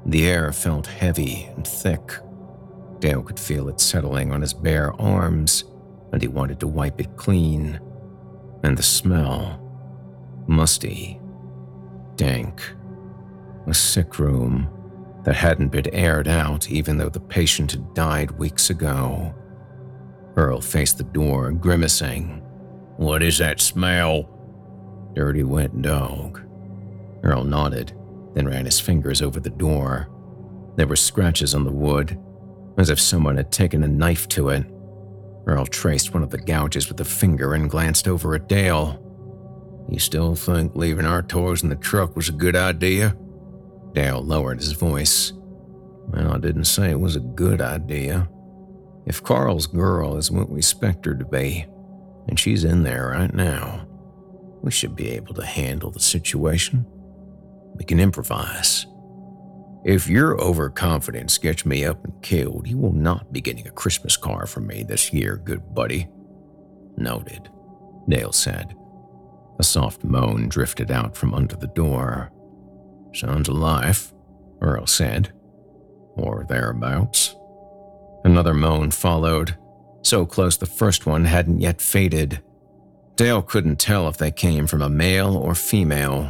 The 0.05 0.27
air 0.27 0.51
felt 0.53 0.88
heavy 0.88 1.49
and 1.55 1.67
thick. 1.67 2.13
Dale 2.99 3.23
could 3.23 3.39
feel 3.39 3.69
it 3.69 3.79
settling 3.79 4.31
on 4.31 4.41
his 4.41 4.53
bare 4.53 4.93
arms, 5.01 5.65
and 6.11 6.21
he 6.21 6.27
wanted 6.27 6.59
to 6.59 6.67
wipe 6.67 7.01
it 7.01 7.15
clean. 7.17 7.79
And 8.63 8.77
the 8.77 8.83
smell 8.83 9.63
musty, 10.47 11.19
dank, 12.15 12.61
a 13.65 13.73
sick 13.73 14.17
room 14.19 14.69
that 15.28 15.36
hadn't 15.36 15.67
been 15.67 15.93
aired 15.93 16.30
out 16.30 16.71
even 16.71 16.97
though 16.97 17.09
the 17.09 17.19
patient 17.19 17.73
had 17.73 17.93
died 17.93 18.32
weeks 18.32 18.69
ago. 18.69 19.36
Earl 20.38 20.61
faced 20.61 20.97
the 20.97 21.03
door, 21.03 21.51
grimacing. 21.51 22.41
What 22.95 23.21
is 23.21 23.38
that 23.39 23.59
smell? 23.59 24.30
Dirty 25.13 25.43
wet 25.43 25.82
dog. 25.82 26.41
Earl 27.23 27.43
nodded, 27.43 27.91
then 28.36 28.47
ran 28.47 28.63
his 28.63 28.80
fingers 28.80 29.21
over 29.21 29.41
the 29.41 29.49
door. 29.49 30.07
There 30.78 30.88
were 30.88 30.95
scratches 30.95 31.53
on 31.53 31.65
the 31.65 31.73
wood, 31.73 32.17
as 32.78 32.89
if 32.89 32.97
someone 32.97 33.36
had 33.36 33.51
taken 33.51 33.84
a 33.84 33.88
knife 33.89 34.30
to 34.30 34.47
it. 34.47 34.65
Earl 35.45 35.65
traced 35.65 36.13
one 36.13 36.23
of 36.23 36.30
the 36.30 36.38
gouges 36.38 36.88
with 36.88 37.01
a 37.01 37.05
finger 37.05 37.53
and 37.53 37.69
glanced 37.69 38.07
over 38.07 38.34
at 38.34 38.47
Dale. 38.47 39.03
You 39.89 39.99
still 39.99 40.36
think 40.36 40.73
leaving 40.73 41.05
our 41.05 41.21
toys 41.21 41.63
in 41.63 41.69
the 41.69 41.75
truck 41.75 42.15
was 42.15 42.30
a 42.30 42.32
good 42.32 42.55
idea? 42.55 43.17
Dale 43.93 44.21
lowered 44.21 44.59
his 44.59 44.73
voice. 44.73 45.33
Well, 46.07 46.33
I 46.33 46.38
didn't 46.38 46.65
say 46.65 46.91
it 46.91 46.99
was 46.99 47.15
a 47.15 47.21
good 47.21 47.61
idea. 47.61 48.29
If 49.05 49.23
Carl's 49.23 49.67
girl 49.67 50.17
is 50.17 50.31
what 50.31 50.49
we 50.49 50.59
expect 50.59 51.05
her 51.05 51.15
to 51.15 51.25
be, 51.25 51.65
and 52.27 52.39
she's 52.39 52.63
in 52.63 52.83
there 52.83 53.09
right 53.09 53.33
now, 53.33 53.88
we 54.61 54.71
should 54.71 54.95
be 54.95 55.09
able 55.11 55.33
to 55.35 55.45
handle 55.45 55.91
the 55.91 55.99
situation. 55.99 56.85
We 57.75 57.85
can 57.85 57.99
improvise. 57.99 58.85
If 59.85 60.09
your 60.09 60.39
overconfidence 60.41 61.38
gets 61.38 61.65
me 61.65 61.85
up 61.85 62.03
and 62.03 62.21
killed, 62.21 62.67
you 62.67 62.77
will 62.77 62.93
not 62.93 63.31
be 63.31 63.39
getting 63.39 63.67
a 63.67 63.71
Christmas 63.71 64.17
card 64.17 64.49
from 64.49 64.67
me 64.67 64.83
this 64.83 65.13
year, 65.13 65.38
good 65.38 65.73
buddy. 65.73 66.09
Noted, 66.97 67.49
Dale 68.09 68.33
said. 68.33 68.75
A 69.59 69.63
soft 69.63 70.03
moan 70.03 70.49
drifted 70.49 70.91
out 70.91 71.15
from 71.15 71.33
under 71.33 71.55
the 71.55 71.67
door. 71.67 72.31
Sounds 73.18 73.49
alive, 73.49 74.13
Earl 74.61 74.86
said. 74.86 75.34
Or 76.15 76.45
thereabouts. 76.47 77.36
Another 78.24 78.53
moan 78.53 78.91
followed, 78.91 79.57
so 80.03 80.28
close 80.28 80.55
the 80.55 80.68
first 80.68 81.07
one 81.07 81.26
hadn't 81.26 81.59
yet 81.59 81.82
faded. 81.82 82.43
Dale 83.15 83.41
couldn't 83.41 83.80
tell 83.80 84.07
if 84.07 84.18
they 84.18 84.30
came 84.30 84.68
from 84.68 84.84
a 84.84 84.89
male 84.89 85.36
or 85.36 85.55
female, 85.55 86.26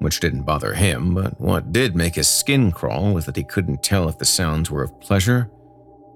which 0.00 0.20
didn't 0.20 0.42
bother 0.42 0.74
him, 0.74 1.14
but 1.14 1.40
what 1.40 1.72
did 1.72 1.96
make 1.96 2.16
his 2.16 2.28
skin 2.28 2.72
crawl 2.72 3.14
was 3.14 3.24
that 3.24 3.36
he 3.36 3.42
couldn't 3.44 3.82
tell 3.82 4.06
if 4.06 4.18
the 4.18 4.26
sounds 4.26 4.70
were 4.70 4.82
of 4.82 5.00
pleasure 5.00 5.50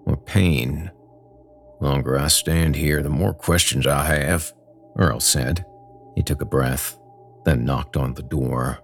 or 0.05 0.19
pain. 0.19 0.91
longer 1.81 2.19
I 2.19 2.29
stand 2.29 2.77
here, 2.77 3.03
the 3.03 3.09
more 3.09 3.33
questions 3.33 3.87
I 3.87 4.05
have, 4.05 4.53
Earl 4.97 5.21
said. 5.21 5.65
He 6.15 6.23
took 6.23 6.43
a 6.43 6.47
breath, 6.47 6.99
then 7.47 7.65
knocked 7.65 7.97
on 7.97 8.13
the 8.13 8.23
door. 8.23 8.79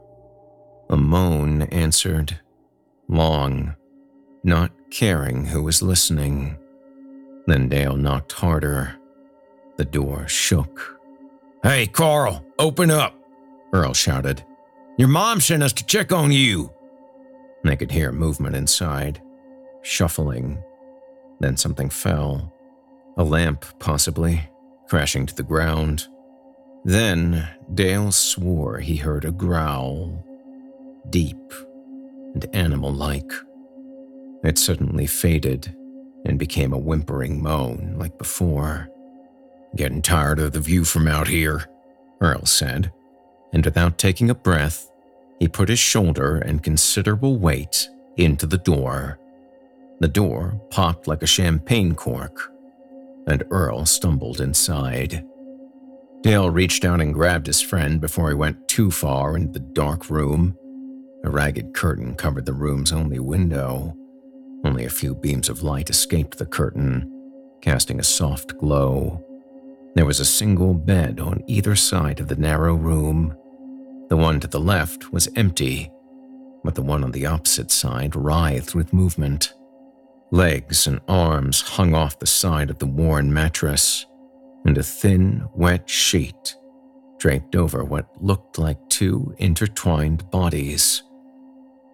A 0.91 0.97
moan 0.97 1.63
answered, 1.63 2.41
long, 3.09 3.75
not 4.43 4.73
caring 4.91 5.45
who 5.45 5.63
was 5.63 5.83
listening. 5.83 6.57
Then 7.47 7.69
Dale 7.69 7.97
knocked 7.97 8.33
harder. 8.33 8.97
The 9.77 9.85
door 9.85 10.27
shook. 10.29 10.99
Hey, 11.63 11.87
Carl, 11.87 12.45
open 12.59 12.91
up, 12.91 13.15
Earl 13.73 13.93
shouted. 13.93 14.45
Your 14.97 15.09
mom 15.09 15.41
sent 15.41 15.63
us 15.63 15.73
to 15.75 15.87
check 15.87 16.13
on 16.13 16.33
you. 16.33 16.73
They 17.65 17.77
could 17.77 17.91
hear 17.91 18.11
movement 18.13 18.57
inside, 18.57 19.21
shuffling. 19.83 20.63
Then 21.41 21.57
something 21.57 21.91
fell. 21.91 22.53
A 23.17 23.25
lamp, 23.25 23.65
possibly, 23.79 24.49
crashing 24.89 25.27
to 25.27 25.35
the 25.35 25.43
ground. 25.43 26.09
Then 26.85 27.49
Dale 27.75 28.13
swore 28.13 28.79
he 28.79 28.97
heard 28.97 29.25
a 29.25 29.33
growl, 29.33 30.25
deep 31.11 31.53
and 32.35 32.47
animal 32.55 32.93
like. 32.93 33.31
It 34.45 34.59
suddenly 34.59 35.07
faded 35.07 35.75
and 36.25 36.39
became 36.39 36.73
a 36.73 36.79
whimpering 36.79 37.43
moan 37.43 37.95
like 37.99 38.19
before. 38.19 38.89
Getting 39.77 40.03
tired 40.03 40.39
of 40.39 40.53
the 40.53 40.61
view 40.61 40.85
from 40.85 41.09
out 41.09 41.29
here, 41.29 41.67
Earl 42.21 42.47
said, 42.47 42.93
and 43.53 43.65
without 43.65 43.99
taking 43.99 44.31
a 44.31 44.35
breath, 44.35 44.91
he 45.39 45.49
put 45.49 45.69
his 45.69 45.79
shoulder 45.79 46.37
and 46.37 46.63
considerable 46.63 47.39
weight 47.39 47.89
into 48.17 48.47
the 48.47 48.59
door. 48.59 49.19
The 50.01 50.09
door 50.09 50.61
popped 50.71 51.07
like 51.07 51.23
a 51.23 51.27
champagne 51.27 51.95
cork, 51.95 52.53
and 53.27 53.45
Earl 53.51 53.87
stumbled 53.87 54.41
inside. 54.41 55.25
Dale 56.23 56.51
reached 56.51 56.85
out 56.85 57.01
and 57.01 57.15
grabbed 57.15 57.47
his 57.47 57.61
friend 57.61 58.01
before 58.01 58.29
he 58.29 58.35
went 58.35 58.69
too 58.69 58.91
far 58.91 59.37
into 59.37 59.53
the 59.53 59.61
dark 59.61 60.11
room. 60.11 60.57
A 61.25 61.31
ragged 61.31 61.75
curtain 61.75 62.15
covered 62.15 62.47
the 62.47 62.53
room's 62.53 62.93
only 62.93 63.19
window. 63.19 63.97
Only 64.65 64.85
a 64.85 64.91
few 64.91 65.15
beams 65.15 65.49
of 65.49 65.63
light 65.63 65.91
escaped 65.91 66.39
the 66.39 66.47
curtain, 66.47 67.11
casting 67.61 68.01
a 68.01 68.05
soft 68.05 68.57
glow. 68.59 69.25
There 69.95 70.07
was 70.07 70.21
a 70.21 70.25
single 70.25 70.75
bed 70.75 71.21
on 71.21 71.43
either 71.47 71.75
side 71.75 72.21
of 72.21 72.29
the 72.29 72.37
narrow 72.37 72.75
room. 72.75 73.37
The 74.09 74.17
one 74.17 74.41
to 74.41 74.47
the 74.47 74.61
left 74.61 75.13
was 75.13 75.29
empty, 75.37 75.91
but 76.63 76.75
the 76.75 76.83
one 76.83 77.05
on 77.05 77.13
the 77.13 77.27
opposite 77.27 77.71
side 77.71 78.15
writhed 78.15 78.75
with 78.75 78.93
movement. 78.93 79.53
Legs 80.31 80.87
and 80.87 81.01
arms 81.09 81.63
hung 81.63 81.95
off 81.95 82.19
the 82.19 82.27
side 82.27 82.71
of 82.71 82.79
the 82.79 82.87
worn 82.87 83.33
mattress, 83.33 84.07
and 84.65 84.79
a 84.79 84.83
thin, 84.83 85.49
wet 85.55 85.89
sheet 85.89 86.57
draped 87.19 87.57
over 87.57 87.85
what 87.85 88.07
looked 88.23 88.59
like 88.59 88.79
two 88.89 89.35
intertwined 89.39 90.31
bodies. 90.31 91.03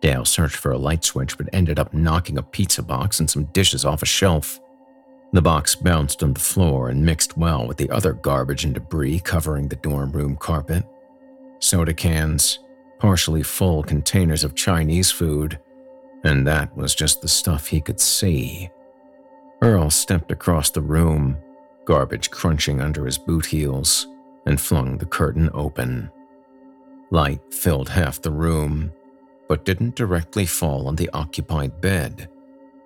Dale 0.05 0.27
searched 0.27 0.57
for 0.57 0.71
a 0.71 0.77
light 0.77 1.03
switch 1.03 1.39
but 1.39 1.49
ended 1.55 1.79
up 1.79 1.95
knocking 1.95 2.37
a 2.37 2.43
pizza 2.43 2.83
box 2.83 3.21
and 3.21 3.31
some 3.31 3.45
dishes 3.55 3.87
off 3.87 4.03
a 4.03 4.07
shelf. 4.07 4.61
The 5.33 5.41
box 5.41 5.75
bounced 5.75 6.23
on 6.23 6.35
the 6.35 6.41
floor 6.41 6.91
and 6.91 7.07
mixed 7.07 7.39
well 7.39 7.67
with 7.67 7.79
the 7.79 7.89
other 7.89 8.13
garbage 8.13 8.67
and 8.67 8.75
debris 8.75 9.21
covering 9.21 9.67
the 9.67 9.77
dorm 9.77 10.13
room 10.13 10.37
carpet. 10.37 10.85
Soda 11.59 11.95
cans, 11.95 12.59
partially 12.99 13.43
full 13.43 13.83
containers 13.83 14.45
of 14.45 14.55
Chinese 14.55 15.11
food, 15.11 15.59
and 16.23 16.47
that 16.47 16.77
was 16.77 16.95
just 16.95 17.23
the 17.23 17.29
stuff 17.29 17.69
he 17.69 17.81
could 17.81 17.99
see. 17.99 18.69
Earl 19.63 19.89
stepped 19.89 20.31
across 20.31 20.69
the 20.69 20.83
room, 20.83 21.39
garbage 21.87 22.31
crunching 22.31 22.83
under 22.83 23.07
his 23.07 23.17
boot 23.17 23.47
heels, 23.47 24.07
and 24.45 24.61
flung 24.61 24.99
the 24.99 25.07
curtain 25.07 25.49
open. 25.55 26.11
Light 27.11 27.41
filled 27.55 27.89
half 27.89 28.21
the 28.21 28.31
room, 28.31 28.93
but 29.49 29.65
didn't 29.65 29.95
directly 29.95 30.47
fall 30.47 30.89
on 30.89 30.97
the 30.97 31.11
occupied 31.13 31.81
bed, 31.81 32.29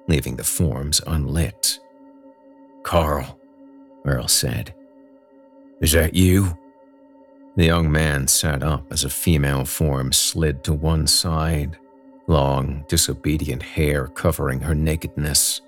leaving 0.08 0.36
the 0.36 0.44
forms 0.44 1.00
unlit. 1.06 1.78
Carl, 2.82 3.38
Earl 4.04 4.28
said. 4.28 4.74
Is 5.80 5.92
that 5.92 6.14
you? 6.14 6.58
The 7.56 7.66
young 7.66 7.90
man 7.90 8.26
sat 8.26 8.62
up 8.62 8.92
as 8.92 9.04
a 9.04 9.10
female 9.10 9.64
form 9.64 10.12
slid 10.12 10.64
to 10.64 10.72
one 10.72 11.06
side, 11.06 11.76
long, 12.26 12.84
disobedient 12.88 13.62
hair 13.62 14.06
covering 14.06 14.60
her 14.60 14.74
nakedness. 14.74 15.60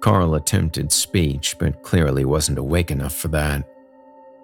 Carl 0.00 0.34
attempted 0.34 0.92
speech, 0.92 1.56
but 1.58 1.82
clearly 1.82 2.24
wasn't 2.24 2.58
awake 2.58 2.90
enough 2.90 3.14
for 3.14 3.28
that. 3.28 3.68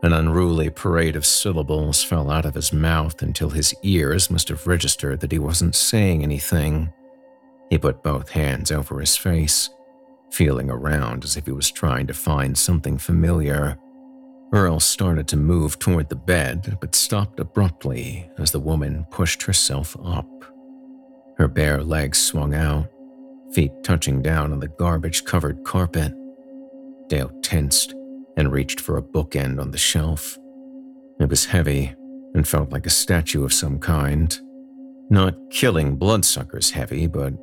An 0.03 0.13
unruly 0.13 0.71
parade 0.71 1.15
of 1.17 1.27
syllables 1.27 2.03
fell 2.03 2.31
out 2.31 2.47
of 2.47 2.55
his 2.55 2.73
mouth 2.73 3.21
until 3.21 3.51
his 3.51 3.75
ears 3.83 4.31
must 4.31 4.49
have 4.49 4.67
registered 4.67 5.21
that 5.21 5.33
he 5.33 5.39
wasn't 5.39 5.75
saying 5.75 6.23
anything. 6.23 6.93
He 7.69 7.79
put 7.79 8.03
both 8.03 8.31
hands 8.31 8.73
over 8.73 9.01
his 9.01 9.17
face 9.17 9.69
feeling 10.31 10.71
around 10.71 11.25
as 11.25 11.37
if 11.37 11.47
he 11.47 11.53
was 11.53 11.71
trying 11.71 12.07
to 12.07 12.15
find 12.15 12.57
something 12.57 12.99
familiar. 12.99 13.77
Earl 14.53 14.81
started 14.81 15.29
to 15.29 15.37
move 15.37 15.79
toward 15.79 16.09
the 16.09 16.17
bed, 16.17 16.79
but 16.81 16.95
stopped 16.95 17.39
abruptly 17.39 18.31
as 18.39 18.51
the 18.51 18.61
woman 18.61 19.07
pushed 19.11 19.43
herself 19.43 19.97
up. 20.05 20.27
Her 21.37 21.49
bare 21.49 21.83
legs 21.83 22.19
swung 22.19 22.55
out, 22.55 22.89
feet 23.53 23.73
touching 23.83 24.23
down 24.23 24.53
on 24.53 24.61
the 24.61 24.69
garbage 24.69 25.25
covered 25.25 25.65
carpet. 25.65 26.13
Dale 27.09 27.33
tensed 27.43 27.95
and 28.37 28.53
reached 28.53 28.81
for 28.81 28.97
a 28.97 29.03
bookend 29.03 29.61
on 29.61 29.71
the 29.71 29.79
shelf. 29.79 30.39
It 31.19 31.29
was 31.29 31.45
heavy 31.47 31.95
and 32.35 32.47
felt 32.47 32.73
like 32.73 32.87
a 32.87 32.91
statue 32.91 33.45
of 33.45 33.53
some 33.53 33.79
kind. 33.79 34.39
Not 35.11 35.35
killing 35.51 35.97
bloodsuckers 35.97 36.71
heavy, 36.71 37.07
but 37.07 37.35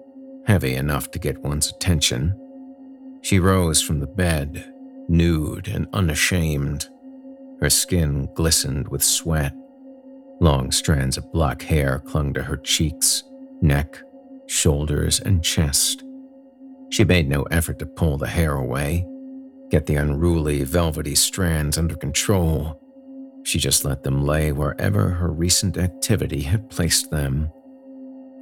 heavy 0.46 0.76
enough 0.76 1.12
to 1.12 1.20
get 1.20 1.44
one's 1.44 1.70
attention. 1.70 2.34
She 3.22 3.40
rose 3.40 3.82
from 3.82 4.00
the 4.00 4.08
bed, 4.08 4.74
nude 5.10 5.68
and 5.68 5.88
unashamed. 5.94 6.88
Her 7.60 7.70
skin 7.70 8.30
glistened 8.36 8.88
with 8.88 9.04
sweat. 9.04 9.54
Long 10.40 10.72
strands 10.72 11.18
of 11.18 11.32
black 11.32 11.62
hair 11.62 12.00
clung 12.00 12.34
to 12.36 12.44
her 12.44 12.58
cheeks, 12.58 13.24
neck, 13.62 14.02
shoulders, 14.46 15.20
and 15.20 15.44
chest. 15.44 16.04
She 16.90 17.04
made 17.04 17.28
no 17.28 17.44
effort 17.44 17.80
to 17.80 17.86
pull 17.86 18.18
the 18.18 18.28
hair 18.28 18.54
away, 18.54 19.06
get 19.70 19.86
the 19.86 19.96
unruly, 19.96 20.64
velvety 20.64 21.16
strands 21.16 21.78
under 21.78 21.96
control. 21.96 22.82
She 23.44 23.60
just 23.60 23.86
let 23.86 24.04
them 24.04 24.26
lay 24.26 24.52
wherever 24.52 25.10
her 25.10 25.32
recent 25.32 25.78
activity 25.78 26.42
had 26.42 26.70
placed 26.70 27.12
them. 27.12 27.50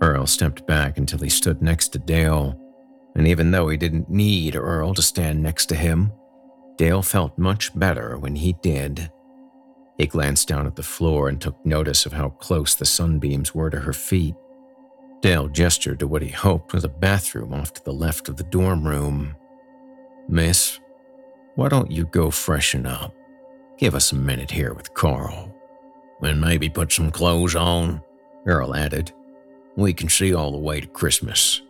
Earl 0.01 0.27
stepped 0.27 0.65
back 0.67 0.97
until 0.97 1.19
he 1.19 1.29
stood 1.29 1.61
next 1.61 1.89
to 1.89 1.99
Dale, 1.99 2.59
and 3.15 3.27
even 3.27 3.51
though 3.51 3.69
he 3.69 3.77
didn't 3.77 4.09
need 4.09 4.55
Earl 4.55 4.93
to 4.93 5.01
stand 5.01 5.41
next 5.41 5.67
to 5.67 5.75
him, 5.75 6.11
Dale 6.77 7.01
felt 7.01 7.37
much 7.37 7.77
better 7.77 8.17
when 8.17 8.35
he 8.35 8.53
did. 8.61 9.09
He 9.97 10.07
glanced 10.07 10.47
down 10.47 10.67
at 10.67 10.75
the 10.75 10.83
floor 10.83 11.29
and 11.29 11.39
took 11.39 11.65
notice 11.65 12.05
of 12.05 12.13
how 12.13 12.29
close 12.29 12.75
the 12.75 12.85
sunbeams 12.85 13.55
were 13.55 13.69
to 13.69 13.79
her 13.79 13.93
feet. 13.93 14.35
Dale 15.21 15.47
gestured 15.47 15.99
to 15.99 16.07
what 16.07 16.21
he 16.21 16.29
hoped 16.29 16.73
was 16.73 16.83
a 16.83 16.89
bathroom 16.89 17.53
off 17.53 17.73
to 17.73 17.83
the 17.83 17.93
left 17.93 18.27
of 18.27 18.35
the 18.35 18.43
dorm 18.43 18.85
room. 18.85 19.35
Miss, 20.27 20.79
why 21.55 21.69
don't 21.69 21.91
you 21.91 22.05
go 22.05 22.29
freshen 22.29 22.85
up? 22.85 23.13
Give 23.77 23.95
us 23.95 24.11
a 24.11 24.15
minute 24.15 24.51
here 24.51 24.73
with 24.73 24.93
Carl. 24.93 25.53
And 26.21 26.39
maybe 26.39 26.69
put 26.69 26.91
some 26.91 27.11
clothes 27.11 27.55
on, 27.55 28.01
Earl 28.45 28.75
added. 28.75 29.11
We 29.75 29.93
can 29.93 30.09
see 30.09 30.33
all 30.33 30.51
the 30.51 30.57
way 30.57 30.81
to 30.81 30.87
Christmas. 30.87 31.61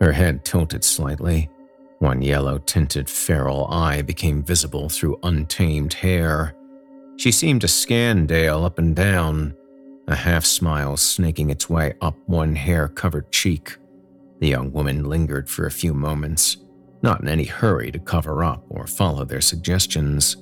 Her 0.00 0.12
head 0.12 0.44
tilted 0.44 0.84
slightly. 0.84 1.50
One 1.98 2.22
yellow 2.22 2.58
tinted 2.58 3.10
feral 3.10 3.66
eye 3.66 4.02
became 4.02 4.42
visible 4.42 4.88
through 4.88 5.18
untamed 5.22 5.94
hair. 5.94 6.54
She 7.16 7.32
seemed 7.32 7.62
to 7.62 7.68
scan 7.68 8.26
Dale 8.26 8.64
up 8.64 8.78
and 8.78 8.94
down, 8.94 9.54
a 10.06 10.14
half 10.14 10.44
smile 10.44 10.96
snaking 10.96 11.50
its 11.50 11.68
way 11.68 11.94
up 12.00 12.16
one 12.26 12.54
hair 12.54 12.88
covered 12.88 13.32
cheek. 13.32 13.76
The 14.38 14.48
young 14.48 14.72
woman 14.72 15.08
lingered 15.08 15.50
for 15.50 15.66
a 15.66 15.70
few 15.70 15.92
moments, 15.92 16.58
not 17.02 17.20
in 17.20 17.28
any 17.28 17.44
hurry 17.44 17.90
to 17.92 17.98
cover 17.98 18.42
up 18.42 18.64
or 18.68 18.86
follow 18.86 19.24
their 19.24 19.40
suggestions. 19.40 20.36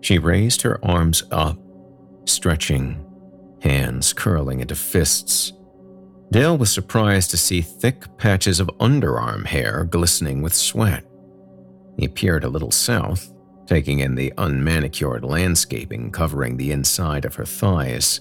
She 0.00 0.18
raised 0.18 0.62
her 0.62 0.84
arms 0.84 1.22
up, 1.30 1.58
stretching, 2.24 3.04
hands 3.60 4.12
curling 4.12 4.60
into 4.60 4.74
fists. 4.74 5.52
Dale 6.30 6.56
was 6.56 6.72
surprised 6.72 7.30
to 7.30 7.36
see 7.36 7.60
thick 7.60 8.04
patches 8.16 8.58
of 8.58 8.68
underarm 8.80 9.44
hair 9.46 9.84
glistening 9.84 10.42
with 10.42 10.54
sweat. 10.54 11.04
He 11.98 12.08
peered 12.08 12.44
a 12.44 12.48
little 12.48 12.70
south, 12.70 13.32
taking 13.66 14.00
in 14.00 14.14
the 14.14 14.32
unmanicured 14.38 15.24
landscaping 15.24 16.10
covering 16.10 16.56
the 16.56 16.72
inside 16.72 17.24
of 17.24 17.34
her 17.34 17.44
thighs. 17.44 18.20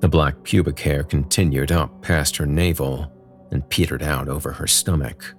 The 0.00 0.08
black 0.08 0.42
pubic 0.42 0.78
hair 0.78 1.02
continued 1.02 1.72
up 1.72 2.02
past 2.02 2.36
her 2.36 2.46
navel 2.46 3.10
and 3.50 3.68
petered 3.70 4.02
out 4.02 4.28
over 4.28 4.52
her 4.52 4.66
stomach. 4.66 5.34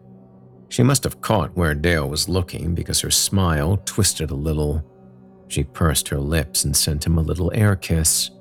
She 0.69 0.83
must 0.83 1.03
have 1.03 1.21
caught 1.21 1.55
where 1.55 1.73
Dale 1.73 2.09
was 2.09 2.27
looking 2.27 2.75
because 2.75 3.01
her 3.01 3.11
smile 3.11 3.81
twisted 3.85 4.31
a 4.31 4.35
little. 4.35 4.83
She 5.47 5.63
pursed 5.63 6.09
her 6.09 6.19
lips 6.19 6.65
and 6.65 6.75
sent 6.75 7.05
him 7.05 7.17
a 7.17 7.21
little 7.21 7.51
air 7.55 7.75
kiss. 7.75 8.31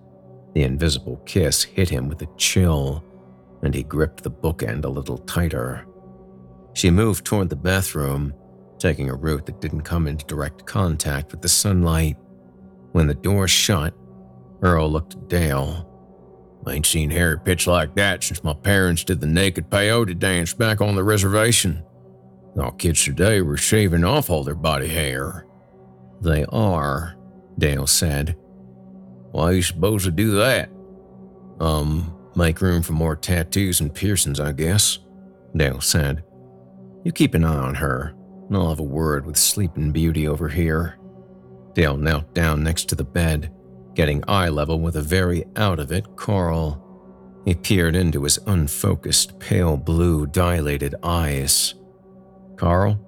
The 0.55 0.63
invisible 0.63 1.19
kiss 1.27 1.63
hit 1.63 1.89
him 1.89 2.09
with 2.09 2.23
a 2.23 2.29
chill, 2.37 3.05
and 3.63 3.75
he 3.75 3.83
gripped 3.83 4.23
the 4.23 4.31
bookend 4.31 4.85
a 4.85 4.89
little 4.89 5.19
tighter. 5.19 5.87
She 6.75 6.91
moved 6.91 7.25
toward 7.25 7.49
the 7.49 7.57
bathroom, 7.57 8.35
taking 8.79 9.09
a 9.09 9.15
route 9.15 9.47
that 9.47 9.61
didn't 9.61 9.83
come 9.83 10.07
into 10.07 10.27
direct 10.27 10.67
contact 10.67 11.31
with 11.31 11.43
the 11.43 11.49
sunlight. 11.49 12.17
When 12.93 13.07
the 13.07 13.15
door 13.15 13.47
shut, 13.49 13.95
Earl 14.63 14.91
looked 14.91 15.15
at 15.15 15.29
Dale. 15.29 15.89
I 16.67 16.73
ain't 16.73 16.87
seen 16.87 17.11
Harry 17.11 17.39
pitch 17.39 17.67
like 17.67 17.95
that 17.95 18.25
since 18.25 18.43
my 18.43 18.53
parents 18.53 19.05
did 19.05 19.21
the 19.21 19.27
naked 19.27 19.71
peyote 19.71 20.19
dance 20.19 20.53
back 20.53 20.81
on 20.81 20.97
the 20.97 21.05
reservation. 21.05 21.85
All 22.61 22.73
kids 22.73 23.05
today 23.05 23.43
were 23.43 23.59
shaving 23.59 24.05
off 24.05 24.31
all 24.31 24.43
their 24.43 24.55
body 24.55 24.89
hair. 24.89 25.47
They 26.23 26.47
are, 26.47 27.17
Dale 27.59 27.87
said. 27.87 28.37
Why 29.33 29.45
are 29.45 29.53
you 29.53 29.63
supposed 29.63 30.07
to 30.07 30.11
do 30.11 30.33
that? 30.37 30.71
Um, 31.61 32.17
make 32.35 32.63
room 32.63 32.83
for 32.83 32.95
more 32.95 33.17
tattoos 33.17 33.81
and 33.81 33.95
piercings, 33.95 34.41
I 34.41 34.53
guess, 34.53 34.99
Dale 35.55 35.83
said. 35.83 36.25
You 37.05 37.13
keep 37.13 37.35
an 37.35 37.45
eye 37.45 37.55
on 37.55 37.75
her, 37.75 38.15
and 38.49 38.57
I'll 38.57 38.71
have 38.71 38.81
a 38.81 38.85
word 38.85 39.27
with 39.27 39.37
Sleeping 39.37 39.93
Beauty 39.93 40.27
over 40.27 40.49
here. 40.49 40.99
Dale 41.75 41.99
knelt 41.99 42.33
down 42.33 42.63
next 42.63 42.89
to 42.89 42.95
the 42.95 43.05
bed, 43.05 43.53
getting 43.95 44.25
eye 44.27 44.49
level 44.49 44.81
with 44.81 44.97
a 44.97 45.03
very 45.03 45.45
out 45.57 45.79
of 45.79 45.93
it 45.93 46.17
Carl. 46.17 46.83
He 47.45 47.55
peered 47.55 47.95
into 47.95 48.25
his 48.25 48.39
unfocused, 48.47 49.39
pale 49.39 49.77
blue, 49.77 50.27
dilated 50.27 50.95
eyes. 51.03 51.75
Carl, 52.57 52.99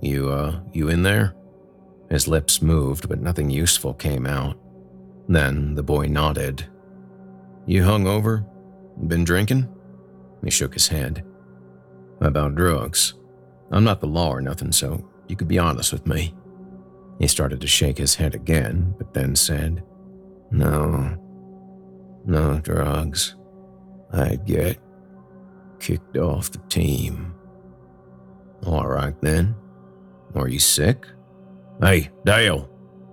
you, 0.00 0.30
uh, 0.30 0.60
you 0.72 0.88
in 0.88 1.02
there? 1.02 1.34
His 2.10 2.28
lips 2.28 2.62
moved, 2.62 3.08
but 3.08 3.20
nothing 3.20 3.50
useful 3.50 3.94
came 3.94 4.26
out. 4.26 4.58
Then 5.28 5.74
the 5.74 5.82
boy 5.82 6.06
nodded. 6.06 6.66
You 7.66 7.82
hung 7.82 8.06
over? 8.06 8.44
Been 9.08 9.24
drinking? 9.24 9.68
He 10.44 10.50
shook 10.50 10.74
his 10.74 10.88
head. 10.88 11.24
About 12.20 12.54
drugs. 12.54 13.14
I'm 13.70 13.84
not 13.84 14.00
the 14.00 14.06
law 14.06 14.30
or 14.30 14.40
nothing, 14.40 14.72
so 14.72 15.08
you 15.26 15.36
could 15.36 15.48
be 15.48 15.58
honest 15.58 15.92
with 15.92 16.06
me. 16.06 16.34
He 17.18 17.26
started 17.26 17.60
to 17.60 17.66
shake 17.66 17.98
his 17.98 18.14
head 18.14 18.34
again, 18.34 18.94
but 18.98 19.12
then 19.12 19.34
said, 19.34 19.82
No, 20.50 21.16
no 22.24 22.60
drugs. 22.60 23.34
I'd 24.12 24.46
get 24.46 24.78
kicked 25.80 26.16
off 26.16 26.52
the 26.52 26.58
team. 26.68 27.34
All 28.64 28.86
right 28.86 29.14
then. 29.20 29.54
Are 30.34 30.48
you 30.48 30.58
sick? 30.58 31.06
Hey, 31.80 32.10
Dale, 32.24 32.68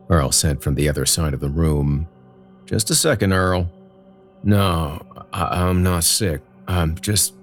Earl 0.10 0.32
said 0.32 0.62
from 0.62 0.76
the 0.76 0.90
other 0.90 1.06
side 1.06 1.34
of 1.34 1.40
the 1.40 1.50
room. 1.50 2.08
Just 2.66 2.90
a 2.90 2.96
second, 2.96 3.34
Earl. 3.34 3.70
No, 4.44 5.02
I- 5.32 5.70
am 5.70 5.84
not 5.84 6.04
sick. 6.04 6.42
I'm 6.68 6.96
just. 7.00 7.34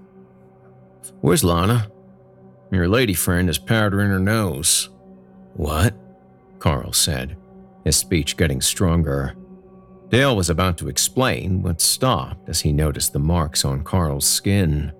Where's 1.20 1.44
Lana? 1.44 1.90
Your 2.70 2.88
lady 2.88 3.14
friend 3.14 3.50
is 3.50 3.58
powdering 3.58 4.10
her 4.10 4.18
nose. 4.20 4.90
What? 5.54 5.94
Carl 6.58 6.92
said, 6.92 7.36
his 7.84 7.96
speech 7.96 8.36
getting 8.36 8.60
stronger. 8.60 9.34
Dale 10.10 10.36
was 10.36 10.50
about 10.50 10.76
to 10.78 10.88
explain, 10.88 11.62
but 11.62 11.80
stopped 11.80 12.48
as 12.48 12.60
he 12.60 12.72
noticed 12.72 13.12
the 13.12 13.18
marks 13.18 13.64
on 13.64 13.82
Carl's 13.82 14.26
skin. 14.26 14.92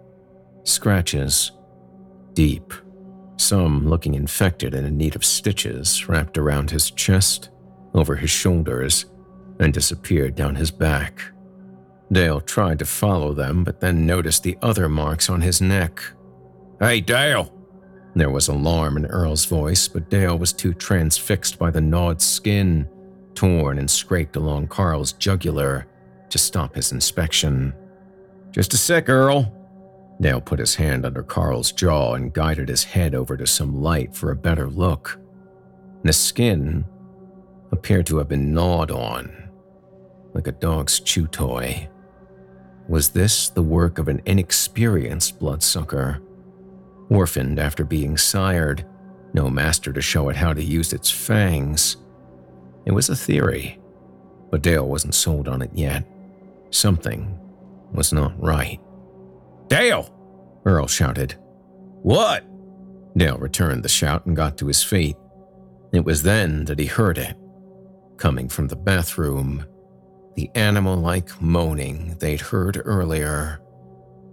Scratches. 0.64 1.53
Deep, 2.32 2.72
some 3.41 3.88
looking 3.88 4.14
infected 4.14 4.74
and 4.74 4.86
in 4.86 4.97
need 4.97 5.16
of 5.16 5.24
stitches 5.24 6.09
wrapped 6.09 6.38
around 6.38 6.70
his 6.70 6.91
chest, 6.91 7.51
over 7.95 8.16
his 8.16 8.30
shoulders, 8.30 9.07
and 9.59 9.72
disappeared 9.72 10.34
down 10.34 10.55
his 10.55 10.70
back. 10.70 11.22
Dale 12.12 12.41
tried 12.41 12.78
to 12.80 12.84
follow 12.84 13.32
them, 13.34 13.62
but 13.64 13.80
then 13.80 14.07
noticed 14.07 14.43
the 14.43 14.59
other 14.62 14.88
marks 14.88 15.30
on 15.30 15.41
his 15.41 15.61
neck. 15.61 16.03
Hey, 16.80 17.01
Dale! 17.01 17.53
There 18.14 18.30
was 18.30 18.49
alarm 18.49 18.97
in 18.97 19.07
Earl's 19.07 19.45
voice, 19.45 19.86
but 19.86 20.11
Dale 20.11 20.36
was 20.36 20.53
too 20.53 20.74
transfixed 20.74 21.59
by 21.59 21.70
the 21.70 21.80
gnawed 21.80 22.20
skin, 22.20 22.88
torn 23.34 23.78
and 23.78 23.88
scraped 23.88 24.36
along 24.36 24.68
Carl's 24.68 25.12
jugular, 25.12 25.86
to 26.30 26.38
stop 26.38 26.74
his 26.74 26.93
inspection. 26.93 27.72
Just 28.51 28.74
a 28.74 28.76
sec, 28.76 29.09
Earl, 29.09 29.59
Dale 30.20 30.40
put 30.40 30.58
his 30.58 30.74
hand 30.74 31.06
under 31.06 31.22
Carl's 31.22 31.72
jaw 31.72 32.14
and 32.14 32.32
guided 32.32 32.68
his 32.68 32.84
head 32.84 33.14
over 33.14 33.36
to 33.36 33.46
some 33.46 33.82
light 33.82 34.14
for 34.14 34.30
a 34.30 34.36
better 34.36 34.68
look. 34.68 35.18
The 36.02 36.12
skin 36.12 36.84
appeared 37.72 38.06
to 38.06 38.18
have 38.18 38.28
been 38.28 38.52
gnawed 38.52 38.90
on, 38.90 39.50
like 40.34 40.46
a 40.46 40.52
dog's 40.52 41.00
chew 41.00 41.26
toy. 41.26 41.88
Was 42.88 43.10
this 43.10 43.48
the 43.48 43.62
work 43.62 43.98
of 43.98 44.08
an 44.08 44.20
inexperienced 44.26 45.38
bloodsucker? 45.38 46.20
Orphaned 47.08 47.58
after 47.58 47.84
being 47.84 48.16
sired, 48.16 48.84
no 49.32 49.48
master 49.48 49.92
to 49.92 50.02
show 50.02 50.28
it 50.28 50.36
how 50.36 50.52
to 50.52 50.62
use 50.62 50.92
its 50.92 51.10
fangs. 51.10 51.96
It 52.84 52.92
was 52.92 53.08
a 53.08 53.16
theory, 53.16 53.78
but 54.50 54.62
Dale 54.62 54.86
wasn't 54.86 55.14
sold 55.14 55.48
on 55.48 55.62
it 55.62 55.70
yet. 55.72 56.04
Something 56.70 57.38
was 57.92 58.12
not 58.12 58.40
right. 58.42 58.80
Dale! 59.70 60.12
Earl 60.66 60.88
shouted. 60.88 61.36
What? 62.02 62.44
Dale 63.16 63.38
returned 63.38 63.84
the 63.84 63.88
shout 63.88 64.26
and 64.26 64.36
got 64.36 64.58
to 64.58 64.66
his 64.66 64.82
feet. 64.82 65.16
It 65.92 66.04
was 66.04 66.22
then 66.22 66.64
that 66.66 66.78
he 66.78 66.86
heard 66.86 67.18
it, 67.18 67.36
coming 68.16 68.48
from 68.48 68.68
the 68.68 68.76
bathroom, 68.76 69.64
the 70.34 70.50
animal 70.54 70.96
like 70.96 71.40
moaning 71.40 72.16
they'd 72.18 72.40
heard 72.40 72.82
earlier. 72.84 73.60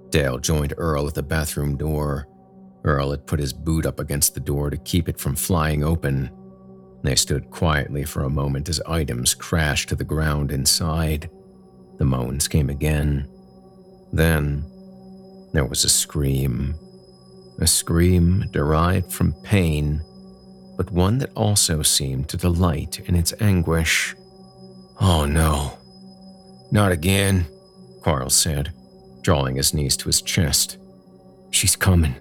Dale 0.09 0.39
joined 0.39 0.73
Earl 0.77 1.07
at 1.07 1.13
the 1.13 1.23
bathroom 1.23 1.77
door. 1.77 2.27
Earl 2.83 3.11
had 3.11 3.27
put 3.27 3.39
his 3.39 3.53
boot 3.53 3.85
up 3.85 3.99
against 3.99 4.33
the 4.33 4.39
door 4.39 4.69
to 4.69 4.77
keep 4.77 5.07
it 5.07 5.19
from 5.19 5.35
flying 5.35 5.83
open. 5.83 6.31
They 7.03 7.15
stood 7.15 7.51
quietly 7.51 8.05
for 8.05 8.23
a 8.23 8.29
moment 8.29 8.69
as 8.69 8.81
items 8.87 9.35
crashed 9.35 9.89
to 9.89 9.95
the 9.95 10.03
ground 10.03 10.51
inside. 10.51 11.29
The 11.97 12.05
moans 12.05 12.47
came 12.47 12.69
again. 12.69 13.29
Then 14.13 14.65
there 15.53 15.65
was 15.65 15.83
a 15.83 15.89
scream. 15.89 16.75
A 17.59 17.67
scream 17.67 18.45
derived 18.51 19.11
from 19.11 19.33
pain, 19.43 20.01
but 20.77 20.91
one 20.91 21.17
that 21.17 21.33
also 21.35 21.81
seemed 21.81 22.29
to 22.29 22.37
delight 22.37 22.99
in 23.05 23.15
its 23.15 23.33
anguish. 23.39 24.15
Oh 25.01 25.25
no. 25.25 25.77
Not 26.71 26.91
again, 26.91 27.47
Carl 28.03 28.29
said, 28.29 28.73
drawing 29.21 29.55
his 29.55 29.73
knees 29.73 29.97
to 29.97 30.05
his 30.05 30.21
chest. 30.21 30.77
She's 31.51 31.75
coming. 31.75 32.15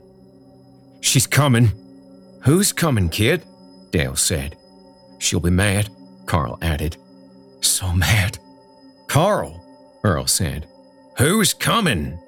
She's 1.01 1.27
coming. 1.27 1.73
Who's 2.45 2.73
coming, 2.73 3.09
kid? 3.09 3.45
Dale 3.91 4.17
said. 4.17 4.57
She'll 5.19 5.41
be 5.41 5.51
mad, 5.51 5.91
Carl 6.27 6.59
added. 6.63 6.97
So 7.61 7.93
mad. 7.93 8.39
Carl, 9.09 9.63
Earl 10.05 10.27
said. 10.27 10.69
Who's 11.19 11.55
coming? 11.55 12.19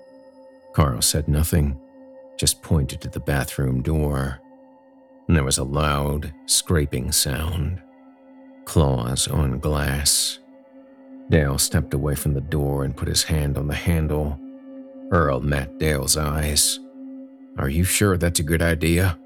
Carl 0.79 1.03
said 1.03 1.27
nothing, 1.27 1.77
just 2.37 2.63
pointed 2.63 3.01
to 3.01 3.09
the 3.09 3.19
bathroom 3.19 3.83
door. 3.83 4.39
And 5.27 5.37
there 5.37 5.43
was 5.43 5.59
a 5.59 5.65
loud, 5.65 6.33
scraping 6.47 7.11
sound. 7.11 7.83
Claws 8.65 9.27
on 9.27 9.59
glass. 9.59 10.39
Dale 11.31 11.59
stepped 11.59 11.95
away 11.95 12.15
from 12.15 12.33
the 12.33 12.41
door 12.41 12.85
and 12.85 12.97
put 12.97 13.09
his 13.09 13.25
hand 13.25 13.59
on 13.59 13.67
the 13.67 13.75
handle. 13.75 14.39
Earl 15.11 15.41
met 15.41 15.81
Dale's 15.81 16.17
eyes. 16.17 16.79
Are 17.59 17.69
you 17.69 17.83
sure 17.83 18.17
that's 18.17 18.39
a 18.39 18.45
good 18.45 18.63
idea? 18.63 19.19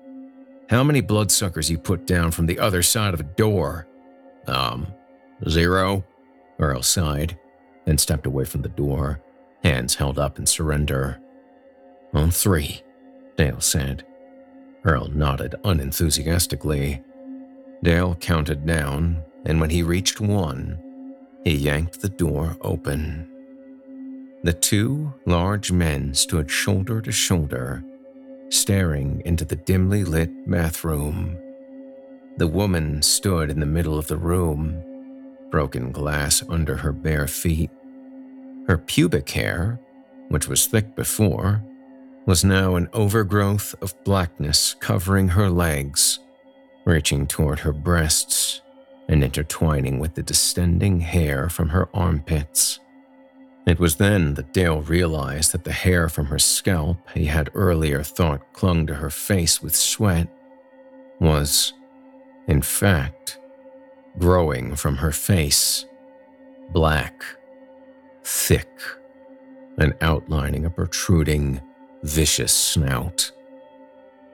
How 0.70 0.82
many 0.82 1.02
bloodsuckers 1.02 1.70
you 1.70 1.76
put 1.76 2.06
down 2.06 2.30
from 2.30 2.46
the 2.46 2.58
other 2.58 2.82
side 2.82 3.12
of 3.12 3.20
a 3.20 3.24
door? 3.24 3.86
Um, 4.46 4.86
zero, 5.46 6.02
Earl 6.58 6.82
sighed, 6.82 7.38
then 7.84 7.98
stepped 7.98 8.24
away 8.24 8.46
from 8.46 8.62
the 8.62 8.70
door, 8.70 9.20
hands 9.62 9.96
held 9.96 10.18
up 10.18 10.38
in 10.38 10.46
surrender. 10.46 11.20
On 12.14 12.30
three, 12.30 12.82
Dale 13.36 13.60
said. 13.60 14.04
Earl 14.84 15.08
nodded 15.08 15.54
unenthusiastically. 15.64 17.02
Dale 17.82 18.14
counted 18.16 18.66
down, 18.66 19.22
and 19.46 19.60
when 19.60 19.70
he 19.70 19.82
reached 19.82 20.20
one, 20.20 20.78
he 21.44 21.54
yanked 21.54 22.00
the 22.00 22.08
door 22.08 22.56
open. 22.60 23.28
The 24.42 24.52
two 24.52 25.14
large 25.24 25.72
men 25.72 26.14
stood 26.14 26.50
shoulder 26.50 27.00
to 27.00 27.12
shoulder, 27.12 27.82
staring 28.50 29.22
into 29.24 29.44
the 29.44 29.56
dimly 29.56 30.04
lit 30.04 30.50
bathroom. 30.50 31.38
The 32.36 32.48
woman 32.48 33.02
stood 33.02 33.50
in 33.50 33.60
the 33.60 33.66
middle 33.66 33.98
of 33.98 34.08
the 34.08 34.16
room, 34.16 34.82
broken 35.50 35.92
glass 35.92 36.42
under 36.48 36.76
her 36.76 36.92
bare 36.92 37.28
feet. 37.28 37.70
Her 38.66 38.78
pubic 38.78 39.30
hair, 39.30 39.80
which 40.28 40.48
was 40.48 40.66
thick 40.66 40.94
before, 40.94 41.62
was 42.26 42.44
now 42.44 42.76
an 42.76 42.88
overgrowth 42.92 43.74
of 43.82 43.94
blackness 44.04 44.74
covering 44.80 45.28
her 45.28 45.50
legs, 45.50 46.20
reaching 46.84 47.26
toward 47.26 47.60
her 47.60 47.72
breasts. 47.72 48.60
and 49.08 49.24
intertwining 49.24 49.98
with 49.98 50.14
the 50.14 50.22
distending 50.22 51.00
hair 51.00 51.48
from 51.48 51.68
her 51.70 51.88
armpits. 51.92 52.78
It 53.66 53.78
was 53.78 53.96
then 53.96 54.34
that 54.34 54.52
Dale 54.52 54.80
realized 54.80 55.52
that 55.52 55.64
the 55.64 55.72
hair 55.72 56.08
from 56.08 56.26
her 56.26 56.38
scalp 56.38 56.98
he 57.12 57.26
had 57.26 57.50
earlier 57.54 58.02
thought 58.02 58.52
clung 58.52 58.86
to 58.86 58.94
her 58.94 59.10
face 59.10 59.60
with 59.62 59.74
sweat 59.74 60.28
was, 61.20 61.74
in 62.46 62.62
fact, 62.62 63.38
growing 64.18 64.76
from 64.76 64.96
her 64.96 65.12
face, 65.12 65.84
black, 66.72 67.22
thick, 68.24 68.68
and 69.78 69.94
outlining 70.00 70.64
a 70.64 70.70
protruding, 70.70 71.60
vicious 72.02 72.52
snout. 72.52 73.30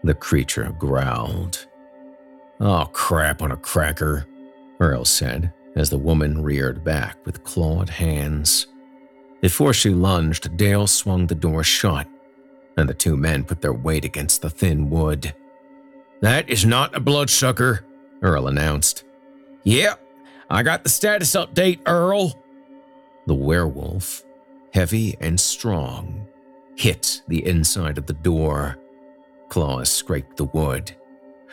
The 0.04 0.14
creature 0.14 0.74
growled. 0.78 1.66
Oh, 2.60 2.88
crap 2.92 3.42
on 3.42 3.52
a 3.52 3.56
cracker, 3.56 4.26
Earl 4.80 5.04
said 5.04 5.52
as 5.76 5.90
the 5.90 5.98
woman 5.98 6.42
reared 6.42 6.82
back 6.82 7.16
with 7.24 7.44
clawed 7.44 7.88
hands. 7.88 8.66
Before 9.40 9.72
she 9.72 9.90
lunged, 9.90 10.56
Dale 10.56 10.86
swung 10.86 11.26
the 11.26 11.34
door 11.34 11.62
shut, 11.62 12.08
and 12.76 12.88
the 12.88 12.94
two 12.94 13.16
men 13.16 13.44
put 13.44 13.60
their 13.60 13.72
weight 13.72 14.04
against 14.04 14.42
the 14.42 14.50
thin 14.50 14.90
wood. 14.90 15.34
That 16.20 16.50
is 16.50 16.64
not 16.64 16.96
a 16.96 17.00
bloodsucker, 17.00 17.84
Earl 18.22 18.48
announced. 18.48 19.04
Yep, 19.62 20.00
I 20.50 20.64
got 20.64 20.82
the 20.82 20.90
status 20.90 21.36
update, 21.36 21.80
Earl. 21.86 22.42
The 23.26 23.34
werewolf, 23.34 24.24
heavy 24.72 25.16
and 25.20 25.38
strong, 25.38 26.26
hit 26.78 27.22
the 27.28 27.44
inside 27.44 27.98
of 27.98 28.06
the 28.06 28.12
door. 28.12 28.78
Claws 29.48 29.90
scraped 29.90 30.36
the 30.36 30.44
wood. 30.44 30.92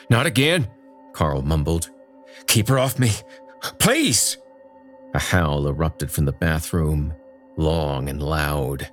Not 0.10 0.26
again, 0.26 0.70
Carl 1.14 1.42
mumbled. 1.42 1.90
Keep 2.48 2.68
her 2.68 2.78
off 2.78 3.00
me, 3.00 3.12
please. 3.80 4.38
A 5.14 5.20
howl 5.20 5.68
erupted 5.68 6.12
from 6.12 6.26
the 6.26 6.34
bathroom, 6.34 7.14
long 7.58 8.10
and 8.10 8.22
loud. 8.22 8.90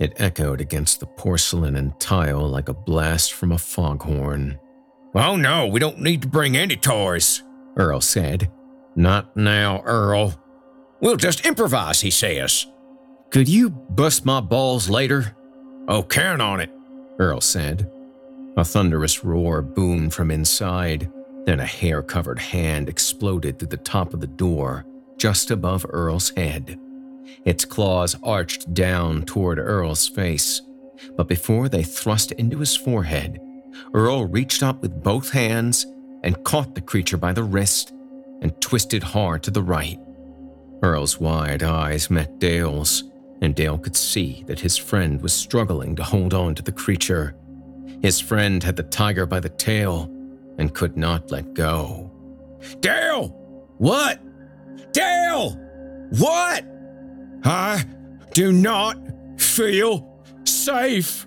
It 0.00 0.20
echoed 0.20 0.60
against 0.60 1.00
the 1.00 1.06
porcelain 1.06 1.76
and 1.76 1.98
tile 2.00 2.46
like 2.48 2.68
a 2.68 2.74
blast 2.74 3.32
from 3.32 3.52
a 3.52 3.58
foghorn. 3.58 4.58
Oh 5.14 5.36
no, 5.36 5.66
we 5.68 5.78
don't 5.78 6.00
need 6.00 6.22
to 6.22 6.28
bring 6.28 6.56
any 6.56 6.76
toys, 6.76 7.42
Earl 7.76 8.00
said. 8.00 8.50
Not 8.96 9.36
now, 9.36 9.80
Earl. 9.82 10.34
We'll 11.00 11.16
just 11.16 11.46
improvise, 11.46 12.00
he 12.00 12.10
says. 12.10 12.66
Could 13.30 13.48
you 13.48 13.70
bust 13.70 14.24
my 14.24 14.40
balls 14.40 14.90
later? 14.90 15.36
Oh, 15.86 16.02
count 16.02 16.40
on 16.40 16.60
it, 16.60 16.70
Earl 17.18 17.40
said. 17.40 17.90
A 18.56 18.64
thunderous 18.64 19.24
roar 19.24 19.60
boomed 19.60 20.14
from 20.14 20.30
inside, 20.30 21.10
then 21.44 21.60
a 21.60 21.66
hair 21.66 22.02
covered 22.02 22.38
hand 22.38 22.88
exploded 22.88 23.58
through 23.58 23.68
the 23.68 23.76
top 23.76 24.14
of 24.14 24.20
the 24.20 24.26
door, 24.26 24.86
just 25.18 25.50
above 25.50 25.84
Earl's 25.90 26.30
head. 26.30 26.78
Its 27.44 27.64
claws 27.64 28.16
arched 28.22 28.72
down 28.72 29.24
toward 29.24 29.58
Earl's 29.58 30.08
face, 30.08 30.62
but 31.16 31.28
before 31.28 31.68
they 31.68 31.82
thrust 31.82 32.32
into 32.32 32.58
his 32.58 32.74
forehead, 32.74 33.40
Earl 33.92 34.24
reached 34.26 34.62
up 34.62 34.80
with 34.80 35.02
both 35.02 35.30
hands 35.30 35.86
and 36.22 36.42
caught 36.44 36.74
the 36.74 36.80
creature 36.80 37.18
by 37.18 37.32
the 37.32 37.42
wrist 37.42 37.92
and 38.40 38.58
twisted 38.60 39.02
hard 39.02 39.42
to 39.42 39.50
the 39.50 39.62
right. 39.62 39.98
Earl's 40.82 41.20
wide 41.20 41.62
eyes 41.62 42.10
met 42.10 42.38
Dale's, 42.38 43.04
and 43.44 43.54
Dale 43.54 43.78
could 43.78 43.94
see 43.94 44.42
that 44.46 44.60
his 44.60 44.76
friend 44.76 45.20
was 45.20 45.32
struggling 45.32 45.94
to 45.96 46.02
hold 46.02 46.32
on 46.32 46.54
to 46.54 46.62
the 46.62 46.72
creature. 46.72 47.36
His 48.00 48.18
friend 48.18 48.62
had 48.62 48.76
the 48.76 48.82
tiger 48.82 49.26
by 49.26 49.40
the 49.40 49.50
tail 49.50 50.10
and 50.58 50.74
could 50.74 50.96
not 50.96 51.30
let 51.30 51.54
go. 51.54 52.10
Dale! 52.80 53.28
What? 53.78 54.20
Dale! 54.92 55.50
What? 56.10 56.64
I 57.44 57.84
do 58.32 58.50
not 58.50 58.98
feel 59.38 60.22
safe. 60.44 61.26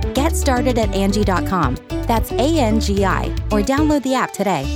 Get 0.21 0.35
started 0.35 0.77
at 0.77 0.89
Angi.com. 0.89 1.77
That's 2.05 2.31
A 2.33 2.59
N 2.59 2.79
G 2.79 3.03
I, 3.03 3.23
or 3.49 3.59
download 3.59 4.03
the 4.03 4.13
app 4.13 4.33
today. 4.33 4.67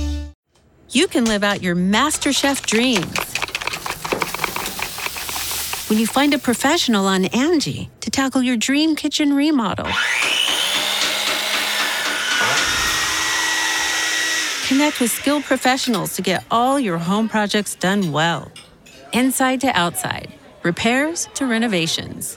You 0.90 1.06
can 1.06 1.24
live 1.24 1.44
out 1.44 1.62
your 1.62 1.76
MasterChef 1.76 2.66
dreams 2.66 3.16
when 5.88 6.00
you 6.00 6.06
find 6.08 6.34
a 6.34 6.38
professional 6.38 7.06
on 7.06 7.26
Angi 7.26 7.90
to 8.00 8.10
tackle 8.10 8.42
your 8.42 8.56
dream 8.56 8.96
kitchen 8.96 9.34
remodel. 9.34 9.86
Connect 14.66 14.98
with 14.98 15.12
skilled 15.12 15.44
professionals 15.44 16.16
to 16.16 16.22
get 16.22 16.44
all 16.50 16.80
your 16.80 16.98
home 16.98 17.28
projects 17.28 17.76
done 17.76 18.10
well. 18.10 18.50
Inside 19.12 19.60
to 19.60 19.68
outside, 19.78 20.32
repairs 20.64 21.28
to 21.34 21.46
renovations. 21.46 22.36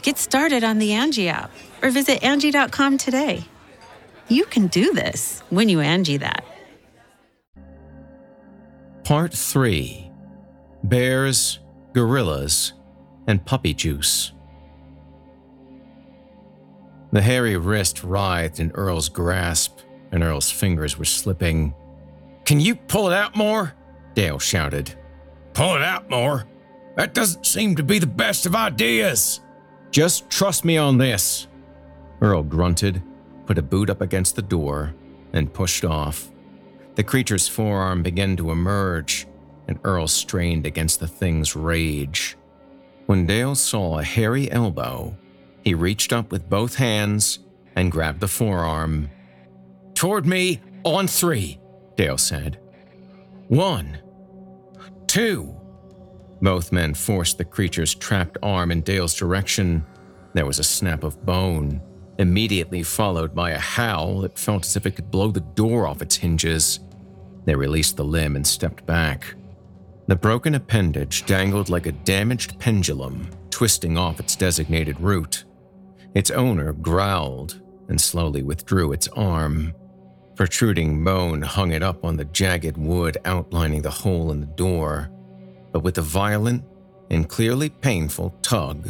Get 0.00 0.16
started 0.16 0.64
on 0.64 0.78
the 0.78 0.92
Angi 0.92 1.26
app 1.26 1.50
or 1.82 1.90
visit 1.90 2.20
Angi.com 2.20 2.98
today. 2.98 3.44
You 4.28 4.44
can 4.44 4.66
do 4.66 4.92
this 4.92 5.42
when 5.50 5.68
you 5.68 5.78
Angi 5.78 6.18
that. 6.20 6.44
Part 9.04 9.32
3 9.32 10.10
Bears, 10.84 11.58
Gorillas, 11.94 12.74
and 13.26 13.44
Puppy 13.44 13.74
Juice. 13.74 14.32
The 17.10 17.22
hairy 17.22 17.56
wrist 17.56 18.04
writhed 18.04 18.60
in 18.60 18.70
Earl's 18.72 19.08
grasp, 19.08 19.78
and 20.12 20.22
Earl's 20.22 20.50
fingers 20.50 20.98
were 20.98 21.06
slipping. 21.06 21.74
Can 22.44 22.60
you 22.60 22.74
pull 22.76 23.08
it 23.08 23.14
out 23.14 23.34
more? 23.34 23.74
Dale 24.14 24.38
shouted. 24.38 24.94
Pull 25.54 25.76
it 25.76 25.82
out 25.82 26.10
more? 26.10 26.46
That 26.96 27.14
doesn't 27.14 27.46
seem 27.46 27.76
to 27.76 27.82
be 27.82 27.98
the 27.98 28.06
best 28.06 28.46
of 28.46 28.54
ideas. 28.54 29.40
Just 29.90 30.28
trust 30.30 30.64
me 30.64 30.76
on 30.76 30.98
this. 30.98 31.47
Earl 32.20 32.42
grunted, 32.42 33.02
put 33.46 33.58
a 33.58 33.62
boot 33.62 33.90
up 33.90 34.00
against 34.00 34.36
the 34.36 34.42
door, 34.42 34.94
and 35.32 35.52
pushed 35.52 35.84
off. 35.84 36.30
The 36.94 37.04
creature's 37.04 37.46
forearm 37.46 38.02
began 38.02 38.36
to 38.36 38.50
emerge, 38.50 39.26
and 39.68 39.78
Earl 39.84 40.08
strained 40.08 40.66
against 40.66 41.00
the 41.00 41.06
thing's 41.06 41.54
rage. 41.54 42.36
When 43.06 43.26
Dale 43.26 43.54
saw 43.54 43.98
a 43.98 44.04
hairy 44.04 44.50
elbow, 44.50 45.16
he 45.62 45.74
reached 45.74 46.12
up 46.12 46.32
with 46.32 46.48
both 46.48 46.74
hands 46.74 47.38
and 47.76 47.92
grabbed 47.92 48.20
the 48.20 48.28
forearm. 48.28 49.10
Toward 49.94 50.26
me 50.26 50.60
on 50.84 51.06
three, 51.06 51.60
Dale 51.96 52.18
said. 52.18 52.58
One, 53.48 53.98
two. 55.06 55.54
Both 56.40 56.72
men 56.72 56.94
forced 56.94 57.38
the 57.38 57.44
creature's 57.44 57.94
trapped 57.94 58.38
arm 58.42 58.70
in 58.70 58.80
Dale's 58.82 59.14
direction. 59.14 59.84
There 60.34 60.46
was 60.46 60.58
a 60.58 60.64
snap 60.64 61.02
of 61.02 61.24
bone, 61.24 61.80
immediately 62.18 62.82
followed 62.82 63.34
by 63.34 63.50
a 63.52 63.58
howl 63.58 64.20
that 64.20 64.38
felt 64.38 64.66
as 64.66 64.76
if 64.76 64.86
it 64.86 64.96
could 64.96 65.10
blow 65.10 65.30
the 65.30 65.40
door 65.40 65.86
off 65.86 66.02
its 66.02 66.16
hinges. 66.16 66.80
They 67.44 67.54
released 67.54 67.96
the 67.96 68.04
limb 68.04 68.36
and 68.36 68.46
stepped 68.46 68.84
back. 68.84 69.34
The 70.08 70.16
broken 70.16 70.54
appendage 70.54 71.26
dangled 71.26 71.68
like 71.68 71.86
a 71.86 71.92
damaged 71.92 72.58
pendulum, 72.58 73.30
twisting 73.50 73.96
off 73.96 74.20
its 74.20 74.36
designated 74.36 75.00
route. 75.00 75.44
Its 76.14 76.30
owner 76.30 76.72
growled 76.72 77.60
and 77.88 78.00
slowly 78.00 78.42
withdrew 78.42 78.92
its 78.92 79.08
arm. 79.08 79.74
Protruding 80.34 81.02
bone 81.04 81.42
hung 81.42 81.72
it 81.72 81.82
up 81.82 82.04
on 82.04 82.16
the 82.16 82.24
jagged 82.24 82.76
wood 82.76 83.18
outlining 83.24 83.82
the 83.82 83.90
hole 83.90 84.30
in 84.30 84.40
the 84.40 84.46
door. 84.46 85.10
But 85.72 85.82
with 85.82 85.98
a 85.98 86.02
violent 86.02 86.64
and 87.10 87.28
clearly 87.28 87.68
painful 87.68 88.34
tug, 88.42 88.88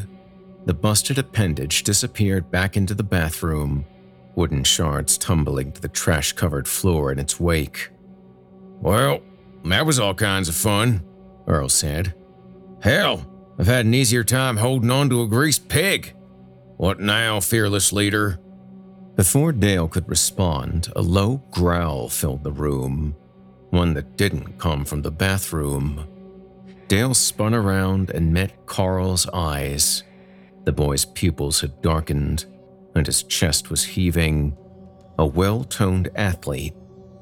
the 0.69 0.75
busted 0.75 1.17
appendage 1.17 1.83
disappeared 1.83 2.51
back 2.51 2.77
into 2.77 2.95
the 2.95 3.03
bathroom, 3.03 3.87
wooden 4.35 4.63
shards 4.63 5.17
tumbling 5.17 5.73
to 5.73 5.81
the 5.81 5.89
trash 5.89 6.33
covered 6.35 6.69
floor 6.69 7.11
in 7.11 7.19
its 7.19 7.41
wake. 7.41 7.89
Well, 8.83 9.23
that 9.65 9.87
was 9.87 9.99
all 9.99 10.13
kinds 10.13 10.47
of 10.47 10.55
fun, 10.55 11.03
Earl 11.47 11.71
said. 11.71 12.15
Hell, 12.83 13.27
I've 13.59 13.67
had 13.67 13.87
an 13.87 13.95
easier 13.95 14.23
time 14.23 14.59
holding 14.59 14.91
on 14.91 15.09
to 15.09 15.23
a 15.23 15.27
greased 15.27 15.71
pig. 15.71 16.15
What 16.77 17.01
now, 17.01 17.41
fearless 17.41 17.91
leader? 17.91 18.39
Before 19.17 19.53
Dale 19.53 19.89
could 19.89 20.07
respond, 20.07 20.93
a 20.95 21.01
low 21.01 21.43
growl 21.51 22.11
filled 22.11 22.45
the 22.45 22.53
room, 22.53 23.17
one 23.71 23.95
that 23.95 24.19
didn't 24.19 24.59
come 24.59 24.85
from 24.85 25.01
the 25.01 25.11
bathroom. 25.11 26.05
Dale 26.89 27.15
spun 27.15 27.55
around 27.55 28.11
and 28.11 28.35
met 28.35 28.67
Carl's 28.67 29.27
eyes. 29.31 30.03
The 30.69 30.73
boy's 30.73 31.07
pupils 31.07 31.63
had 31.63 31.81
darkened, 31.81 32.45
and 32.95 33.07
his 33.07 33.23
chest 33.23 33.71
was 33.71 33.83
heaving. 33.83 34.55
A 35.19 35.25
well 35.25 35.65
toned 35.65 36.11
athlete, 36.15 36.75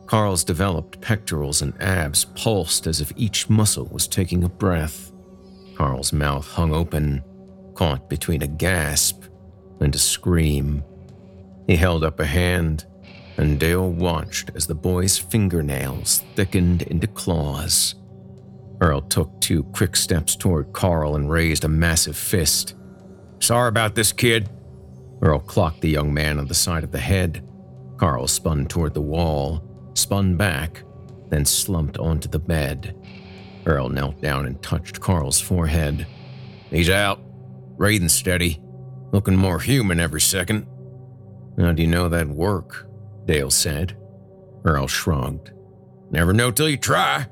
Carl's 0.07 0.43
developed 0.43 1.01
pectorals 1.01 1.63
and 1.63 1.81
abs 1.81 2.25
pulsed 2.25 2.89
as 2.89 3.01
if 3.01 3.13
each 3.15 3.49
muscle 3.49 3.87
was 3.93 4.09
taking 4.09 4.43
a 4.43 4.49
breath. 4.49 5.13
Carl's 5.77 6.13
mouth 6.13 6.45
hung 6.45 6.75
open, 6.75 7.23
caught 7.75 8.11
between 8.11 8.43
a 8.43 8.49
gasp 8.49 9.23
and 9.79 9.95
a 9.95 9.99
scream. 9.99 10.83
He 11.69 11.77
held 11.77 12.03
up 12.03 12.19
a 12.19 12.27
hand, 12.27 12.85
and 13.37 13.61
Dale 13.61 13.93
watched 13.93 14.51
as 14.57 14.67
the 14.67 14.75
boy's 14.75 15.19
fingernails 15.19 16.25
thickened 16.35 16.83
into 16.83 17.07
claws. 17.07 17.95
Earl 18.81 19.03
took 19.03 19.41
two 19.41 19.63
quick 19.63 19.95
steps 19.95 20.35
toward 20.35 20.73
Carl 20.73 21.15
and 21.15 21.31
raised 21.31 21.63
a 21.63 21.69
massive 21.69 22.17
fist. 22.17 22.75
Sorry 23.47 23.69
about 23.69 23.95
this, 23.95 24.11
kid. 24.11 24.51
Earl 25.23 25.39
clocked 25.39 25.81
the 25.81 25.89
young 25.89 26.13
man 26.13 26.41
on 26.41 26.49
the 26.49 26.53
side 26.53 26.83
of 26.83 26.91
the 26.91 26.99
head. 26.99 27.49
Carl 27.97 28.27
spun 28.27 28.67
toward 28.67 28.93
the 28.93 29.01
wall, 29.01 29.63
spun 29.95 30.37
back, 30.37 30.83
then 31.29 31.45
slumped 31.45 31.97
onto 31.97 32.29
the 32.29 32.41
bed. 32.41 32.97
Earl 33.65 33.89
knelt 33.89 34.21
down 34.21 34.47
and 34.47 34.61
touched 34.65 35.01
Carl's 35.01 35.41
forehead. 35.41 36.09
He's 36.71 36.91
out, 36.91 37.21
breathing 37.77 38.09
steady, 38.09 38.61
looking 39.13 39.37
more 39.37 39.61
human 39.61 40.01
every 40.01 40.23
second. 40.23 40.67
How 41.57 41.71
do 41.71 41.83
you 41.83 41.89
know 41.89 42.09
that'd 42.09 42.29
work? 42.29 42.89
Dale 43.27 43.53
said. 43.53 43.97
Earl 44.65 44.89
shrugged. 44.89 45.53
Never 46.11 46.33
know 46.33 46.51
till 46.51 46.69
you 46.69 46.79
try. 46.79 47.29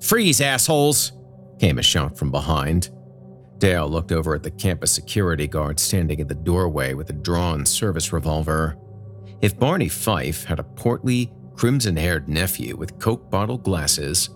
Freeze, 0.00 0.40
assholes! 0.40 1.12
came 1.60 1.78
a 1.78 1.84
shout 1.84 2.18
from 2.18 2.32
behind. 2.32 2.90
Dale 3.58 3.88
looked 3.88 4.12
over 4.12 4.34
at 4.34 4.42
the 4.42 4.50
campus 4.50 4.92
security 4.92 5.46
guard 5.46 5.80
standing 5.80 6.18
in 6.18 6.28
the 6.28 6.34
doorway 6.34 6.94
with 6.94 7.10
a 7.10 7.14
drawn 7.14 7.64
service 7.64 8.12
revolver. 8.12 8.76
If 9.40 9.58
Barney 9.58 9.88
Fife 9.88 10.44
had 10.44 10.58
a 10.58 10.64
portly, 10.64 11.32
crimson 11.54 11.96
haired 11.96 12.28
nephew 12.28 12.76
with 12.76 12.98
Coke 12.98 13.30
bottle 13.30 13.58
glasses, 13.58 14.30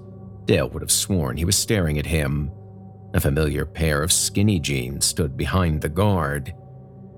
Dale 0.47 0.68
would 0.71 0.83
have 0.83 0.91
sworn 0.91 1.37
he 1.37 1.45
was 1.45 1.57
staring 1.57 1.99
at 1.99 2.07
him. 2.07 2.51
A 3.12 3.21
familiar 3.21 3.66
pair 3.66 4.03
of 4.03 4.12
skinny 4.12 4.59
jeans 4.59 5.05
stood 5.05 5.37
behind 5.37 5.81
the 5.81 5.89
guard. 5.89 6.55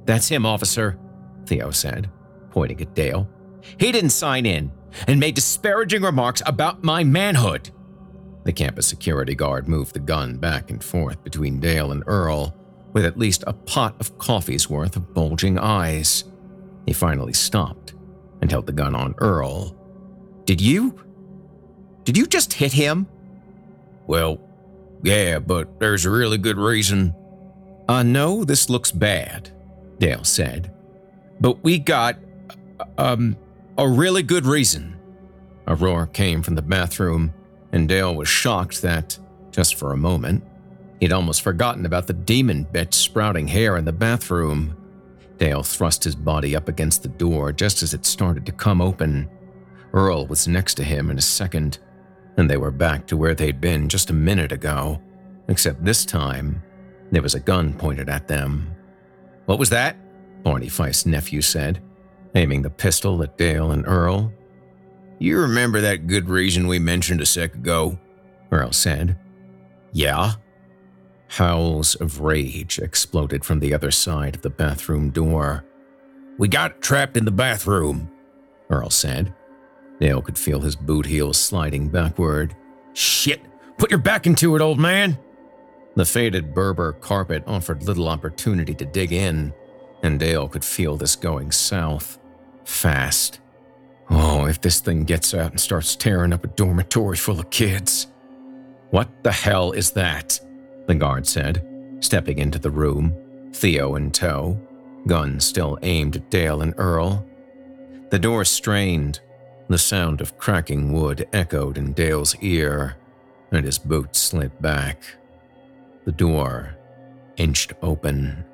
That's 0.05 0.29
him, 0.29 0.45
officer, 0.45 0.99
Theo 1.47 1.71
said, 1.71 2.11
pointing 2.51 2.81
at 2.81 2.95
Dale. 2.95 3.29
He 3.79 3.93
didn't 3.93 4.11
sign 4.11 4.47
in 4.47 4.73
and 5.07 5.21
made 5.21 5.35
disparaging 5.35 6.03
remarks 6.03 6.43
about 6.47 6.83
my 6.83 7.05
manhood. 7.05 7.71
The 8.45 8.53
campus 8.53 8.86
security 8.86 9.34
guard 9.34 9.68
moved 9.68 9.95
the 9.95 10.01
gun 10.01 10.36
back 10.36 10.70
and 10.70 10.82
forth 10.82 11.22
between 11.22 11.61
Dale 11.61 11.93
and 11.93 12.03
Earl, 12.07 12.55
with 12.93 13.05
at 13.05 13.18
least 13.18 13.45
a 13.47 13.53
pot 13.53 13.95
of 14.01 14.18
coffee's 14.18 14.68
worth 14.68 14.97
of 14.97 15.14
bulging 15.14 15.59
eyes. 15.59 16.24
He 16.86 16.93
finally 16.93 17.32
stopped 17.32 17.95
and 18.40 18.51
held 18.51 18.66
the 18.66 18.72
gun 18.72 18.95
on 18.95 19.14
Earl. 19.18 19.76
Did 20.45 20.61
you? 20.61 20.99
Did 22.05 22.16
you 22.16 22.26
just 22.26 22.53
hit 22.53 22.72
him? 22.72 23.07
Well, 24.07 24.40
yeah, 25.05 25.38
but 25.38 25.78
there's 25.78 26.05
a 26.05 26.11
really 26.11 26.38
good 26.38 26.59
reason. 26.59 27.14
I 27.88 28.03
know 28.03 28.45
this 28.45 28.68
looks 28.68 28.90
bad, 28.90 29.51
Dale 29.99 30.24
said, 30.24 30.72
but 31.40 31.62
we 31.62 31.78
got, 31.78 32.16
um, 32.99 33.36
a 33.78 33.88
really 33.88 34.22
good 34.22 34.47
reason. 34.47 34.99
A 35.66 35.74
roar 35.74 36.07
came 36.07 36.43
from 36.43 36.57
the 36.57 36.62
bathroom 36.62 37.32
and 37.73 37.89
Dale 37.89 38.14
was 38.14 38.29
shocked 38.29 38.83
that, 38.83 39.18
just 39.51 39.75
for 39.75 39.93
a 39.93 39.97
moment, 39.97 40.45
he'd 41.01 41.12
almost 41.12 41.43
forgotten 41.43 41.87
about 41.87 42.07
the 42.07 42.12
demon 42.12 42.66
bitch 42.73 42.95
sprouting 42.95 43.49
hair 43.49 43.77
in 43.77 43.85
the 43.85 43.93
bathroom. 43.93 44.77
Dale 45.39 45.62
thrust 45.62 46.05
his 46.05 46.14
body 46.14 46.55
up 46.55 46.68
against 46.68 47.03
the 47.03 47.09
door 47.09 47.53
just 47.53 47.83
as 47.83 47.95
it 47.95 48.07
started 48.07 48.47
to 48.47 48.53
come 48.53 48.81
open. 48.81 49.29
Earl 49.93 50.27
was 50.27 50.47
next 50.47 50.75
to 50.75 50.85
him 50.85 51.11
in 51.11 51.18
a 51.18 51.23
second, 51.23 51.79
and 52.37 52.49
they 52.49 52.57
were 52.57 52.70
back 52.70 53.07
to 53.09 53.16
where 53.16 53.35
they'd 53.35 53.61
been 53.61 53.89
just 53.89 54.11
a 54.11 54.14
minute 54.14 54.53
ago, 54.53 55.01
except 55.49 55.85
this 55.85 56.05
time, 56.05 56.62
there 57.11 57.23
was 57.23 57.35
a 57.35 57.41
gun 57.41 57.75
pointed 57.75 58.09
at 58.09 58.29
them. 58.29 58.75
What 59.47 59.59
was 59.59 59.70
that? 59.70 59.97
Barney 60.43 60.68
Fife's 60.68 61.05
nephew 61.05 61.43
said, 61.43 61.83
aiming 62.35 62.62
the 62.62 62.70
pistol 62.70 63.23
at 63.23 63.37
Dale 63.37 63.73
and 63.73 63.87
Earl. 63.87 64.33
You 65.23 65.39
remember 65.39 65.81
that 65.81 66.09
good 66.09 66.29
reason 66.29 66.66
we 66.66 66.81
mentioned 66.81 67.20
a 67.20 67.27
sec 67.27 67.55
ago? 67.55 67.97
Earl 68.51 68.73
said. 68.73 69.16
Yeah. 69.93 70.33
Howls 71.29 71.95
of 71.95 72.23
rage 72.23 72.81
exploded 72.81 73.45
from 73.45 73.61
the 73.61 73.73
other 73.73 73.93
side 73.93 74.35
of 74.35 74.43
the 74.43 74.51
bathroom 74.51 75.11
door. 75.11 75.64
We 76.39 76.49
got 76.49 76.83
trapped 76.83 77.16
in 77.16 77.25
the 77.25 77.31
bathroom, 77.31 78.11
Earl 78.68 78.91
said. 78.91 79.33
Dale 80.01 80.23
could 80.23 80.37
feel 80.37 80.61
his 80.61 80.75
boot 80.75 81.07
heels 81.07 81.39
sliding 81.39 81.89
backward. 81.89 82.57
Shit! 82.93 83.43
Put 83.79 83.93
your 83.93 84.01
back 84.01 84.27
into 84.27 84.57
it, 84.57 84.61
old 84.61 84.81
man! 84.81 85.16
The 85.95 86.05
faded 86.05 86.53
Berber 86.53 86.95
carpet 86.95 87.45
offered 87.47 87.85
little 87.85 88.09
opportunity 88.09 88.75
to 88.75 88.85
dig 88.85 89.12
in, 89.12 89.55
and 90.03 90.18
Dale 90.18 90.49
could 90.49 90.64
feel 90.64 90.97
this 90.97 91.14
going 91.14 91.53
south. 91.53 92.18
Fast. 92.64 93.39
Oh, 94.11 94.47
if 94.47 94.61
this 94.61 94.81
thing 94.81 95.05
gets 95.05 95.35
out 95.35 95.51
and 95.51 95.61
starts 95.61 95.97
tearing 95.97 96.33
up 96.33 96.45
a 96.45 96.49
dormitory 96.49 97.17
full 97.17 97.41
of 97.41 97.51
kids. 97.51 98.09
What 98.91 99.09
the 99.23 99.33
hell 99.33 99.73
is 99.73 99.93
that? 99.93 100.39
The 100.87 100.95
guard 100.95 101.27
said, 101.27 101.65
stepping 102.01 102.39
into 102.39 102.59
the 102.59 102.71
room, 102.71 103.15
Theo 103.53 103.95
in 103.95 104.11
tow, 104.11 104.59
gun 105.07 105.41
still 105.41 105.79
aimed 105.83 106.17
at 106.17 106.31
Dale 106.31 106.63
and 106.63 106.75
Earl. 106.77 107.25
The 108.11 108.19
door 108.19 108.45
strained. 108.45 109.21
The 109.69 109.79
sound 109.79 110.21
of 110.21 110.37
cracking 110.37 110.93
wood 110.93 111.27
echoed 111.33 111.79
in 111.79 111.93
Dale's 111.93 112.37
ear, 112.41 112.97
and 113.51 113.65
his 113.65 113.79
boots 113.79 114.19
slid 114.19 114.61
back. 114.61 115.03
The 116.05 116.13
door 116.13 116.77
inched 117.37 117.73
open. 117.81 118.45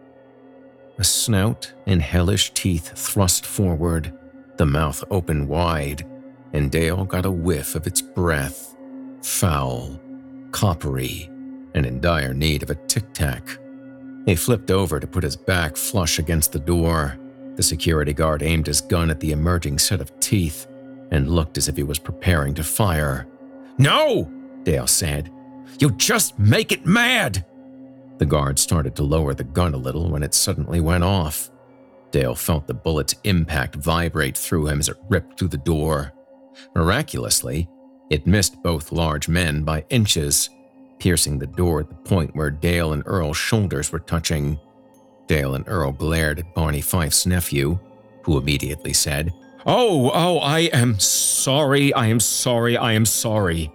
A 0.99 1.05
snout 1.05 1.73
and 1.87 2.03
hellish 2.03 2.53
teeth 2.53 2.93
thrust 2.97 3.47
forward 3.47 4.13
the 4.59 4.67
mouth 4.67 5.03
opened 5.11 5.49
wide, 5.49 6.07
and 6.53 6.71
Dale 6.71 7.05
got 7.05 7.25
a 7.25 7.31
whiff 7.31 7.75
of 7.75 7.87
its 7.87 8.03
breath. 8.03 8.77
Foul, 9.23 9.99
coppery, 10.51 11.31
and 11.75 11.87
in 11.87 12.01
dire 12.01 12.35
need 12.35 12.63
of 12.63 12.71
a 12.71 12.75
tic 12.75 13.13
tac. 13.13 13.59
He 14.27 14.35
flipped 14.35 14.71
over 14.71 15.01
to 15.01 15.07
put 15.07 15.25
his 15.25 15.37
back 15.37 15.77
flush 15.77 16.19
against 16.19 16.53
the 16.53 16.59
door. 16.59 17.19
The 17.57 17.63
security 17.63 18.13
guard 18.13 18.43
aimed 18.43 18.67
his 18.67 18.81
gun 18.81 19.11
at 19.11 19.21
the 19.21 19.33
emerging 19.33 19.79
set 19.79 20.01
of 20.01 20.19
teeth 20.21 20.67
and 21.11 21.31
looked 21.31 21.57
as 21.57 21.69
if 21.69 21.77
he 21.77 21.83
was 21.83 21.99
preparing 21.99 22.55
to 22.55 22.63
fire. 22.63 23.27
No, 23.79 24.31
Dale 24.65 24.87
said. 24.87 25.31
You 25.79 25.91
just 25.93 26.39
make 26.39 26.73
it 26.73 26.85
mad! 26.85 27.47
The 28.19 28.27
guard 28.27 28.59
started 28.59 28.97
to 28.97 29.05
lower 29.05 29.33
the 29.33 29.45
gun 29.45 29.75
a 29.75 29.79
little 29.79 30.11
when 30.11 30.23
it 30.23 30.35
suddenly 30.35 30.81
went 30.81 31.05
off. 31.05 31.51
Dale 32.11 32.35
felt 32.35 32.67
the 32.67 32.75
bullet's 32.75 33.15
impact 33.25 33.77
vibrate 33.77 34.37
through 34.37 34.69
him 34.69 34.81
as 34.81 34.89
it 34.89 34.97
ripped 35.09 35.39
through 35.39 35.49
the 35.49 35.59
door. 35.59 36.13
Miraculously, 36.75 37.69
it 38.11 38.27
missed 38.27 38.63
both 38.63 38.93
large 38.93 39.29
men 39.29 39.63
by 39.63 39.85
inches, 39.91 40.49
piercing 40.99 41.39
the 41.39 41.47
door 41.47 41.81
at 41.81 41.89
the 41.89 41.95
point 41.95 42.35
where 42.35 42.51
Dale 42.51 42.93
and 42.93 43.03
Earl's 43.07 43.37
shoulders 43.37 43.93
were 43.93 43.99
touching. 43.99 44.59
Dale 45.27 45.55
and 45.55 45.69
Earl 45.69 45.93
glared 45.93 46.39
at 46.39 46.55
Barney 46.55 46.81
Fife's 46.81 47.27
nephew, 47.27 47.79
who 48.23 48.39
immediately 48.39 48.93
said, 48.93 49.33
Oh, 49.67 50.11
oh, 50.15 50.39
I 50.39 50.61
am 50.73 50.99
sorry, 50.99 51.93
I 51.93 52.07
am 52.07 52.21
sorry, 52.21 52.77
I 52.77 52.93
am 52.93 53.05
sorry. 53.05 53.71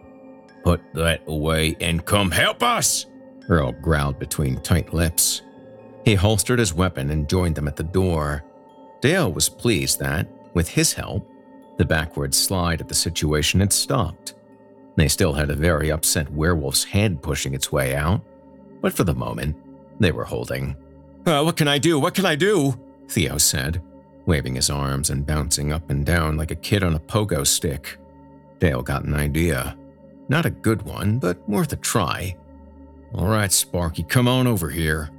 Put 0.63 0.81
that 0.95 1.21
away 1.27 1.75
and 1.79 2.05
come 2.05 2.31
help 2.31 2.63
us, 2.63 3.05
Earl 3.47 3.73
growled 3.73 4.17
between 4.17 4.61
tight 4.61 4.93
lips. 4.93 5.43
He 6.05 6.15
holstered 6.15 6.59
his 6.59 6.73
weapon 6.73 7.09
and 7.11 7.29
joined 7.29 7.55
them 7.55 7.67
at 7.67 7.75
the 7.75 7.83
door. 7.83 8.43
Dale 9.01 9.31
was 9.31 9.49
pleased 9.49 9.99
that, 9.99 10.27
with 10.53 10.67
his 10.69 10.93
help, 10.93 11.29
the 11.77 11.85
backward 11.85 12.33
slide 12.33 12.81
of 12.81 12.87
the 12.87 12.95
situation 12.95 13.59
had 13.59 13.73
stopped. 13.73 14.35
They 14.95 15.07
still 15.07 15.33
had 15.33 15.49
a 15.49 15.55
very 15.55 15.91
upset 15.91 16.31
werewolf's 16.31 16.83
head 16.83 17.21
pushing 17.21 17.53
its 17.53 17.71
way 17.71 17.95
out, 17.95 18.21
but 18.81 18.93
for 18.93 19.03
the 19.03 19.15
moment, 19.15 19.55
they 19.99 20.11
were 20.11 20.25
holding. 20.25 20.75
Uh, 21.25 21.41
what 21.41 21.57
can 21.57 21.67
I 21.67 21.77
do? 21.77 21.99
What 21.99 22.13
can 22.13 22.25
I 22.25 22.35
do? 22.35 22.79
Theo 23.09 23.37
said, 23.37 23.81
waving 24.25 24.55
his 24.55 24.69
arms 24.69 25.09
and 25.09 25.25
bouncing 25.25 25.71
up 25.71 25.89
and 25.89 26.05
down 26.05 26.37
like 26.37 26.51
a 26.51 26.55
kid 26.55 26.83
on 26.83 26.95
a 26.95 26.99
pogo 26.99 27.45
stick. 27.45 27.97
Dale 28.59 28.81
got 28.81 29.05
an 29.05 29.13
idea. 29.13 29.77
Not 30.29 30.45
a 30.45 30.49
good 30.49 30.83
one, 30.83 31.19
but 31.19 31.47
worth 31.49 31.73
a 31.73 31.77
try. 31.77 32.35
All 33.13 33.27
right, 33.27 33.51
Sparky, 33.51 34.03
come 34.03 34.27
on 34.27 34.47
over 34.47 34.69
here. 34.69 35.09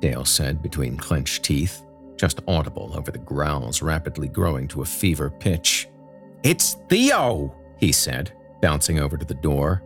Dale 0.00 0.24
said 0.24 0.62
between 0.62 0.96
clenched 0.96 1.42
teeth, 1.44 1.82
just 2.16 2.40
audible 2.48 2.92
over 2.94 3.10
the 3.10 3.18
growls 3.18 3.82
rapidly 3.82 4.28
growing 4.28 4.68
to 4.68 4.82
a 4.82 4.86
fever 4.86 5.30
pitch. 5.30 5.88
It's 6.42 6.76
Theo, 6.88 7.54
he 7.78 7.92
said, 7.92 8.32
bouncing 8.60 8.98
over 9.00 9.16
to 9.16 9.24
the 9.24 9.34
door. 9.34 9.82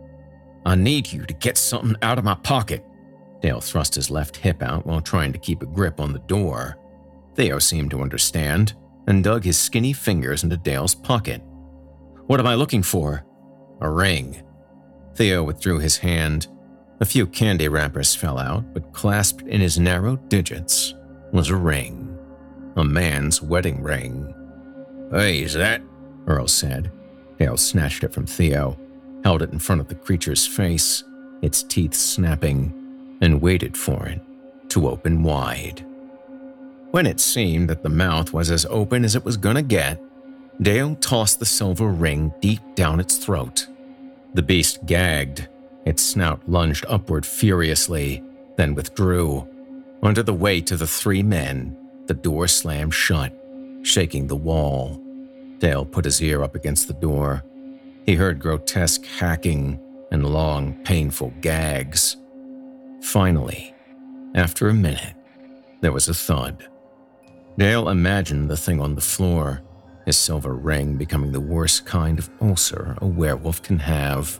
I 0.65 0.75
need 0.75 1.11
you 1.11 1.25
to 1.25 1.33
get 1.33 1.57
something 1.57 1.95
out 2.01 2.17
of 2.17 2.23
my 2.23 2.35
pocket. 2.35 2.85
Dale 3.41 3.61
thrust 3.61 3.95
his 3.95 4.11
left 4.11 4.37
hip 4.37 4.61
out 4.61 4.85
while 4.85 5.01
trying 5.01 5.33
to 5.33 5.39
keep 5.39 5.61
a 5.61 5.65
grip 5.65 5.99
on 5.99 6.13
the 6.13 6.19
door. 6.19 6.77
Theo 7.35 7.59
seemed 7.59 7.91
to 7.91 8.01
understand 8.01 8.73
and 9.07 9.23
dug 9.23 9.43
his 9.43 9.57
skinny 9.57 9.93
fingers 9.93 10.43
into 10.43 10.57
Dale's 10.57 10.93
pocket. 10.93 11.41
What 12.27 12.39
am 12.39 12.47
I 12.47 12.55
looking 12.55 12.83
for? 12.83 13.25
A 13.81 13.89
ring. 13.89 14.43
Theo 15.15 15.43
withdrew 15.43 15.79
his 15.79 15.97
hand. 15.97 16.47
A 17.01 17.05
few 17.05 17.25
candy 17.25 17.67
wrappers 17.67 18.13
fell 18.13 18.37
out, 18.37 18.75
but 18.75 18.93
clasped 18.93 19.41
in 19.47 19.59
his 19.59 19.79
narrow 19.79 20.17
digits 20.17 20.93
was 21.33 21.49
a 21.49 21.55
ring. 21.55 22.15
A 22.75 22.83
man's 22.83 23.41
wedding 23.41 23.81
ring. 23.81 24.31
Hey, 25.09 25.41
is 25.41 25.55
that? 25.55 25.81
Earl 26.27 26.47
said. 26.47 26.91
Dale 27.39 27.57
snatched 27.57 28.03
it 28.03 28.13
from 28.13 28.27
Theo, 28.27 28.77
held 29.23 29.41
it 29.41 29.51
in 29.51 29.57
front 29.57 29.81
of 29.81 29.87
the 29.87 29.95
creature's 29.95 30.45
face, 30.45 31.03
its 31.41 31.63
teeth 31.63 31.95
snapping, 31.95 33.17
and 33.19 33.41
waited 33.41 33.75
for 33.75 34.05
it 34.05 34.21
to 34.69 34.87
open 34.87 35.23
wide. 35.23 35.83
When 36.91 37.07
it 37.07 37.19
seemed 37.19 37.67
that 37.71 37.81
the 37.81 37.89
mouth 37.89 38.31
was 38.31 38.51
as 38.51 38.67
open 38.67 39.03
as 39.03 39.15
it 39.15 39.25
was 39.25 39.37
gonna 39.37 39.63
get, 39.63 39.99
Dale 40.61 40.95
tossed 40.97 41.39
the 41.39 41.47
silver 41.47 41.87
ring 41.87 42.31
deep 42.41 42.61
down 42.75 42.99
its 42.99 43.17
throat. 43.17 43.65
The 44.35 44.43
beast 44.43 44.85
gagged, 44.85 45.47
its 45.85 46.03
snout 46.03 46.41
lunged 46.47 46.85
upward 46.87 47.25
furiously, 47.25 48.23
then 48.57 48.75
withdrew. 48.75 49.47
Under 50.03 50.23
the 50.23 50.33
weight 50.33 50.71
of 50.71 50.79
the 50.79 50.87
three 50.87 51.23
men, 51.23 51.77
the 52.07 52.13
door 52.13 52.47
slammed 52.47 52.93
shut, 52.93 53.33
shaking 53.83 54.27
the 54.27 54.35
wall. 54.35 55.01
Dale 55.59 55.85
put 55.85 56.05
his 56.05 56.21
ear 56.21 56.43
up 56.43 56.55
against 56.55 56.87
the 56.87 56.93
door. 56.93 57.43
He 58.05 58.15
heard 58.15 58.39
grotesque 58.39 59.05
hacking 59.05 59.79
and 60.11 60.25
long, 60.25 60.73
painful 60.83 61.33
gags. 61.41 62.17
Finally, 63.01 63.73
after 64.35 64.69
a 64.69 64.73
minute, 64.73 65.15
there 65.81 65.91
was 65.91 66.07
a 66.07 66.13
thud. 66.13 66.67
Dale 67.57 67.89
imagined 67.89 68.49
the 68.49 68.57
thing 68.57 68.79
on 68.81 68.95
the 68.95 69.01
floor, 69.01 69.61
his 70.05 70.17
silver 70.17 70.55
ring 70.55 70.97
becoming 70.97 71.31
the 71.31 71.39
worst 71.39 71.85
kind 71.85 72.17
of 72.17 72.29
ulcer 72.41 72.97
a 73.01 73.05
werewolf 73.05 73.61
can 73.61 73.79
have. 73.79 74.39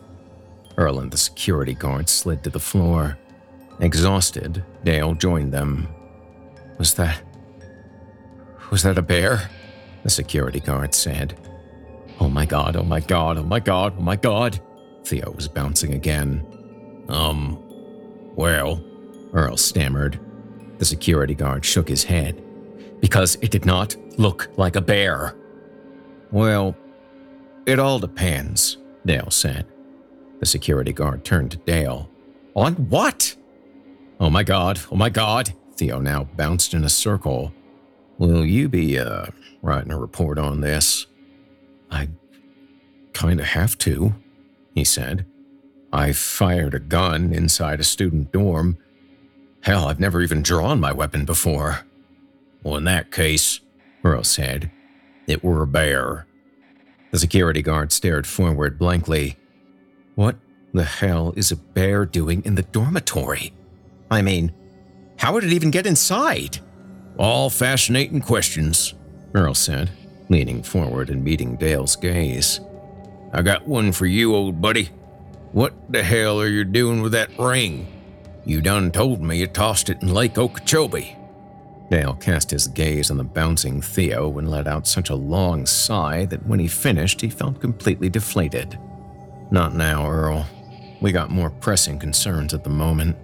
Earl 0.81 0.99
and 0.99 1.11
the 1.11 1.17
security 1.17 1.75
guard 1.75 2.09
slid 2.09 2.43
to 2.43 2.49
the 2.49 2.59
floor. 2.59 3.15
Exhausted, 3.81 4.63
Dale 4.83 5.13
joined 5.13 5.53
them. 5.53 5.87
Was 6.79 6.95
that. 6.95 7.21
Was 8.71 8.81
that 8.81 8.97
a 8.97 9.03
bear? 9.03 9.47
The 10.01 10.09
security 10.09 10.59
guard 10.59 10.95
said. 10.95 11.37
Oh 12.19 12.29
my 12.29 12.47
god, 12.47 12.75
oh 12.75 12.83
my 12.83 12.99
god, 12.99 13.37
oh 13.37 13.43
my 13.43 13.59
god, 13.59 13.93
oh 13.95 14.01
my 14.01 14.15
god. 14.15 14.59
Theo 15.03 15.29
was 15.31 15.47
bouncing 15.47 15.93
again. 15.93 16.43
Um, 17.09 17.59
well, 18.35 18.83
Earl 19.33 19.57
stammered. 19.57 20.19
The 20.79 20.85
security 20.85 21.35
guard 21.35 21.63
shook 21.63 21.89
his 21.89 22.03
head. 22.03 22.43
Because 23.01 23.35
it 23.43 23.51
did 23.51 23.65
not 23.65 23.95
look 24.17 24.49
like 24.57 24.75
a 24.75 24.81
bear. 24.81 25.35
Well, 26.31 26.75
it 27.67 27.77
all 27.77 27.99
depends, 27.99 28.77
Dale 29.05 29.29
said. 29.29 29.67
The 30.41 30.47
security 30.47 30.91
guard 30.91 31.23
turned 31.23 31.51
to 31.51 31.57
Dale. 31.57 32.09
On 32.55 32.73
what? 32.89 33.35
Oh 34.19 34.29
my 34.29 34.43
god, 34.43 34.81
oh 34.91 34.95
my 34.95 35.09
god. 35.09 35.53
Theo 35.77 35.99
now 35.99 36.25
bounced 36.35 36.73
in 36.73 36.83
a 36.83 36.89
circle. 36.89 37.53
Will 38.17 38.43
you 38.43 38.67
be, 38.67 38.97
uh, 38.97 39.27
writing 39.61 39.91
a 39.91 39.99
report 39.99 40.39
on 40.39 40.61
this? 40.61 41.05
I 41.91 42.09
kinda 43.13 43.43
have 43.43 43.77
to, 43.79 44.15
he 44.73 44.83
said. 44.83 45.25
I 45.93 46.11
fired 46.11 46.73
a 46.73 46.79
gun 46.79 47.33
inside 47.33 47.79
a 47.79 47.83
student 47.83 48.31
dorm. 48.31 48.77
Hell, 49.61 49.87
I've 49.87 49.99
never 49.99 50.21
even 50.21 50.41
drawn 50.41 50.79
my 50.79 50.91
weapon 50.91 51.23
before. 51.23 51.81
Well, 52.63 52.77
in 52.77 52.83
that 52.85 53.11
case, 53.11 53.59
Earl 54.03 54.23
said, 54.23 54.71
it 55.27 55.43
were 55.43 55.61
a 55.61 55.67
bear. 55.67 56.25
The 57.11 57.19
security 57.19 57.61
guard 57.61 57.91
stared 57.91 58.25
forward 58.25 58.79
blankly. 58.79 59.37
What 60.15 60.35
the 60.73 60.83
hell 60.83 61.33
is 61.35 61.51
a 61.51 61.55
bear 61.55 62.05
doing 62.05 62.43
in 62.45 62.55
the 62.55 62.63
dormitory? 62.63 63.53
I 64.09 64.21
mean, 64.21 64.51
how 65.17 65.33
would 65.33 65.43
it 65.43 65.53
even 65.53 65.71
get 65.71 65.85
inside? 65.85 66.59
All 67.17 67.49
fascinating 67.49 68.21
questions, 68.21 68.93
Earl 69.33 69.53
said, 69.53 69.91
leaning 70.29 70.63
forward 70.63 71.09
and 71.09 71.23
meeting 71.23 71.55
Dale's 71.55 71.95
gaze. 71.95 72.59
I 73.33 73.41
got 73.41 73.67
one 73.67 73.91
for 73.91 74.05
you, 74.05 74.35
old 74.35 74.61
buddy. 74.61 74.89
What 75.51 75.73
the 75.91 76.03
hell 76.03 76.39
are 76.41 76.47
you 76.47 76.63
doing 76.63 77.01
with 77.01 77.11
that 77.13 77.37
ring? 77.37 77.87
You 78.45 78.61
done 78.61 78.91
told 78.91 79.21
me 79.21 79.37
you 79.37 79.47
tossed 79.47 79.89
it 79.89 80.01
in 80.01 80.13
Lake 80.13 80.37
Okeechobee. 80.37 81.15
Dale 81.89 82.15
cast 82.15 82.51
his 82.51 82.67
gaze 82.67 83.11
on 83.11 83.17
the 83.17 83.23
bouncing 83.23 83.81
Theo 83.81 84.37
and 84.37 84.49
let 84.49 84.67
out 84.67 84.87
such 84.87 85.09
a 85.09 85.15
long 85.15 85.65
sigh 85.65 86.25
that 86.25 86.45
when 86.47 86.59
he 86.59 86.67
finished, 86.67 87.21
he 87.21 87.29
felt 87.29 87.61
completely 87.61 88.09
deflated. 88.09 88.79
Not 89.51 89.75
now, 89.75 90.09
Earl. 90.09 90.45
We 91.01 91.11
got 91.11 91.29
more 91.29 91.49
pressing 91.49 91.99
concerns 91.99 92.53
at 92.53 92.63
the 92.63 92.69
moment. 92.69 93.17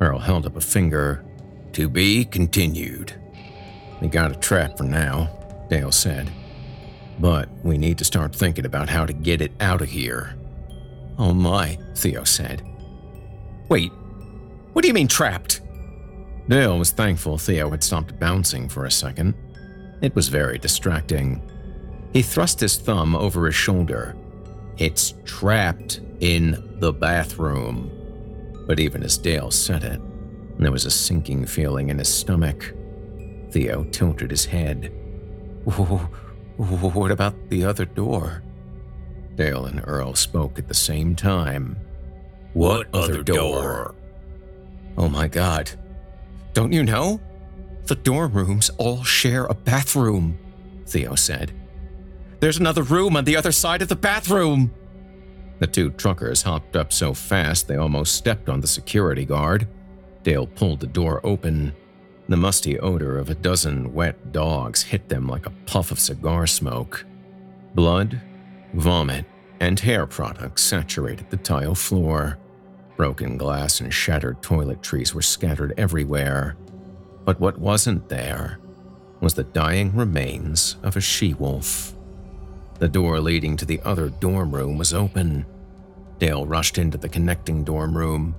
Earl 0.00 0.18
held 0.18 0.44
up 0.44 0.56
a 0.56 0.60
finger. 0.60 1.24
To 1.72 1.88
be 1.88 2.24
continued. 2.24 3.14
We 4.00 4.08
got 4.08 4.30
a 4.30 4.38
trap 4.38 4.76
for 4.76 4.84
now, 4.84 5.30
Dale 5.70 5.92
said. 5.92 6.30
But 7.18 7.48
we 7.64 7.78
need 7.78 7.96
to 7.98 8.04
start 8.04 8.34
thinking 8.34 8.66
about 8.66 8.90
how 8.90 9.06
to 9.06 9.12
get 9.12 9.40
it 9.40 9.52
out 9.60 9.80
of 9.80 9.88
here. 9.88 10.36
Oh 11.18 11.32
my, 11.32 11.78
Theo 11.94 12.24
said. 12.24 12.62
Wait, 13.68 13.90
what 14.72 14.82
do 14.82 14.88
you 14.88 14.94
mean 14.94 15.08
trapped? 15.08 15.62
Dale 16.48 16.78
was 16.78 16.90
thankful 16.90 17.38
Theo 17.38 17.70
had 17.70 17.82
stopped 17.82 18.18
bouncing 18.20 18.68
for 18.68 18.84
a 18.84 18.90
second. 18.90 19.34
It 20.02 20.14
was 20.14 20.28
very 20.28 20.58
distracting. 20.58 21.42
He 22.12 22.20
thrust 22.22 22.60
his 22.60 22.76
thumb 22.76 23.16
over 23.16 23.46
his 23.46 23.54
shoulder. 23.54 24.14
It's 24.78 25.14
trapped 25.24 26.00
in 26.20 26.76
the 26.80 26.92
bathroom. 26.92 27.90
But 28.66 28.80
even 28.80 29.02
as 29.02 29.16
Dale 29.16 29.50
said 29.50 29.84
it, 29.84 30.00
there 30.58 30.72
was 30.72 30.84
a 30.84 30.90
sinking 30.90 31.46
feeling 31.46 31.88
in 31.88 31.98
his 31.98 32.12
stomach. 32.12 32.74
Theo 33.52 33.84
tilted 33.84 34.30
his 34.30 34.44
head. 34.44 34.92
What 35.64 37.10
about 37.10 37.48
the 37.48 37.64
other 37.64 37.84
door? 37.84 38.42
Dale 39.34 39.66
and 39.66 39.82
Earl 39.86 40.14
spoke 40.14 40.58
at 40.58 40.68
the 40.68 40.74
same 40.74 41.14
time. 41.14 41.76
What, 42.54 42.86
other 42.94 43.22
door? 43.22 43.94
Oh 44.96 45.08
my 45.08 45.28
god. 45.28 45.70
Don't 46.54 46.72
you 46.72 46.82
know? 46.82 47.20
The 47.84 47.94
dorm 47.94 48.32
rooms 48.32 48.70
all 48.78 49.04
share 49.04 49.44
a 49.44 49.54
bathroom, 49.54 50.38
Theo 50.86 51.14
said. 51.14 51.52
There's 52.46 52.58
another 52.58 52.84
room 52.84 53.16
on 53.16 53.24
the 53.24 53.34
other 53.34 53.50
side 53.50 53.82
of 53.82 53.88
the 53.88 53.96
bathroom. 53.96 54.72
The 55.58 55.66
two 55.66 55.90
truckers 55.90 56.42
hopped 56.42 56.76
up 56.76 56.92
so 56.92 57.12
fast 57.12 57.66
they 57.66 57.74
almost 57.74 58.14
stepped 58.14 58.48
on 58.48 58.60
the 58.60 58.68
security 58.68 59.24
guard. 59.24 59.66
Dale 60.22 60.46
pulled 60.46 60.78
the 60.78 60.86
door 60.86 61.20
open. 61.24 61.74
The 62.28 62.36
musty 62.36 62.78
odor 62.78 63.18
of 63.18 63.30
a 63.30 63.34
dozen 63.34 63.92
wet 63.92 64.30
dogs 64.30 64.80
hit 64.80 65.08
them 65.08 65.26
like 65.26 65.46
a 65.46 65.52
puff 65.66 65.90
of 65.90 65.98
cigar 65.98 66.46
smoke. 66.46 67.04
Blood, 67.74 68.20
vomit, 68.74 69.24
and 69.58 69.80
hair 69.80 70.06
products 70.06 70.62
saturated 70.62 71.28
the 71.30 71.38
tile 71.38 71.74
floor. 71.74 72.38
Broken 72.96 73.36
glass 73.36 73.80
and 73.80 73.92
shattered 73.92 74.40
toiletries 74.40 75.12
were 75.12 75.20
scattered 75.20 75.74
everywhere. 75.76 76.56
But 77.24 77.40
what 77.40 77.58
wasn't 77.58 78.08
there 78.08 78.60
was 79.20 79.34
the 79.34 79.42
dying 79.42 79.96
remains 79.96 80.76
of 80.84 80.96
a 80.96 81.00
she 81.00 81.34
wolf. 81.34 81.95
The 82.78 82.88
door 82.88 83.20
leading 83.20 83.56
to 83.56 83.64
the 83.64 83.80
other 83.84 84.08
dorm 84.08 84.54
room 84.54 84.76
was 84.76 84.92
open. 84.92 85.46
Dale 86.18 86.46
rushed 86.46 86.78
into 86.78 86.98
the 86.98 87.08
connecting 87.08 87.64
dorm 87.64 87.96
room. 87.96 88.34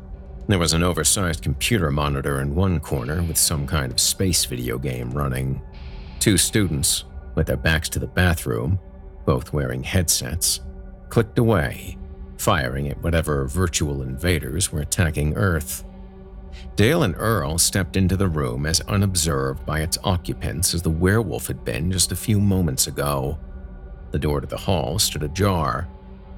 There 0.47 0.59
was 0.59 0.73
an 0.73 0.83
oversized 0.83 1.43
computer 1.43 1.91
monitor 1.91 2.41
in 2.41 2.55
one 2.55 2.79
corner 2.79 3.21
with 3.23 3.37
some 3.37 3.67
kind 3.67 3.91
of 3.91 3.99
space 3.99 4.45
video 4.45 4.77
game 4.77 5.11
running. 5.11 5.61
Two 6.19 6.37
students, 6.37 7.03
with 7.35 7.47
their 7.47 7.57
backs 7.57 7.89
to 7.89 7.99
the 7.99 8.07
bathroom, 8.07 8.79
both 9.25 9.53
wearing 9.53 9.83
headsets, 9.83 10.61
clicked 11.09 11.37
away 11.37 11.97
firing 12.37 12.87
at 12.87 13.01
whatever 13.01 13.45
virtual 13.47 14.03
invaders 14.03 14.71
were 14.71 14.81
attacking 14.81 15.35
Earth. 15.35 15.83
Dale 16.75 17.03
and 17.03 17.15
Earl 17.17 17.57
stepped 17.57 17.97
into 17.97 18.15
the 18.15 18.27
room 18.27 18.65
as 18.65 18.81
unobserved 18.81 19.65
by 19.65 19.81
its 19.81 19.97
occupants 20.03 20.73
as 20.73 20.81
the 20.81 20.89
werewolf 20.89 21.47
had 21.47 21.65
been 21.65 21.91
just 21.91 22.11
a 22.11 22.15
few 22.15 22.39
moments 22.39 22.87
ago. 22.87 23.37
The 24.11 24.19
door 24.19 24.41
to 24.41 24.47
the 24.47 24.57
hall 24.57 24.99
stood 24.99 25.23
ajar, 25.23 25.87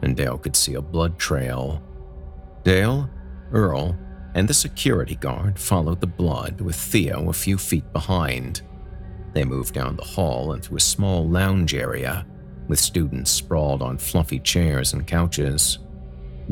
and 0.02 0.16
Dale 0.16 0.38
could 0.38 0.56
see 0.56 0.76
a 0.76 0.82
blood 0.82 1.20
trail. 1.20 1.82
Dale, 2.64 3.10
Earl, 3.52 3.98
and 4.36 4.48
the 4.48 4.54
security 4.54 5.16
guard 5.16 5.60
followed 5.60 6.02
the 6.02 6.08
blood 6.08 6.62
with 6.62 6.76
Theo 6.76 7.30
a 7.30 7.34
few 7.34 7.58
feet 7.58 7.92
behind. 7.94 8.62
They 9.34 9.44
moved 9.44 9.74
down 9.74 9.96
the 9.96 10.04
hall 10.04 10.54
into 10.54 10.76
a 10.76 10.80
small 10.80 11.28
lounge 11.28 11.74
area 11.74 12.26
with 12.68 12.80
students 12.80 13.32
sprawled 13.32 13.82
on 13.82 13.98
fluffy 13.98 14.40
chairs 14.40 14.94
and 14.94 15.06
couches. 15.06 15.80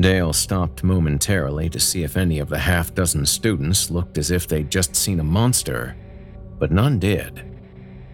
Dale 0.00 0.32
stopped 0.32 0.84
momentarily 0.84 1.68
to 1.70 1.80
see 1.80 2.02
if 2.02 2.16
any 2.16 2.38
of 2.38 2.48
the 2.48 2.58
half 2.58 2.94
dozen 2.94 3.24
students 3.26 3.90
looked 3.90 4.18
as 4.18 4.30
if 4.30 4.46
they'd 4.46 4.70
just 4.70 4.94
seen 4.94 5.20
a 5.20 5.24
monster, 5.24 5.96
but 6.58 6.70
none 6.70 6.98
did. 6.98 7.44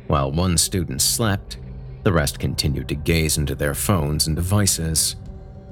While 0.06 0.32
one 0.32 0.56
student 0.58 1.00
slept, 1.02 1.58
the 2.04 2.12
rest 2.12 2.38
continued 2.38 2.88
to 2.88 2.94
gaze 2.94 3.38
into 3.38 3.54
their 3.54 3.74
phones 3.74 4.26
and 4.26 4.36
devices. 4.36 5.16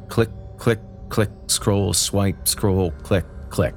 Click, 0.09 0.31
click, 0.57 0.81
click, 1.09 1.31
scroll, 1.47 1.93
swipe, 1.93 2.49
scroll, 2.49 2.91
click, 3.03 3.27
click. 3.51 3.75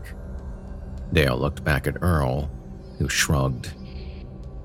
Dale 1.13 1.37
looked 1.37 1.63
back 1.63 1.85
at 1.85 2.01
Earl, 2.01 2.49
who 2.97 3.09
shrugged. 3.09 3.73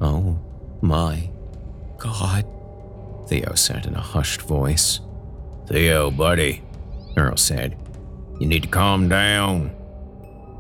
Oh 0.00 0.38
my 0.80 1.30
God, 1.98 2.46
Theo 3.28 3.54
said 3.54 3.86
in 3.86 3.94
a 3.94 4.00
hushed 4.00 4.42
voice. 4.42 5.00
Theo, 5.66 6.10
buddy, 6.10 6.62
Earl 7.16 7.36
said. 7.36 7.76
You 8.40 8.46
need 8.46 8.62
to 8.62 8.68
calm 8.68 9.08
down. 9.08 9.72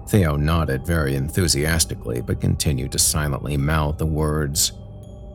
Theo 0.08 0.36
nodded 0.36 0.84
very 0.84 1.14
enthusiastically 1.14 2.20
but 2.20 2.40
continued 2.40 2.92
to 2.92 2.98
silently 2.98 3.56
mouth 3.56 3.98
the 3.98 4.06
words, 4.06 4.72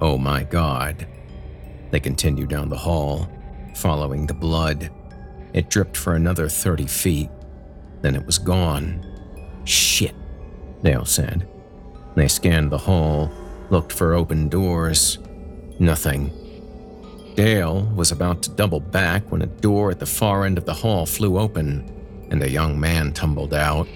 Oh 0.02 0.18
my 0.18 0.44
God. 0.44 1.08
They 1.96 2.02
continued 2.02 2.50
down 2.50 2.68
the 2.68 2.76
hall, 2.76 3.26
following 3.74 4.28
the 4.28 4.34
blood. 4.34 4.92
It 5.54 5.70
dripped 5.70 5.96
for 5.96 6.14
another 6.14 6.50
30 6.50 6.88
feet. 6.88 7.30
Then 8.02 8.18
it 8.18 8.26
was 8.26 8.38
gone. 8.38 9.00
Shit, 9.64 10.14
Dale 10.84 11.06
said. 11.06 11.48
They 12.16 12.28
scanned 12.28 12.70
the 12.70 12.78
hall, 12.78 13.32
looked 13.70 13.94
for 13.94 14.14
open 14.14 14.50
doors. 14.50 15.20
Nothing. 15.80 16.32
Dale 17.38 17.86
was 17.96 18.12
about 18.12 18.44
to 18.44 18.50
double 18.50 18.82
back 18.82 19.32
when 19.32 19.42
a 19.42 19.46
door 19.46 19.90
at 19.90 20.00
the 20.00 20.06
far 20.06 20.44
end 20.44 20.58
of 20.58 20.66
the 20.66 20.74
hall 20.74 21.06
flew 21.06 21.40
open 21.40 21.90
and 22.30 22.44
a 22.44 22.50
young 22.50 22.78
man 22.78 23.14
tumbled 23.14 23.54
out. 23.54 23.88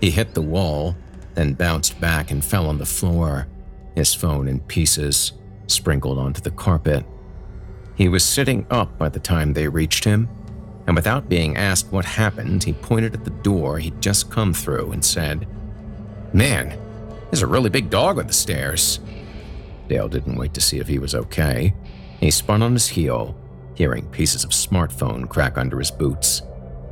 He 0.00 0.12
hit 0.12 0.34
the 0.34 0.42
wall, 0.42 0.94
then 1.34 1.54
bounced 1.54 2.00
back 2.00 2.30
and 2.30 2.44
fell 2.44 2.68
on 2.68 2.78
the 2.78 2.86
floor, 2.86 3.48
his 3.96 4.14
phone 4.14 4.46
in 4.46 4.60
pieces, 4.60 5.32
sprinkled 5.68 6.18
onto 6.18 6.40
the 6.40 6.50
carpet. 6.50 7.04
He 7.94 8.08
was 8.08 8.24
sitting 8.24 8.66
up 8.70 8.98
by 8.98 9.08
the 9.08 9.20
time 9.20 9.52
they 9.52 9.68
reached 9.68 10.04
him, 10.04 10.28
and 10.86 10.96
without 10.96 11.28
being 11.28 11.56
asked 11.56 11.92
what 11.92 12.04
happened, 12.04 12.64
he 12.64 12.72
pointed 12.72 13.14
at 13.14 13.24
the 13.24 13.30
door 13.30 13.78
he'd 13.78 14.00
just 14.00 14.30
come 14.30 14.54
through 14.54 14.92
and 14.92 15.04
said, 15.04 15.46
Man, 16.32 16.78
there's 17.30 17.42
a 17.42 17.46
really 17.46 17.70
big 17.70 17.90
dog 17.90 18.18
on 18.18 18.26
the 18.26 18.32
stairs. 18.32 19.00
Dale 19.88 20.08
didn't 20.08 20.36
wait 20.36 20.54
to 20.54 20.60
see 20.60 20.78
if 20.78 20.88
he 20.88 20.98
was 20.98 21.14
okay. 21.14 21.74
He 22.20 22.30
spun 22.30 22.62
on 22.62 22.72
his 22.72 22.88
heel, 22.88 23.36
hearing 23.74 24.08
pieces 24.10 24.44
of 24.44 24.50
smartphone 24.50 25.28
crack 25.28 25.56
under 25.56 25.78
his 25.78 25.90
boots. 25.90 26.42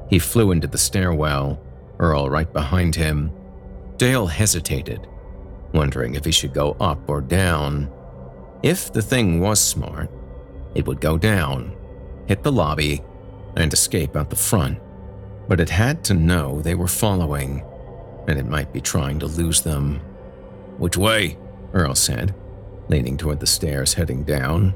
He 0.09 0.19
flew 0.19 0.53
into 0.53 0.67
the 0.67 0.79
stairwell, 0.79 1.61
Earl 1.99 2.29
right 2.29 2.53
behind 2.53 2.95
him. 2.95 3.33
Dale 3.97 4.27
hesitated, 4.27 5.07
wondering 5.73 6.15
if 6.15 6.25
he 6.25 6.31
should 6.31 6.53
go 6.53 6.77
up 6.81 7.09
or 7.09 7.21
down. 7.21 7.91
If 8.67 8.93
the 8.93 9.01
thing 9.01 9.39
was 9.39 9.61
smart, 9.61 10.11
it 10.75 10.89
would 10.89 11.01
go 11.01 11.17
down, 11.17 11.77
hit 12.27 12.43
the 12.43 12.51
lobby, 12.51 13.01
and 13.57 13.73
escape 13.73 14.17
out 14.17 14.29
the 14.29 14.35
front. 14.35 14.81
But 15.47 15.61
it 15.61 15.71
had 15.71 16.03
to 16.07 16.15
know 16.15 16.61
they 16.61 16.75
were 16.75 16.89
following, 16.89 17.63
and 18.27 18.41
it 18.41 18.47
might 18.49 18.73
be 18.73 18.81
trying 18.81 19.21
to 19.21 19.27
lose 19.27 19.61
them. 19.61 20.01
Which 20.79 20.97
way? 20.97 21.39
Earl 21.75 21.95
said, 21.95 22.35
leaning 22.89 23.17
toward 23.17 23.39
the 23.39 23.47
stairs 23.47 23.95
heading 23.95 24.25
down. 24.25 24.75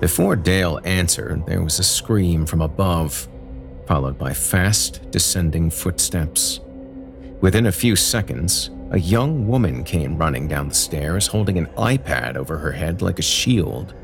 Before 0.00 0.34
Dale 0.34 0.80
answered, 0.82 1.46
there 1.46 1.62
was 1.62 1.78
a 1.78 1.84
scream 1.84 2.44
from 2.44 2.60
above, 2.60 3.28
followed 3.86 4.18
by 4.18 4.32
fast, 4.32 5.08
descending 5.12 5.70
footsteps. 5.70 6.58
Within 7.40 7.66
a 7.66 7.72
few 7.72 7.94
seconds, 7.94 8.70
a 8.90 8.98
young 8.98 9.48
woman 9.48 9.82
came 9.82 10.16
running 10.16 10.46
down 10.46 10.68
the 10.68 10.74
stairs 10.74 11.26
holding 11.26 11.58
an 11.58 11.66
iPad 11.76 12.36
over 12.36 12.56
her 12.58 12.72
head 12.72 13.02
like 13.02 13.18
a 13.18 13.22
shield, 13.22 13.94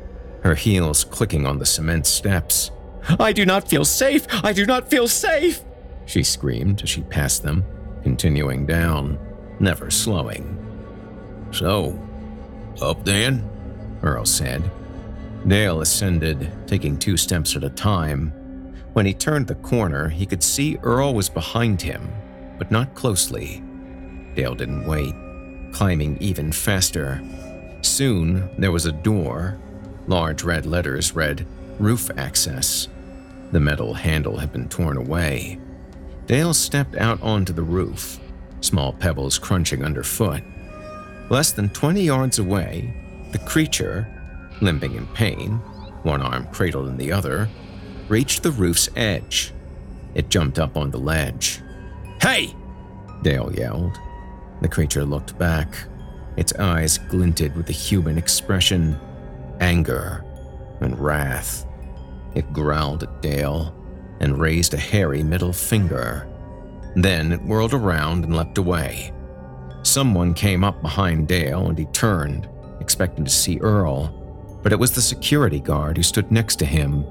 her 0.43 0.55
heels 0.55 1.03
clicking 1.03 1.45
on 1.45 1.57
the 1.57 1.65
cement 1.65 2.05
steps. 2.05 2.71
I 3.19 3.31
do 3.33 3.45
not 3.45 3.67
feel 3.67 3.85
safe! 3.85 4.25
I 4.43 4.53
do 4.53 4.65
not 4.65 4.89
feel 4.89 5.07
safe! 5.07 5.63
She 6.05 6.23
screamed 6.23 6.81
as 6.81 6.89
she 6.89 7.01
passed 7.03 7.43
them, 7.43 7.63
continuing 8.03 8.65
down, 8.65 9.17
never 9.59 9.89
slowing. 9.89 10.59
So, 11.51 11.97
up 12.81 13.05
then? 13.05 13.49
Earl 14.01 14.25
said. 14.25 14.69
Dale 15.47 15.81
ascended, 15.81 16.51
taking 16.67 16.97
two 16.97 17.15
steps 17.15 17.55
at 17.55 17.63
a 17.63 17.69
time. 17.69 18.29
When 18.93 19.05
he 19.05 19.13
turned 19.13 19.47
the 19.47 19.55
corner, 19.55 20.09
he 20.09 20.25
could 20.25 20.43
see 20.43 20.77
Earl 20.83 21.13
was 21.13 21.29
behind 21.29 21.81
him, 21.81 22.11
but 22.57 22.71
not 22.71 22.93
closely. 22.95 23.62
Dale 24.35 24.55
didn't 24.55 24.85
wait, 24.85 25.13
climbing 25.71 26.17
even 26.19 26.51
faster. 26.51 27.21
Soon, 27.81 28.49
there 28.57 28.71
was 28.71 28.85
a 28.85 28.91
door. 28.91 29.57
Large 30.07 30.43
red 30.43 30.65
letters 30.65 31.15
read, 31.15 31.45
Roof 31.79 32.09
Access. 32.17 32.87
The 33.51 33.59
metal 33.59 33.93
handle 33.93 34.37
had 34.37 34.51
been 34.51 34.69
torn 34.69 34.97
away. 34.97 35.59
Dale 36.25 36.53
stepped 36.53 36.95
out 36.95 37.21
onto 37.21 37.53
the 37.53 37.63
roof, 37.63 38.19
small 38.61 38.93
pebbles 38.93 39.37
crunching 39.37 39.83
underfoot. 39.83 40.41
Less 41.29 41.51
than 41.51 41.69
20 41.69 42.01
yards 42.01 42.39
away, 42.39 42.93
the 43.31 43.39
creature, 43.39 44.07
limping 44.61 44.95
in 44.95 45.07
pain, 45.07 45.57
one 46.03 46.21
arm 46.21 46.47
cradled 46.47 46.87
in 46.87 46.97
the 46.97 47.11
other, 47.11 47.49
reached 48.07 48.43
the 48.43 48.51
roof's 48.51 48.89
edge. 48.95 49.53
It 50.15 50.29
jumped 50.29 50.59
up 50.59 50.77
on 50.77 50.91
the 50.91 50.97
ledge. 50.97 51.61
Hey! 52.21 52.55
Dale 53.21 53.51
yelled. 53.53 53.99
The 54.63 54.69
creature 54.69 55.03
looked 55.03 55.37
back. 55.37 55.75
Its 56.37 56.53
eyes 56.53 56.97
glinted 56.97 57.53
with 57.53 57.69
a 57.69 57.73
human 57.73 58.17
expression 58.17 58.97
anger 59.59 60.23
and 60.79 60.97
wrath. 60.97 61.65
It 62.33 62.53
growled 62.53 63.03
at 63.03 63.21
Dale 63.21 63.75
and 64.21 64.39
raised 64.39 64.73
a 64.73 64.77
hairy 64.77 65.21
middle 65.21 65.51
finger. 65.51 66.29
Then 66.95 67.33
it 67.33 67.41
whirled 67.43 67.73
around 67.73 68.23
and 68.23 68.37
leapt 68.37 68.57
away. 68.57 69.11
Someone 69.83 70.33
came 70.33 70.63
up 70.63 70.81
behind 70.81 71.27
Dale 71.27 71.67
and 71.67 71.77
he 71.77 71.85
turned, 71.87 72.47
expecting 72.79 73.25
to 73.25 73.31
see 73.31 73.59
Earl, 73.59 74.17
but 74.63 74.71
it 74.71 74.79
was 74.79 74.93
the 74.93 75.01
security 75.01 75.59
guard 75.59 75.97
who 75.97 76.03
stood 76.03 76.31
next 76.31 76.55
to 76.59 76.65
him. 76.65 77.05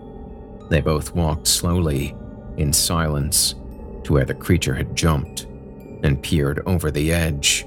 They 0.71 0.81
both 0.81 1.15
walked 1.15 1.47
slowly, 1.47 2.17
in 2.57 2.73
silence, 2.73 3.57
to 4.05 4.15
where 4.15 4.25
the 4.25 4.35
creature 4.35 4.75
had 4.75 4.97
jumped 4.97 5.49
and 6.03 6.23
peered 6.23 6.63
over 6.67 6.91
the 6.91 7.13
edge. 7.13 7.67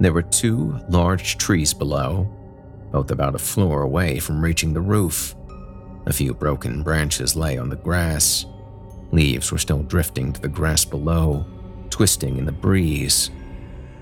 There 0.00 0.12
were 0.12 0.22
two 0.22 0.78
large 0.88 1.38
trees 1.38 1.72
below, 1.72 2.28
both 2.90 3.10
about 3.10 3.34
a 3.34 3.38
floor 3.38 3.82
away 3.82 4.18
from 4.18 4.42
reaching 4.42 4.72
the 4.72 4.80
roof. 4.80 5.34
A 6.06 6.12
few 6.12 6.34
broken 6.34 6.82
branches 6.82 7.36
lay 7.36 7.56
on 7.56 7.68
the 7.68 7.76
grass. 7.76 8.46
Leaves 9.12 9.52
were 9.52 9.58
still 9.58 9.82
drifting 9.82 10.32
to 10.32 10.40
the 10.40 10.48
grass 10.48 10.84
below, 10.84 11.46
twisting 11.90 12.36
in 12.36 12.44
the 12.44 12.52
breeze. 12.52 13.30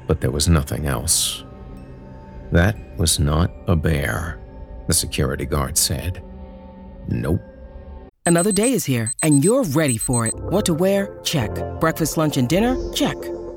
But 0.06 0.20
there 0.20 0.30
was 0.30 0.48
nothing 0.48 0.86
else. 0.86 1.44
That 2.50 2.76
was 2.98 3.18
not 3.18 3.50
a 3.66 3.76
bear, 3.76 4.40
the 4.86 4.94
security 4.94 5.46
guard 5.46 5.78
said. 5.78 6.22
Nope. 7.08 7.40
Another 8.24 8.52
day 8.52 8.72
is 8.72 8.84
here, 8.84 9.12
and 9.22 9.44
you're 9.44 9.64
ready 9.64 9.96
for 9.96 10.26
it. 10.26 10.34
What 10.34 10.64
to 10.66 10.74
wear? 10.74 11.18
Check. 11.24 11.50
Breakfast, 11.80 12.16
lunch, 12.16 12.36
and 12.36 12.48
dinner? 12.48 12.76
Check. 12.92 13.16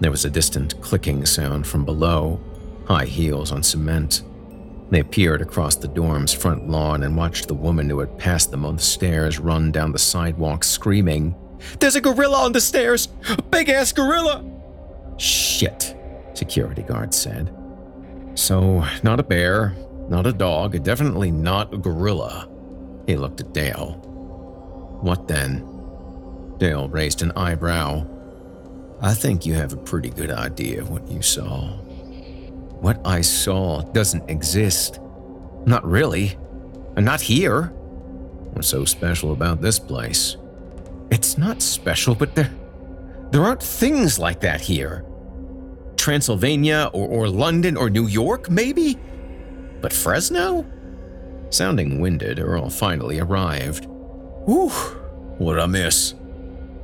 There 0.00 0.10
was 0.10 0.24
a 0.24 0.30
distant 0.30 0.80
clicking 0.80 1.26
sound 1.26 1.66
from 1.66 1.84
below, 1.84 2.40
high 2.86 3.04
heels 3.04 3.52
on 3.52 3.62
cement. 3.62 4.22
They 4.90 5.02
peered 5.02 5.42
across 5.42 5.76
the 5.76 5.88
dorm's 5.88 6.32
front 6.32 6.68
lawn 6.68 7.02
and 7.04 7.16
watched 7.16 7.46
the 7.46 7.54
woman 7.54 7.88
who 7.88 8.00
had 8.00 8.18
passed 8.18 8.50
them 8.50 8.64
on 8.64 8.76
the 8.76 8.82
stairs 8.82 9.38
run 9.38 9.70
down 9.70 9.92
the 9.92 9.98
sidewalk 9.98 10.64
screaming, 10.64 11.36
There's 11.78 11.96
a 11.96 12.00
gorilla 12.00 12.38
on 12.38 12.52
the 12.52 12.60
stairs! 12.60 13.08
A 13.28 13.42
big 13.42 13.68
ass 13.68 13.92
gorilla! 13.92 14.44
Shit, 15.18 15.94
security 16.32 16.82
guard 16.82 17.12
said. 17.14 17.54
So, 18.34 18.84
not 19.02 19.20
a 19.20 19.22
bear, 19.22 19.76
not 20.08 20.26
a 20.26 20.32
dog, 20.32 20.82
definitely 20.82 21.30
not 21.30 21.74
a 21.74 21.78
gorilla. 21.78 22.48
He 23.06 23.16
looked 23.16 23.40
at 23.40 23.52
Dale. 23.52 23.92
What 25.02 25.28
then? 25.28 25.66
Dale 26.58 26.88
raised 26.88 27.22
an 27.22 27.32
eyebrow. 27.32 28.06
I 29.02 29.14
think 29.14 29.46
you 29.46 29.54
have 29.54 29.72
a 29.72 29.78
pretty 29.78 30.10
good 30.10 30.30
idea 30.30 30.80
of 30.80 30.90
what 30.90 31.08
you 31.08 31.22
saw. 31.22 31.68
What 32.80 33.00
I 33.06 33.22
saw 33.22 33.80
doesn't 33.92 34.28
exist. 34.28 35.00
Not 35.64 35.84
really. 35.84 36.36
And 36.96 37.06
not 37.06 37.20
here. 37.20 37.72
What's 38.52 38.68
so 38.68 38.84
special 38.84 39.32
about 39.32 39.62
this 39.62 39.78
place? 39.78 40.36
It's 41.10 41.38
not 41.38 41.62
special, 41.62 42.14
but 42.14 42.34
there, 42.34 42.52
there 43.30 43.42
aren't 43.42 43.62
things 43.62 44.18
like 44.18 44.40
that 44.40 44.60
here. 44.60 45.04
Transylvania 45.96 46.90
or, 46.92 47.08
or 47.08 47.28
London 47.28 47.76
or 47.76 47.88
New 47.88 48.06
York, 48.06 48.50
maybe? 48.50 48.98
But 49.80 49.92
Fresno? 49.92 50.66
Sounding 51.48 52.00
winded, 52.00 52.38
Earl 52.38 52.68
finally 52.68 53.18
arrived. 53.18 53.86
Whew, 54.44 54.68
what 55.38 55.58
a 55.58 55.66
miss? 55.66 56.14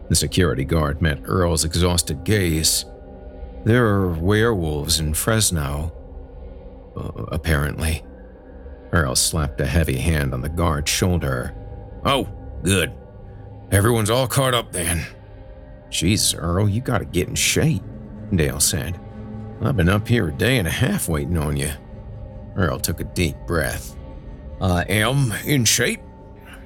The 0.08 0.14
security 0.14 0.64
guard 0.64 1.02
met 1.02 1.22
Earl's 1.24 1.64
exhausted 1.64 2.24
gaze. 2.24 2.84
There 3.64 3.86
are 3.86 4.12
werewolves 4.12 5.00
in 5.00 5.14
Fresno. 5.14 5.92
Uh, 6.96 7.24
apparently. 7.32 8.04
Earl 8.92 9.16
slapped 9.16 9.60
a 9.60 9.66
heavy 9.66 9.98
hand 9.98 10.32
on 10.32 10.40
the 10.40 10.48
guard's 10.48 10.90
shoulder. 10.90 11.54
Oh, 12.04 12.28
good. 12.62 12.92
Everyone's 13.72 14.10
all 14.10 14.28
caught 14.28 14.54
up 14.54 14.72
then. 14.72 15.04
Jesus, 15.90 16.34
Earl, 16.34 16.68
you 16.68 16.80
gotta 16.80 17.04
get 17.04 17.28
in 17.28 17.34
shape, 17.34 17.82
Dale 18.34 18.60
said. 18.60 18.98
I've 19.60 19.76
been 19.76 19.88
up 19.88 20.06
here 20.06 20.28
a 20.28 20.32
day 20.32 20.58
and 20.58 20.68
a 20.68 20.70
half 20.70 21.08
waiting 21.08 21.36
on 21.36 21.56
you. 21.56 21.70
Earl 22.54 22.78
took 22.78 23.00
a 23.00 23.04
deep 23.04 23.36
breath. 23.46 23.96
I 24.60 24.82
am 24.84 25.32
in 25.44 25.64
shape. 25.64 26.00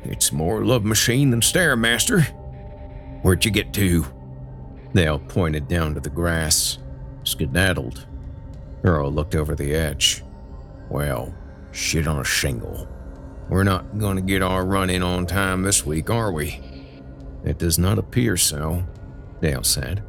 It's 0.04 0.32
more 0.32 0.64
love 0.64 0.84
machine 0.84 1.30
than 1.30 1.40
Stairmaster. 1.40 2.26
Where'd 3.22 3.44
you 3.44 3.50
get 3.50 3.72
to? 3.74 4.06
Dale 4.94 5.18
pointed 5.18 5.68
down 5.68 5.94
to 5.94 6.00
the 6.00 6.10
grass. 6.10 6.78
Skedaddled. 7.24 8.06
Earl 8.82 9.12
looked 9.12 9.34
over 9.34 9.54
the 9.54 9.74
edge. 9.74 10.24
Well, 10.88 11.34
shit 11.72 12.06
on 12.06 12.20
a 12.20 12.24
shingle. 12.24 12.88
We're 13.48 13.64
not 13.64 13.98
gonna 13.98 14.20
get 14.20 14.42
our 14.42 14.64
run 14.64 14.90
in 14.90 15.02
on 15.02 15.26
time 15.26 15.62
this 15.62 15.84
week, 15.84 16.08
are 16.08 16.32
we? 16.32 16.60
It 17.44 17.58
does 17.58 17.78
not 17.78 17.98
appear 17.98 18.36
so, 18.36 18.84
Dale 19.40 19.64
said, 19.64 20.02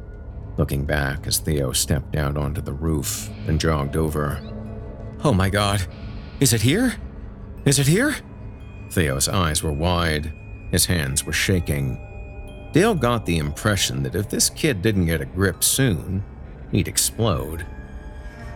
looking 0.56 0.84
back 0.84 1.26
as 1.26 1.38
Theo 1.38 1.72
stepped 1.72 2.16
out 2.16 2.36
onto 2.36 2.60
the 2.60 2.72
roof 2.72 3.28
and 3.46 3.60
jogged 3.60 3.96
over. 3.96 4.40
Oh 5.24 5.32
my 5.32 5.50
god, 5.50 5.86
is 6.40 6.52
it 6.52 6.62
here? 6.62 6.94
Is 7.64 7.78
it 7.78 7.86
here? 7.86 8.16
Theo's 8.90 9.28
eyes 9.28 9.62
were 9.62 9.72
wide, 9.72 10.32
his 10.70 10.86
hands 10.86 11.24
were 11.24 11.32
shaking. 11.32 11.98
Dale 12.72 12.94
got 12.94 13.26
the 13.26 13.36
impression 13.36 14.02
that 14.02 14.14
if 14.14 14.30
this 14.30 14.48
kid 14.48 14.80
didn't 14.80 15.06
get 15.06 15.20
a 15.20 15.26
grip 15.26 15.62
soon, 15.62 16.24
he'd 16.70 16.88
explode. 16.88 17.66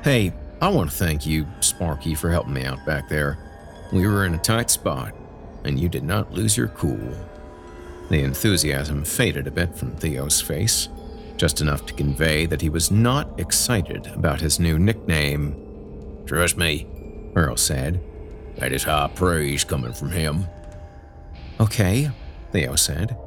Hey, 0.03 0.33
I 0.63 0.69
want 0.69 0.91
to 0.91 0.97
thank 0.97 1.27
you, 1.27 1.47
Sparky, 1.61 2.15
for 2.15 2.31
helping 2.31 2.55
me 2.55 2.65
out 2.65 2.85
back 2.87 3.11
there. 3.11 3.37
We 3.93 4.07
were 4.07 4.25
in 4.25 4.35
a 4.35 4.39
tight 4.39 4.71
spot, 4.71 5.15
and 5.65 5.79
you 5.79 5.91
did 5.91 6.03
not 6.03 6.33
lose 6.33 6.57
your 6.57 6.69
cool. 6.69 7.15
The 8.09 8.23
enthusiasm 8.23 9.05
faded 9.05 9.47
a 9.47 9.51
bit 9.51 9.77
from 9.77 9.95
Theo's 9.97 10.41
face, 10.41 10.89
just 11.37 11.61
enough 11.61 11.85
to 11.87 11.93
convey 11.93 12.47
that 12.47 12.63
he 12.63 12.71
was 12.71 12.91
not 12.91 13.39
excited 13.39 14.07
about 14.07 14.41
his 14.41 14.59
new 14.59 14.79
nickname. 14.79 16.23
Trust 16.25 16.57
me, 16.57 16.87
Earl 17.35 17.59
said. 17.59 18.01
That 18.57 18.73
is 18.73 18.85
high 18.85 19.11
praise 19.15 19.63
coming 19.65 19.93
from 19.93 20.11
him. 20.11 20.47
Okay, 21.61 22.11
Theo 22.53 22.77
said. 22.77 23.19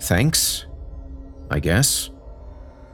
Thanks, 0.00 0.66
I 1.50 1.60
guess. 1.60 2.10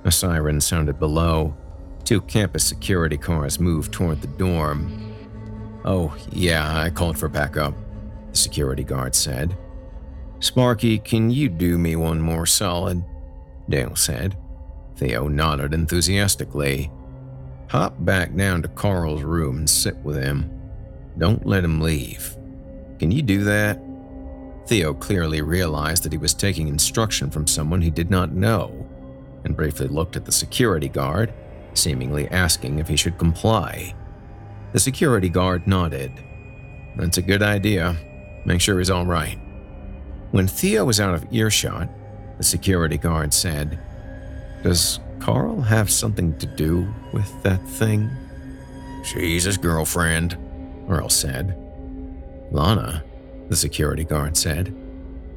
A 0.05 0.11
siren 0.11 0.61
sounded 0.61 0.99
below. 0.99 1.57
Two 2.05 2.21
campus 2.23 2.65
security 2.65 3.17
cars 3.17 3.59
moved 3.59 3.93
toward 3.93 4.21
the 4.21 4.29
dorm. 4.29 5.15
Oh, 5.85 6.17
yeah, 6.31 6.81
I 6.81 6.91
called 6.91 7.19
for 7.19 7.29
backup, 7.29 7.75
the 8.31 8.37
security 8.37 8.85
guard 8.85 9.15
said. 9.15 9.57
Sparky, 10.41 10.99
can 10.99 11.31
you 11.31 11.49
do 11.49 11.79
me 11.79 11.97
one 11.97 12.21
more 12.21 12.47
solid? 12.47 13.05
Dale 13.69 13.97
said. 13.97 14.37
Theo 14.97 15.29
nodded 15.29 15.75
enthusiastically. 15.75 16.91
Hop 17.69 17.97
back 18.05 18.35
down 18.35 18.63
to 18.63 18.69
Carl's 18.69 19.23
room 19.23 19.59
and 19.59 19.71
sit 19.71 19.97
with 19.97 20.17
him. 20.17 20.51
Don't 21.19 21.47
let 21.47 21.65
him 21.65 21.81
leave. 21.81 22.37
Can 22.99 23.11
you 23.11 23.23
do 23.23 23.45
that? 23.45 23.81
Theo 24.67 24.95
clearly 24.95 25.43
realized 25.43 26.03
that 26.03 26.13
he 26.13 26.19
was 26.19 26.35
taking 26.35 26.69
instruction 26.69 27.31
from 27.31 27.47
someone 27.47 27.81
he 27.81 27.91
did 27.91 28.11
not 28.11 28.33
know, 28.33 28.87
and 29.45 29.57
briefly 29.57 29.87
looked 29.87 30.17
at 30.17 30.25
the 30.25 30.33
security 30.33 30.89
guard, 30.89 31.33
seemingly 31.75 32.29
asking 32.29 32.79
if 32.79 32.89
he 32.89 32.97
should 32.97 33.19
comply. 33.19 33.95
The 34.73 34.81
security 34.81 35.29
guard 35.29 35.67
nodded. 35.67 36.13
That's 36.97 37.19
a 37.19 37.23
good 37.23 37.43
idea. 37.43 37.97
Make 38.45 38.61
sure 38.61 38.79
he's 38.79 38.91
all 38.91 39.07
right. 39.07 39.39
When 40.33 40.49
Theo 40.49 40.85
was 40.85 41.01
out 41.01 41.15
of 41.15 41.33
earshot, 41.33 41.89
the 42.39 42.45
security 42.45 42.99
guard 42.99 43.33
said, 43.33 43.79
Does 44.63 44.99
Carl 45.21 45.61
have 45.61 45.91
something 45.91 46.37
to 46.39 46.47
do 46.47 46.93
with 47.13 47.43
that 47.43 47.67
thing? 47.69 48.11
She's 49.05 49.45
his 49.45 49.57
girlfriend, 49.57 50.37
Earl 50.89 51.09
said. 51.09 51.57
Lana, 52.51 53.05
the 53.49 53.57
security 53.57 54.05
guard 54.05 54.37
said. 54.37 54.75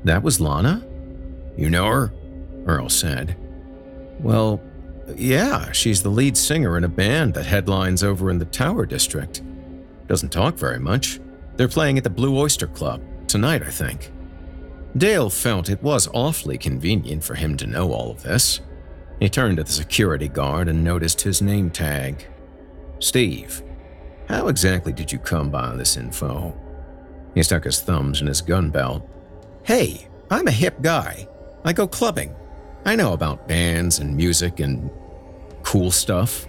That 0.04 0.24
was 0.24 0.40
Lana? 0.40 0.86
You 1.58 1.70
know 1.70 1.86
her? 1.86 2.14
Earl 2.66 2.90
said. 2.90 3.36
Well, 4.20 4.62
yeah, 5.16 5.72
she's 5.72 6.04
the 6.04 6.10
lead 6.10 6.38
singer 6.38 6.78
in 6.78 6.84
a 6.84 6.90
band 6.90 7.34
that 7.34 7.46
headlines 7.46 8.04
over 8.04 8.30
in 8.30 8.38
the 8.38 8.46
Tower 8.46 8.86
District. 8.86 9.42
Doesn't 10.08 10.32
talk 10.32 10.56
very 10.56 10.80
much. 10.80 11.20
They're 11.56 11.68
playing 11.68 11.98
at 11.98 12.04
the 12.04 12.10
Blue 12.10 12.38
Oyster 12.38 12.68
Club 12.68 13.02
tonight, 13.28 13.64
I 13.64 13.70
think. 13.70 14.12
Dale 14.98 15.30
felt 15.30 15.70
it 15.70 15.84
was 15.84 16.10
awfully 16.14 16.58
convenient 16.58 17.24
for 17.24 17.36
him 17.36 17.58
to 17.58 17.68
know 17.68 17.92
all 17.92 18.12
of 18.12 18.24
this. 18.24 18.62
He 19.20 19.30
turned 19.30 19.58
to 19.58 19.64
the 19.64 19.72
security 19.72 20.28
guard 20.28 20.68
and 20.68 20.84
noticed 20.84 21.22
his 21.22 21.42
name 21.42 21.70
tag. 21.70 22.26
Steve, 23.00 23.62
how 24.28 24.48
exactly 24.48 24.94
did 24.94 25.12
you 25.12 25.20
come 25.20 25.50
by 25.50 25.76
this 25.76 25.98
info? 25.98 26.58
He 27.34 27.44
stuck 27.44 27.64
his 27.64 27.82
thumbs 27.82 28.22
in 28.22 28.28
his 28.28 28.42
gun 28.42 28.70
belt. 28.70 29.08
Hey, 29.64 30.08
I'm 30.30 30.48
a 30.48 30.52
hip 30.52 30.82
guy. 30.82 31.28
I 31.64 31.74
go 31.74 31.88
clubbing. 31.88 32.36
I 32.86 32.96
know 32.96 33.14
about 33.14 33.48
bands 33.48 34.00
and 34.00 34.16
music 34.16 34.60
and 34.60 34.90
cool 35.64 35.92
stuff. 35.92 36.48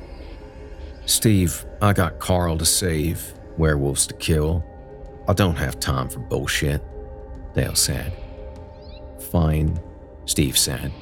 Steve, 1.06 1.64
I 1.82 1.92
got 1.92 2.18
Carl 2.18 2.56
to 2.58 2.64
save, 2.64 3.34
werewolves 3.58 4.06
to 4.06 4.14
kill. 4.14 4.64
I 5.28 5.32
don't 5.32 5.56
have 5.56 5.80
time 5.80 6.08
for 6.08 6.20
bullshit, 6.20 6.82
Dale 7.54 7.74
said. 7.74 8.12
Fine, 9.30 9.80
Steve 10.24 10.56
said. 10.56 10.92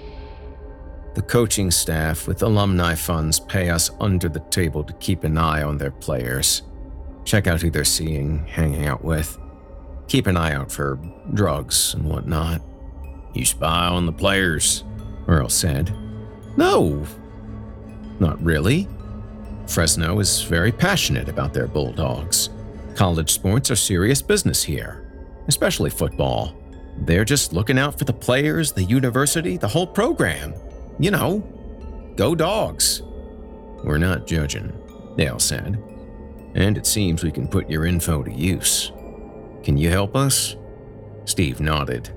The 1.15 1.23
coaching 1.23 1.71
staff 1.71 2.27
with 2.27 2.43
alumni 2.43 2.95
funds 2.95 3.41
pay 3.41 3.71
us 3.71 3.91
under 4.01 4.29
the 4.29 4.41
table 4.51 4.85
to 4.85 4.93
keep 4.95 5.25
an 5.25 5.37
eye 5.37 5.63
on 5.63 5.79
their 5.79 5.91
players, 5.91 6.63
check 7.25 7.47
out 7.47 7.61
who 7.61 7.71
they're 7.71 7.85
seeing, 7.85 8.47
hanging 8.47 8.87
out 8.87 9.05
with, 9.05 9.39
keep 10.09 10.27
an 10.27 10.37
eye 10.37 10.55
out 10.55 10.73
for 10.73 10.99
drugs 11.35 11.95
and 11.95 12.05
whatnot. 12.05 12.63
You 13.35 13.45
spy 13.45 13.87
on 13.87 14.07
the 14.07 14.13
players, 14.13 14.85
Earl 15.29 15.49
said. 15.49 15.95
No, 16.57 17.07
not 18.19 18.43
really. 18.43 18.89
Fresno 19.67 20.19
is 20.19 20.43
very 20.43 20.73
passionate 20.73 21.29
about 21.29 21.53
their 21.53 21.67
Bulldogs. 21.69 22.49
College 22.95 23.31
sports 23.31 23.71
are 23.71 23.77
serious 23.77 24.23
business 24.23 24.65
here, 24.65 25.13
especially 25.47 25.91
football. 25.91 26.55
They're 27.03 27.25
just 27.25 27.53
looking 27.53 27.79
out 27.79 27.97
for 27.99 28.05
the 28.05 28.13
players, 28.13 28.73
the 28.73 28.83
university, 28.83 29.57
the 29.57 29.69
whole 29.69 29.87
program. 29.87 30.55
You 30.99 31.11
know, 31.13 31.39
go 32.17 32.35
dogs. 32.35 33.03
We're 33.85 33.99
not 33.99 34.27
judging, 34.27 34.73
Dale 35.17 35.39
said. 35.39 35.81
And 36.55 36.77
it 36.77 36.87
seems 36.87 37.23
we 37.23 37.31
can 37.31 37.47
put 37.47 37.71
your 37.71 37.87
info 37.87 38.25
to 38.25 38.33
use. 38.33 38.91
Can 39.63 39.77
you 39.77 39.91
help 39.91 40.17
us? 40.17 40.57
Steve 41.25 41.61
nodded. 41.61 42.11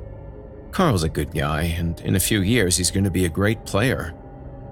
Carl's 0.72 1.04
a 1.04 1.10
good 1.10 1.34
guy, 1.34 1.64
and 1.64 2.00
in 2.02 2.16
a 2.16 2.20
few 2.20 2.42
years 2.42 2.78
he's 2.78 2.92
going 2.92 3.04
to 3.04 3.12
be 3.12 3.26
a 3.26 3.30
great 3.30 3.66
player. 3.66 4.14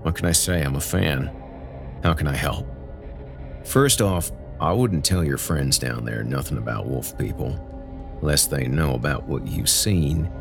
What 0.01 0.15
can 0.15 0.25
I 0.25 0.31
say? 0.31 0.61
I'm 0.61 0.77
a 0.77 0.81
fan. 0.81 1.29
How 2.03 2.13
can 2.13 2.27
I 2.27 2.35
help? 2.35 2.65
First 3.65 4.01
off, 4.01 4.31
I 4.61 4.71
wouldn't 4.71 5.03
tell 5.03 5.23
your 5.23 5.37
friends 5.37 5.77
down 5.77 6.05
there 6.05 6.23
nothing 6.23 6.57
about 6.57 6.85
wolf 6.85 7.17
people, 7.17 7.59
lest 8.21 8.49
they 8.49 8.67
know 8.67 8.93
about 8.93 9.27
what 9.27 9.45
you've 9.45 9.69
seen. 9.69 10.31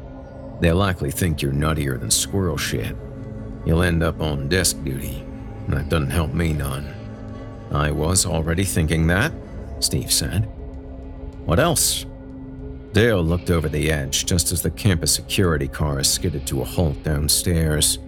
They'll 0.61 0.77
likely 0.77 1.11
think 1.11 1.43
you're 1.43 1.53
nuttier 1.53 1.99
than 1.99 2.11
squirrel 2.11 2.57
shit. 2.57 2.97
You'll 3.65 3.83
end 3.83 4.03
up 4.03 4.21
on 4.21 4.49
desk 4.49 4.83
duty, 4.85 5.25
and 5.67 5.73
that 5.73 5.89
doesn't 5.89 6.11
help 6.11 6.33
me 6.33 6.53
none. 6.53 6.95
I 7.73 7.91
was 7.91 8.25
already 8.25 8.65
thinking 8.65 9.07
that, 9.09 9.33
Steve 9.81 10.13
said. 10.13 10.49
What 11.45 11.59
else? 11.59 12.07
Dale 12.93 13.23
looked 13.23 13.51
over 13.51 13.69
the 13.69 13.91
edge 13.91 14.27
just 14.27 14.51
as 14.51 14.63
the 14.63 14.71
campus 14.71 15.13
security 15.15 15.69
car 15.69 16.03
skidded 16.03 16.47
to 16.47 16.63
a 16.63 16.65
halt 16.65 17.03
downstairs. 17.03 17.99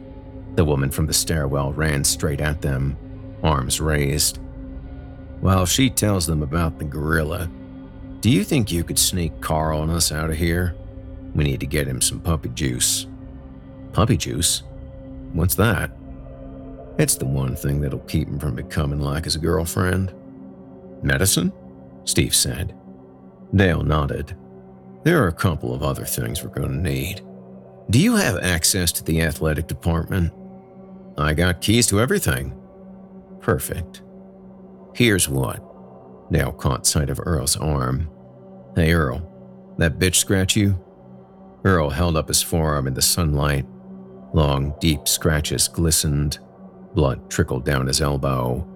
The 0.54 0.64
woman 0.64 0.90
from 0.90 1.06
the 1.06 1.12
stairwell 1.12 1.72
ran 1.72 2.02
straight 2.02 2.40
at 2.40 2.60
them, 2.60 2.96
arms 3.42 3.80
raised. 3.80 4.38
While 5.40 5.66
she 5.66 5.88
tells 5.90 6.26
them 6.26 6.42
about 6.42 6.78
the 6.78 6.84
gorilla, 6.84 7.50
do 8.20 8.30
you 8.30 8.44
think 8.44 8.70
you 8.70 8.84
could 8.84 8.98
sneak 8.98 9.40
Carl 9.40 9.82
and 9.82 9.90
us 9.90 10.12
out 10.12 10.30
of 10.30 10.36
here? 10.36 10.74
We 11.34 11.44
need 11.44 11.60
to 11.60 11.66
get 11.66 11.88
him 11.88 12.00
some 12.00 12.20
puppy 12.20 12.50
juice. 12.50 13.06
Puppy 13.92 14.16
juice? 14.16 14.62
What's 15.32 15.54
that? 15.54 15.90
It's 16.98 17.14
the 17.14 17.26
one 17.26 17.56
thing 17.56 17.80
that'll 17.80 18.00
keep 18.00 18.28
him 18.28 18.38
from 18.38 18.54
becoming 18.54 19.00
like 19.00 19.24
his 19.24 19.36
girlfriend. 19.36 20.12
Medicine? 21.02 21.52
Steve 22.04 22.34
said. 22.34 22.74
Dale 23.54 23.82
nodded. 23.82 24.36
There 25.02 25.22
are 25.22 25.28
a 25.28 25.32
couple 25.32 25.74
of 25.74 25.82
other 25.82 26.04
things 26.04 26.42
we're 26.42 26.50
going 26.50 26.70
to 26.70 26.90
need. 26.90 27.22
Do 27.88 27.98
you 27.98 28.16
have 28.16 28.38
access 28.38 28.92
to 28.92 29.04
the 29.04 29.22
athletic 29.22 29.66
department? 29.66 30.32
I 31.16 31.34
got 31.34 31.60
keys 31.60 31.86
to 31.88 32.00
everything. 32.00 32.56
Perfect. 33.40 34.02
Here's 34.94 35.28
what. 35.28 35.60
Dale 36.30 36.52
caught 36.52 36.86
sight 36.86 37.10
of 37.10 37.20
Earl's 37.24 37.56
arm. 37.56 38.08
Hey, 38.76 38.92
Earl, 38.92 39.74
that 39.78 39.98
bitch 39.98 40.16
scratch 40.16 40.54
you? 40.54 40.78
Earl 41.64 41.90
held 41.90 42.16
up 42.16 42.28
his 42.28 42.42
forearm 42.42 42.86
in 42.86 42.94
the 42.94 43.02
sunlight. 43.02 43.66
Long, 44.32 44.74
deep 44.80 45.08
scratches 45.08 45.66
glistened. 45.66 46.38
Blood 46.94 47.28
trickled 47.30 47.64
down 47.64 47.86
his 47.86 48.00
elbow. 48.00 48.66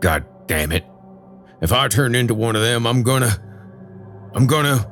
God 0.00 0.24
damn 0.46 0.72
it. 0.72 0.84
If 1.60 1.72
I 1.72 1.88
turn 1.88 2.14
into 2.14 2.34
one 2.34 2.56
of 2.56 2.62
them, 2.62 2.86
I'm 2.86 3.02
gonna. 3.02 3.36
I'm 4.34 4.46
gonna. 4.46 4.90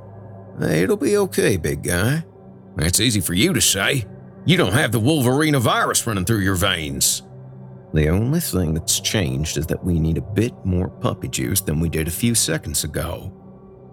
It'll 0.60 0.97
be 0.97 1.16
okay, 1.16 1.56
big 1.56 1.82
guy. 1.82 2.24
That's 2.76 3.01
easy 3.01 3.20
for 3.20 3.35
you 3.35 3.52
to 3.52 3.60
say. 3.60 4.05
You 4.47 4.56
don't 4.56 4.72
have 4.72 4.93
the 4.93 5.01
Wolverine 5.01 5.56
virus 5.56 6.06
running 6.06 6.24
through 6.24 6.40
your 6.40 6.55
veins. 6.55 7.22
The 7.94 8.09
only 8.09 8.40
thing 8.40 8.74
that's 8.74 9.01
changed 9.01 9.56
is 9.56 9.66
that 9.66 9.82
we 9.85 10.01
need 10.01 10.18
a 10.18 10.22
bit 10.22 10.52
more 10.64 10.89
puppy 10.89 11.28
juice 11.28 11.60
than 11.60 11.81
we 11.81 11.89
did 11.89 12.09
a 12.09 12.12
few 12.12 12.35
seconds 12.35 12.85
ago. 12.85 13.32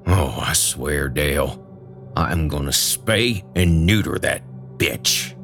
Oh, 0.08 0.40
I 0.42 0.54
swear, 0.54 1.08
Dale. 1.08 1.68
I'm 2.16 2.48
gonna 2.48 2.72
spay 2.72 3.44
and 3.56 3.86
neuter 3.86 4.18
that 4.20 4.44
bitch. 4.78 5.36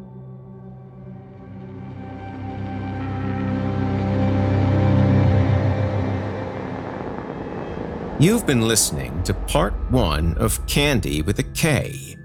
You've 8.20 8.48
been 8.48 8.68
listening 8.68 9.22
to 9.24 9.36
part 9.36 9.76
one 9.92 10.36
of 10.40 10.66
Candy 10.66 11.22
with 11.22 11.38
a 11.38 11.44
K 11.44 12.18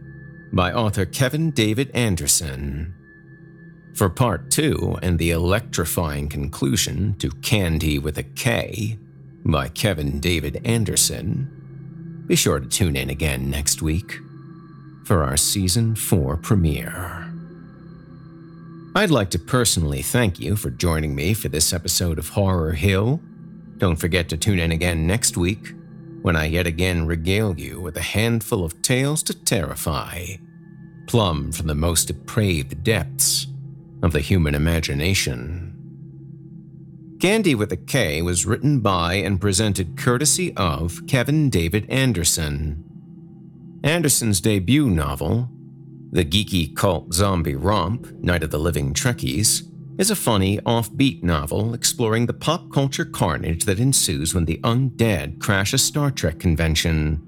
by 0.50 0.72
author 0.72 1.04
Kevin 1.04 1.50
David 1.50 1.90
Anderson. 1.92 2.94
For 3.94 4.08
part 4.08 4.50
two 4.50 4.96
and 5.02 5.18
the 5.18 5.32
electrifying 5.32 6.30
conclusion 6.30 7.14
to 7.18 7.28
Candy 7.42 7.98
with 7.98 8.16
a 8.16 8.22
K 8.22 8.98
by 9.44 9.68
Kevin 9.68 10.18
David 10.18 10.62
Anderson, 10.64 12.24
be 12.26 12.36
sure 12.36 12.58
to 12.58 12.66
tune 12.66 12.96
in 12.96 13.10
again 13.10 13.50
next 13.50 13.82
week 13.82 14.14
for 15.04 15.22
our 15.22 15.36
season 15.36 15.94
four 15.94 16.38
premiere. 16.38 17.30
I'd 18.94 19.10
like 19.10 19.28
to 19.32 19.38
personally 19.38 20.00
thank 20.00 20.40
you 20.40 20.56
for 20.56 20.70
joining 20.70 21.14
me 21.14 21.34
for 21.34 21.50
this 21.50 21.70
episode 21.70 22.18
of 22.18 22.30
Horror 22.30 22.72
Hill. 22.72 23.20
Don't 23.76 23.96
forget 23.96 24.30
to 24.30 24.38
tune 24.38 24.58
in 24.58 24.72
again 24.72 25.06
next 25.06 25.36
week 25.36 25.74
when 26.22 26.36
I 26.36 26.46
yet 26.46 26.66
again 26.66 27.06
regale 27.06 27.58
you 27.58 27.80
with 27.80 27.96
a 27.96 28.02
handful 28.02 28.64
of 28.64 28.80
tales 28.80 29.22
to 29.24 29.34
terrify, 29.34 30.36
plumb 31.06 31.52
from 31.52 31.66
the 31.66 31.74
most 31.74 32.06
depraved 32.06 32.82
depths 32.82 33.48
of 34.02 34.12
the 34.12 34.20
human 34.20 34.54
imagination. 34.54 35.68
Candy 37.20 37.54
with 37.54 37.70
a 37.70 37.76
K 37.76 38.22
was 38.22 38.46
written 38.46 38.80
by 38.80 39.14
and 39.14 39.40
presented 39.40 39.96
courtesy 39.96 40.52
of 40.56 41.06
Kevin 41.06 41.50
David 41.50 41.88
Anderson. 41.88 42.84
Anderson's 43.84 44.40
debut 44.40 44.88
novel, 44.88 45.48
the 46.10 46.24
geeky 46.24 46.74
cult 46.74 47.14
zombie 47.14 47.54
romp 47.54 48.10
Night 48.20 48.42
of 48.42 48.50
the 48.50 48.58
Living 48.58 48.92
Trekkies, 48.92 49.68
is 50.02 50.10
a 50.10 50.16
funny, 50.16 50.58
offbeat 50.62 51.22
novel 51.22 51.74
exploring 51.74 52.26
the 52.26 52.32
pop 52.32 52.72
culture 52.72 53.04
carnage 53.04 53.64
that 53.66 53.78
ensues 53.78 54.34
when 54.34 54.44
the 54.46 54.58
undead 54.64 55.38
crash 55.38 55.72
a 55.72 55.78
Star 55.78 56.10
Trek 56.10 56.40
convention. 56.40 57.22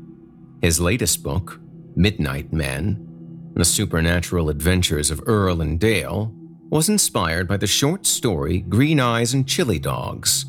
His 0.61 0.81
latest 0.81 1.23
book, 1.23 1.61
Midnight 1.95 2.53
Men 2.53 3.53
The 3.55 3.65
Supernatural 3.65 4.51
Adventures 4.51 5.13
of 5.13 5.23
Earl 5.25 5.61
and 5.61 5.79
Dale, 5.79 6.35
was 6.69 6.89
inspired 6.89 7.47
by 7.47 7.59
the 7.59 7.69
short 7.69 8.07
story 8.07 8.63
Green 8.63 8.99
Eyes 8.99 9.35
and 9.35 9.47
Chili 9.47 9.79
Dogs, 9.79 10.47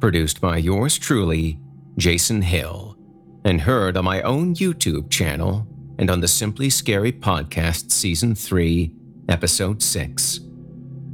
produced 0.00 0.40
by 0.40 0.56
yours 0.56 0.98
truly, 0.98 1.60
Jason 1.96 2.42
Hill, 2.42 2.98
and 3.44 3.60
heard 3.60 3.96
on 3.96 4.04
my 4.04 4.20
own 4.22 4.56
YouTube 4.56 5.10
channel 5.10 5.64
and 5.96 6.10
on 6.10 6.22
the 6.22 6.26
Simply 6.26 6.70
Scary 6.70 7.12
Podcast 7.12 7.92
Season 7.92 8.34
3, 8.34 8.92
Episode 9.28 9.80
6. 9.80 10.47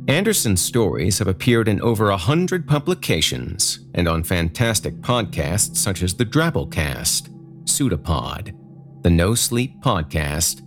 Anderson's 0.06 0.60
stories 0.60 1.18
have 1.18 1.28
appeared 1.28 1.66
in 1.66 1.80
over 1.80 2.10
a 2.10 2.16
hundred 2.16 2.68
publications 2.68 3.80
and 3.94 4.06
on 4.06 4.22
fantastic 4.22 4.94
podcasts 4.96 5.76
such 5.76 6.02
as 6.02 6.12
the 6.12 6.26
Drabblecast, 6.26 7.30
Pseudopod, 7.64 8.54
the 9.02 9.08
No 9.08 9.34
Sleep 9.34 9.80
Podcast, 9.80 10.60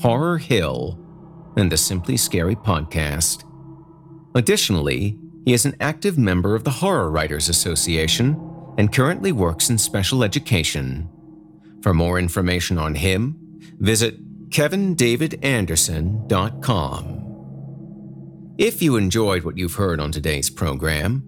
Horror 0.00 0.38
Hill, 0.38 0.98
and 1.56 1.70
the 1.70 1.76
Simply 1.76 2.16
Scary 2.16 2.56
Podcast. 2.56 3.44
Additionally, 4.34 5.16
he 5.44 5.52
is 5.52 5.64
an 5.64 5.76
active 5.80 6.18
member 6.18 6.56
of 6.56 6.64
the 6.64 6.70
Horror 6.70 7.12
Writers 7.12 7.48
Association 7.48 8.74
and 8.76 8.92
currently 8.92 9.30
works 9.30 9.70
in 9.70 9.78
special 9.78 10.24
education. 10.24 11.08
For 11.82 11.94
more 11.94 12.18
information 12.18 12.76
on 12.76 12.96
him, 12.96 13.36
visit 13.78 14.50
kevindavidanderson.com. 14.50 17.19
If 18.60 18.82
you 18.82 18.96
enjoyed 18.96 19.42
what 19.42 19.56
you've 19.56 19.76
heard 19.76 20.00
on 20.00 20.12
today's 20.12 20.50
program, 20.50 21.24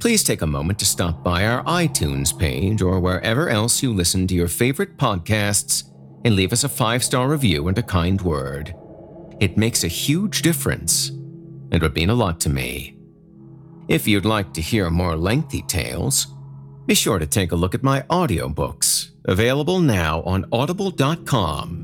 please 0.00 0.22
take 0.22 0.42
a 0.42 0.46
moment 0.46 0.78
to 0.80 0.84
stop 0.84 1.24
by 1.24 1.46
our 1.46 1.64
iTunes 1.64 2.38
page 2.38 2.82
or 2.82 3.00
wherever 3.00 3.48
else 3.48 3.82
you 3.82 3.90
listen 3.90 4.26
to 4.26 4.34
your 4.34 4.48
favorite 4.48 4.98
podcasts 4.98 5.84
and 6.26 6.36
leave 6.36 6.52
us 6.52 6.62
a 6.62 6.68
five 6.68 7.02
star 7.02 7.26
review 7.26 7.68
and 7.68 7.78
a 7.78 7.82
kind 7.82 8.20
word. 8.20 8.74
It 9.40 9.56
makes 9.56 9.82
a 9.82 9.88
huge 9.88 10.42
difference 10.42 11.08
and 11.08 11.80
would 11.80 11.94
mean 11.94 12.10
a 12.10 12.14
lot 12.14 12.38
to 12.40 12.50
me. 12.50 12.98
If 13.88 14.06
you'd 14.06 14.26
like 14.26 14.52
to 14.52 14.60
hear 14.60 14.90
more 14.90 15.16
lengthy 15.16 15.62
tales, 15.62 16.26
be 16.84 16.94
sure 16.94 17.18
to 17.18 17.26
take 17.26 17.52
a 17.52 17.56
look 17.56 17.74
at 17.74 17.82
my 17.82 18.02
audiobooks, 18.10 19.08
available 19.24 19.80
now 19.80 20.20
on 20.24 20.44
audible.com 20.52 21.83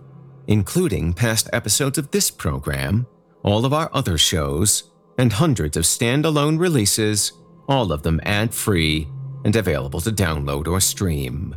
including 0.51 1.13
past 1.13 1.49
episodes 1.53 1.97
of 1.97 2.11
this 2.11 2.29
program, 2.29 3.07
all 3.41 3.65
of 3.65 3.71
our 3.71 3.89
other 3.93 4.17
shows, 4.17 4.91
and 5.17 5.31
hundreds 5.31 5.77
of 5.77 5.85
standalone 5.85 6.59
releases, 6.59 7.31
all 7.69 7.93
of 7.93 8.03
them 8.03 8.19
ad 8.23 8.53
free 8.53 9.07
and 9.45 9.55
available 9.55 10.01
to 10.01 10.11
download 10.11 10.67
or 10.67 10.81
stream. 10.81 11.55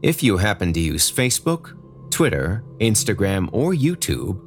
If 0.00 0.22
you 0.22 0.36
happen 0.36 0.72
to 0.74 0.80
use 0.80 1.10
Facebook, 1.10 1.76
Twitter, 2.08 2.62
Instagram, 2.78 3.48
or 3.52 3.72
YouTube, 3.72 4.40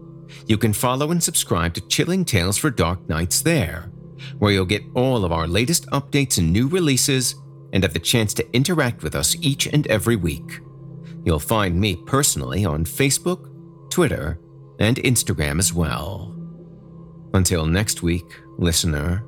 you 0.47 0.57
can 0.57 0.71
follow 0.71 1.11
and 1.11 1.21
subscribe 1.21 1.73
to 1.73 1.87
Chilling 1.89 2.23
Tales 2.23 2.57
for 2.57 2.69
Dark 2.69 3.09
Nights 3.09 3.41
there, 3.41 3.91
where 4.39 4.53
you'll 4.53 4.65
get 4.65 4.85
all 4.95 5.25
of 5.25 5.33
our 5.33 5.45
latest 5.45 5.87
updates 5.87 6.37
and 6.37 6.53
new 6.53 6.69
releases 6.69 7.35
and 7.73 7.83
have 7.83 7.93
the 7.93 7.99
chance 7.99 8.33
to 8.35 8.55
interact 8.55 9.03
with 9.03 9.13
us 9.13 9.35
each 9.41 9.67
and 9.67 9.85
every 9.87 10.15
week. 10.15 10.61
You'll 11.23 11.39
find 11.39 11.79
me 11.79 11.95
personally 11.95 12.65
on 12.65 12.85
Facebook, 12.85 13.49
Twitter, 13.89 14.39
and 14.79 14.97
Instagram 14.97 15.59
as 15.59 15.73
well. 15.73 16.35
Until 17.33 17.65
next 17.65 18.01
week, 18.01 18.39
listener, 18.57 19.25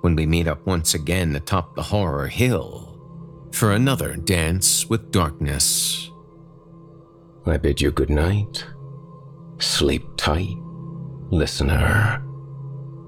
when 0.00 0.16
we 0.16 0.26
meet 0.26 0.46
up 0.46 0.66
once 0.66 0.94
again 0.94 1.36
atop 1.36 1.74
the 1.74 1.82
horror 1.82 2.28
hill 2.28 2.98
for 3.52 3.72
another 3.72 4.16
dance 4.16 4.88
with 4.88 5.10
darkness. 5.10 6.10
I 7.46 7.56
bid 7.56 7.80
you 7.80 7.90
good 7.90 8.10
night 8.10 8.64
Sleep 9.60 10.04
tight, 10.16 10.56
listener. 11.30 12.22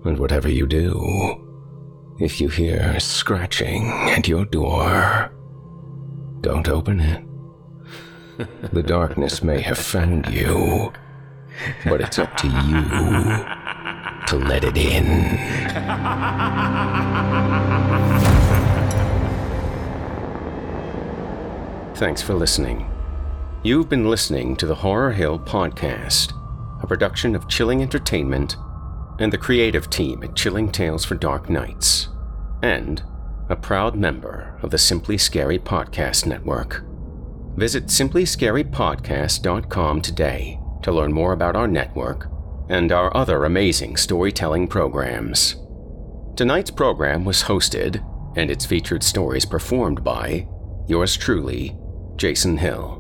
And 0.05 0.19
whatever 0.19 0.51
you 0.51 0.67
do, 0.67 1.47
if 2.19 2.41
you 2.41 2.49
hear 2.49 2.99
scratching 2.99 3.87
at 3.87 4.27
your 4.27 4.45
door, 4.47 5.33
don't 6.41 6.69
open 6.69 6.99
it. 6.99 7.23
The 8.73 8.83
darkness 8.83 9.43
may 9.43 9.61
have 9.61 9.79
found 9.79 10.29
you, 10.29 10.93
but 11.85 12.01
it's 12.01 12.19
up 12.19 12.37
to 12.39 12.47
you 12.47 12.83
to 14.29 14.37
let 14.37 14.65
it 14.65 14.77
in. 14.77 15.05
Thanks 21.97 22.23
for 22.23 22.33
listening. 22.33 22.91
You've 23.63 23.91
been 23.91 24.09
listening 24.09 24.57
to 24.57 24.67
the 24.67 24.77
Horror 24.77 25.13
Hill 25.13 25.39
Podcast, 25.39 26.33
a 26.83 26.87
production 26.87 27.37
of 27.37 27.47
Chilling 27.47 27.83
Entertainment 27.83 28.57
and 29.19 29.31
the 29.31 29.39
creative 29.39 29.91
team 29.91 30.23
at 30.23 30.35
Chilling 30.35 30.73
Tales 30.73 31.05
for 31.05 31.15
Dark 31.15 31.51
Nights, 31.51 32.09
and 32.63 33.03
a 33.51 33.57
proud 33.57 33.97
member 33.97 34.59
of 34.63 34.71
the 34.71 34.79
Simply 34.79 35.19
Scary 35.19 35.59
Podcast 35.59 36.25
Network. 36.25 36.85
Visit 37.57 37.87
simplyscarypodcast.com 37.87 40.03
today 40.03 40.61
to 40.83 40.93
learn 40.93 41.13
more 41.13 41.33
about 41.33 41.57
our 41.57 41.69
network 41.69 42.31
and 42.69 42.93
our 42.93 43.15
other 43.17 43.45
amazing 43.45 43.97
storytelling 43.97 44.69
programs. 44.69 45.57
Tonight's 46.37 46.71
program 46.71 47.25
was 47.25 47.43
hosted 47.43 48.05
and 48.37 48.51
its 48.51 48.65
featured 48.65 49.03
stories 49.03 49.45
performed 49.45 50.05
by 50.05 50.47
yours 50.87 51.17
truly, 51.17 51.77
Jason 52.17 52.57
Hill. 52.57 52.97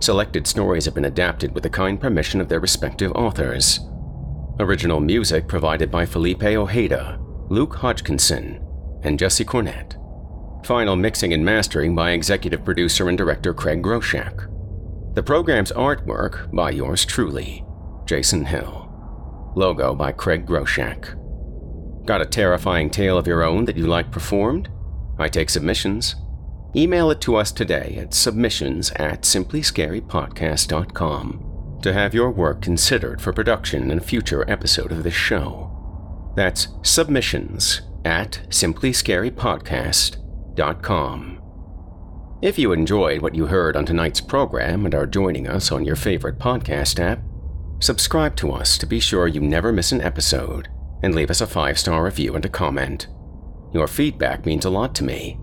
Selected 0.00 0.46
stories 0.46 0.84
have 0.84 0.94
been 0.94 1.04
adapted 1.04 1.52
with 1.52 1.62
the 1.62 1.70
kind 1.70 2.00
permission 2.00 2.40
of 2.40 2.48
their 2.48 2.60
respective 2.60 3.12
authors. 3.12 3.80
Original 4.58 5.00
music 5.00 5.48
provided 5.48 5.90
by 5.90 6.06
Felipe 6.06 6.42
Ojeda, 6.42 7.18
Luke 7.48 7.76
Hodgkinson, 7.76 8.60
and 9.02 9.18
Jesse 9.18 9.44
Cornett. 9.44 9.98
Final 10.64 10.94
mixing 10.94 11.32
and 11.32 11.44
mastering 11.44 11.92
by 11.94 12.12
executive 12.12 12.64
producer 12.64 13.08
and 13.08 13.18
director 13.18 13.52
Craig 13.52 13.82
Groshek. 13.82 14.48
The 15.14 15.22
program's 15.22 15.72
artwork 15.72 16.54
by 16.54 16.70
yours 16.70 17.04
truly, 17.04 17.64
Jason 18.06 18.44
Hill. 18.44 18.88
Logo 19.56 19.92
by 19.94 20.12
Craig 20.12 20.46
Groshek. 20.46 21.18
Got 22.06 22.22
a 22.22 22.26
terrifying 22.26 22.90
tale 22.90 23.18
of 23.18 23.26
your 23.26 23.42
own 23.42 23.64
that 23.64 23.76
you 23.76 23.88
like 23.88 24.12
performed? 24.12 24.68
I 25.18 25.28
take 25.28 25.50
submissions. 25.50 26.14
Email 26.76 27.10
it 27.10 27.20
to 27.22 27.34
us 27.36 27.50
today 27.52 27.98
at 28.00 28.14
submissions 28.14 28.92
at 28.92 29.22
simplyscarypodcast.com 29.22 31.78
to 31.82 31.92
have 31.92 32.14
your 32.14 32.30
work 32.30 32.62
considered 32.62 33.20
for 33.20 33.32
production 33.32 33.90
in 33.90 33.98
a 33.98 34.00
future 34.00 34.48
episode 34.48 34.92
of 34.92 35.02
this 35.02 35.12
show. 35.12 36.32
That's 36.36 36.68
submissions 36.82 37.82
at 38.04 38.42
simplyscarypodcast.com. 38.48 40.21
If 42.42 42.58
you 42.58 42.72
enjoyed 42.72 43.22
what 43.22 43.34
you 43.34 43.46
heard 43.46 43.76
on 43.76 43.86
tonight's 43.86 44.20
program 44.20 44.84
and 44.84 44.94
are 44.94 45.06
joining 45.06 45.46
us 45.46 45.70
on 45.70 45.84
your 45.84 45.96
favorite 45.96 46.38
podcast 46.38 46.98
app, 46.98 47.20
subscribe 47.78 48.34
to 48.36 48.50
us 48.52 48.76
to 48.78 48.86
be 48.86 48.98
sure 48.98 49.28
you 49.28 49.40
never 49.40 49.72
miss 49.72 49.92
an 49.92 50.00
episode 50.00 50.68
and 51.02 51.14
leave 51.14 51.30
us 51.30 51.40
a 51.40 51.46
five 51.46 51.78
star 51.78 52.04
review 52.04 52.34
and 52.34 52.44
a 52.44 52.48
comment. 52.48 53.06
Your 53.72 53.86
feedback 53.86 54.44
means 54.44 54.64
a 54.64 54.70
lot 54.70 54.94
to 54.96 55.04
me. 55.04 55.38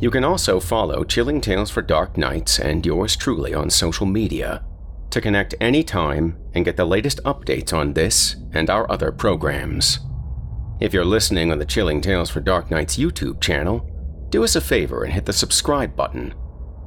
You 0.00 0.10
can 0.10 0.24
also 0.24 0.58
follow 0.58 1.04
Chilling 1.04 1.40
Tales 1.40 1.70
for 1.70 1.80
Dark 1.80 2.16
Nights 2.16 2.58
and 2.58 2.84
yours 2.84 3.14
truly 3.14 3.54
on 3.54 3.70
social 3.70 4.04
media 4.04 4.64
to 5.10 5.20
connect 5.20 5.54
anytime 5.60 6.36
and 6.54 6.64
get 6.64 6.76
the 6.76 6.84
latest 6.84 7.22
updates 7.24 7.72
on 7.72 7.92
this 7.92 8.34
and 8.52 8.68
our 8.68 8.90
other 8.90 9.12
programs. 9.12 10.00
If 10.80 10.92
you're 10.92 11.04
listening 11.04 11.52
on 11.52 11.60
the 11.60 11.64
Chilling 11.64 12.00
Tales 12.00 12.30
for 12.30 12.40
Dark 12.40 12.70
Nights 12.70 12.96
YouTube 12.96 13.40
channel, 13.40 13.88
do 14.32 14.42
us 14.42 14.56
a 14.56 14.60
favor 14.60 15.04
and 15.04 15.12
hit 15.12 15.26
the 15.26 15.32
subscribe 15.32 15.94
button 15.94 16.34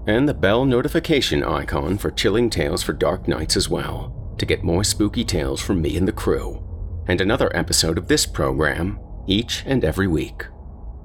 and 0.08 0.28
the 0.28 0.34
bell 0.34 0.66
notification 0.66 1.44
icon 1.44 1.98
for 1.98 2.12
Chilling 2.12 2.50
Tales 2.50 2.84
for 2.84 2.94
Dark 2.94 3.28
Nights 3.28 3.56
as 3.56 3.70
well 3.70 4.36
to 4.38 4.46
get 4.46 4.64
more 4.64 4.84
spooky 4.84 5.24
tales 5.24 5.62
from 5.62 5.82
me 5.82 5.96
and 5.96 6.06
the 6.08 6.12
crew, 6.12 6.62
and 7.08 7.22
another 7.22 7.56
episode 7.56 7.98
of 7.98 8.08
this 8.08 8.26
program 8.26 9.00
each 9.28 9.64
and 9.66 9.86
every 9.86 10.08
week. 10.08 10.46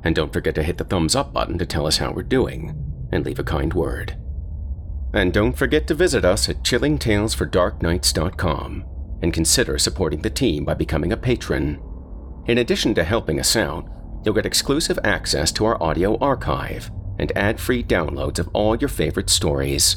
And 0.02 0.16
don't 0.16 0.32
forget 0.32 0.54
to 0.56 0.62
hit 0.62 0.78
the 0.78 0.84
thumbs 0.84 1.14
up 1.14 1.32
button 1.32 1.58
to 1.58 1.66
tell 1.66 1.86
us 1.86 1.98
how 1.98 2.12
we're 2.12 2.22
doing 2.22 2.74
and 3.12 3.24
leave 3.24 3.38
a 3.38 3.44
kind 3.44 3.74
word. 3.74 4.16
And 5.12 5.32
don't 5.32 5.56
forget 5.56 5.86
to 5.88 5.94
visit 5.94 6.24
us 6.24 6.48
at 6.48 6.62
chillingtalesfordarknights.com 6.62 8.84
and 9.22 9.32
consider 9.32 9.78
supporting 9.78 10.22
the 10.22 10.30
team 10.30 10.64
by 10.64 10.74
becoming 10.74 11.12
a 11.12 11.16
patron. 11.16 11.80
In 12.46 12.58
addition 12.58 12.94
to 12.94 13.04
helping 13.04 13.40
us 13.40 13.56
out, 13.56 13.88
you'll 14.24 14.34
get 14.34 14.46
exclusive 14.46 14.98
access 15.04 15.52
to 15.52 15.64
our 15.64 15.82
audio 15.82 16.18
archive 16.18 16.90
and 17.18 17.32
ad 17.36 17.60
free 17.60 17.82
downloads 17.82 18.38
of 18.38 18.48
all 18.52 18.76
your 18.76 18.88
favorite 18.88 19.30
stories, 19.30 19.96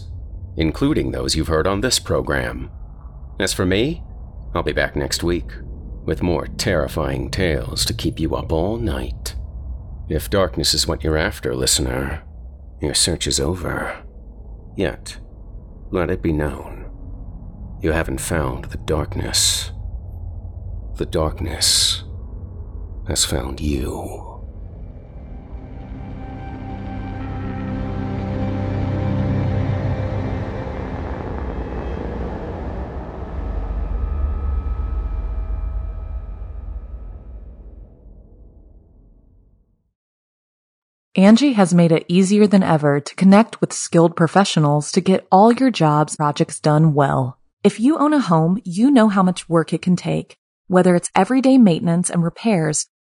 including 0.58 1.12
those 1.12 1.36
you've 1.36 1.48
heard 1.48 1.68
on 1.68 1.82
this 1.82 2.00
program. 2.00 2.70
As 3.40 3.54
for 3.54 3.66
me, 3.66 4.04
I'll 4.54 4.64
be 4.64 4.74
back 4.74 4.96
next 4.96 5.24
week 5.24 5.52
with 6.06 6.22
more 6.22 6.48
terrifying 6.48 7.32
tales 7.32 7.86
to 7.86 7.94
keep 7.94 8.20
you 8.20 8.36
up 8.36 8.52
all 8.52 8.78
night. 8.78 9.36
If 10.10 10.30
darkness 10.30 10.74
is 10.74 10.86
what 10.86 11.04
you're 11.04 11.18
after, 11.18 11.56
listener, 11.56 12.24
your 12.82 12.94
search 12.94 13.26
is 13.26 13.40
over. 13.40 14.04
Yet, 14.76 15.18
let 15.92 16.10
it 16.10 16.22
be 16.22 16.34
known, 16.34 16.90
you 17.82 17.92
haven't 17.92 18.20
found 18.20 18.66
the 18.66 18.78
darkness. 18.78 19.72
The 20.96 21.06
darkness 21.06 22.03
has 23.08 23.26
found 23.26 23.60
you. 23.60 24.34
Angi 41.16 41.54
has 41.54 41.76
made 41.76 41.92
it 41.92 42.06
easier 42.08 42.48
than 42.48 42.64
ever 42.64 43.00
to 43.00 43.16
connect 43.16 43.62
with 43.62 43.72
skilled 43.72 44.16
professionals 44.16 44.92
to 44.94 45.00
get 45.00 45.28
all 45.32 45.54
your 45.54 45.70
jobs 45.70 46.16
projects 46.16 46.60
done 46.60 46.96
well. 46.96 47.38
If 47.64 47.80
you 47.80 48.00
own 48.00 48.14
a 48.14 48.20
home, 48.20 48.60
you 48.66 48.90
know 48.90 49.10
how 49.10 49.22
much 49.22 49.48
work 49.48 49.74
it 49.74 49.84
can 49.84 49.96
take, 49.96 50.38
whether 50.68 50.96
it's 50.96 51.12
everyday 51.16 51.60
maintenance 51.60 52.10
and 52.10 52.24
repairs 52.24 52.88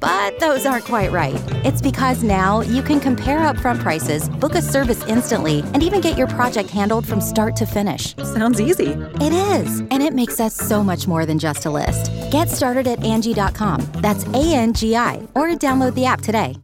But 0.00 0.38
those 0.40 0.64
aren't 0.66 0.86
quite 0.86 1.12
right. 1.12 1.40
It's 1.64 1.82
because 1.82 2.22
now 2.22 2.62
you 2.62 2.82
can 2.82 3.00
compare 3.00 3.40
upfront 3.40 3.80
prices, 3.80 4.28
book 4.28 4.54
a 4.54 4.62
service 4.62 5.04
instantly, 5.06 5.60
and 5.74 5.82
even 5.82 6.00
get 6.00 6.16
your 6.16 6.26
project 6.26 6.70
handled 6.70 7.06
from 7.06 7.20
start 7.20 7.54
to 7.56 7.66
finish. 7.66 8.16
Sounds 8.16 8.60
easy. 8.60 8.92
It 9.20 9.32
is, 9.32 9.80
and 9.80 10.02
it 10.02 10.14
makes 10.14 10.40
us 10.40 10.54
so 10.54 10.82
much 10.82 11.06
more 11.06 11.26
than 11.26 11.38
just 11.38 11.66
a 11.66 11.70
list. 11.70 12.10
Get 12.30 12.48
started 12.48 12.86
at 12.86 13.00
Angi.com. 13.00 13.86
That's 13.96 14.24
A 14.28 14.54
N 14.54 14.72
G 14.72 14.96
I, 14.96 15.26
or 15.34 15.48
download 15.48 15.94
the 15.94 16.06
app 16.06 16.22
today. 16.22 16.56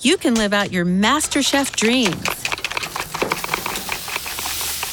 You 0.00 0.18
can 0.18 0.34
live 0.34 0.52
out 0.52 0.70
your 0.70 0.84
MasterChef 0.84 1.74
dreams 1.74 2.28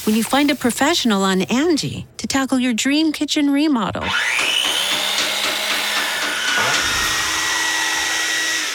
when 0.05 0.15
you 0.15 0.23
find 0.23 0.49
a 0.49 0.55
professional 0.55 1.23
on 1.23 1.41
Angi 1.41 2.05
to 2.17 2.27
tackle 2.27 2.59
your 2.59 2.73
dream 2.73 3.11
kitchen 3.11 3.49
remodel. 3.49 4.05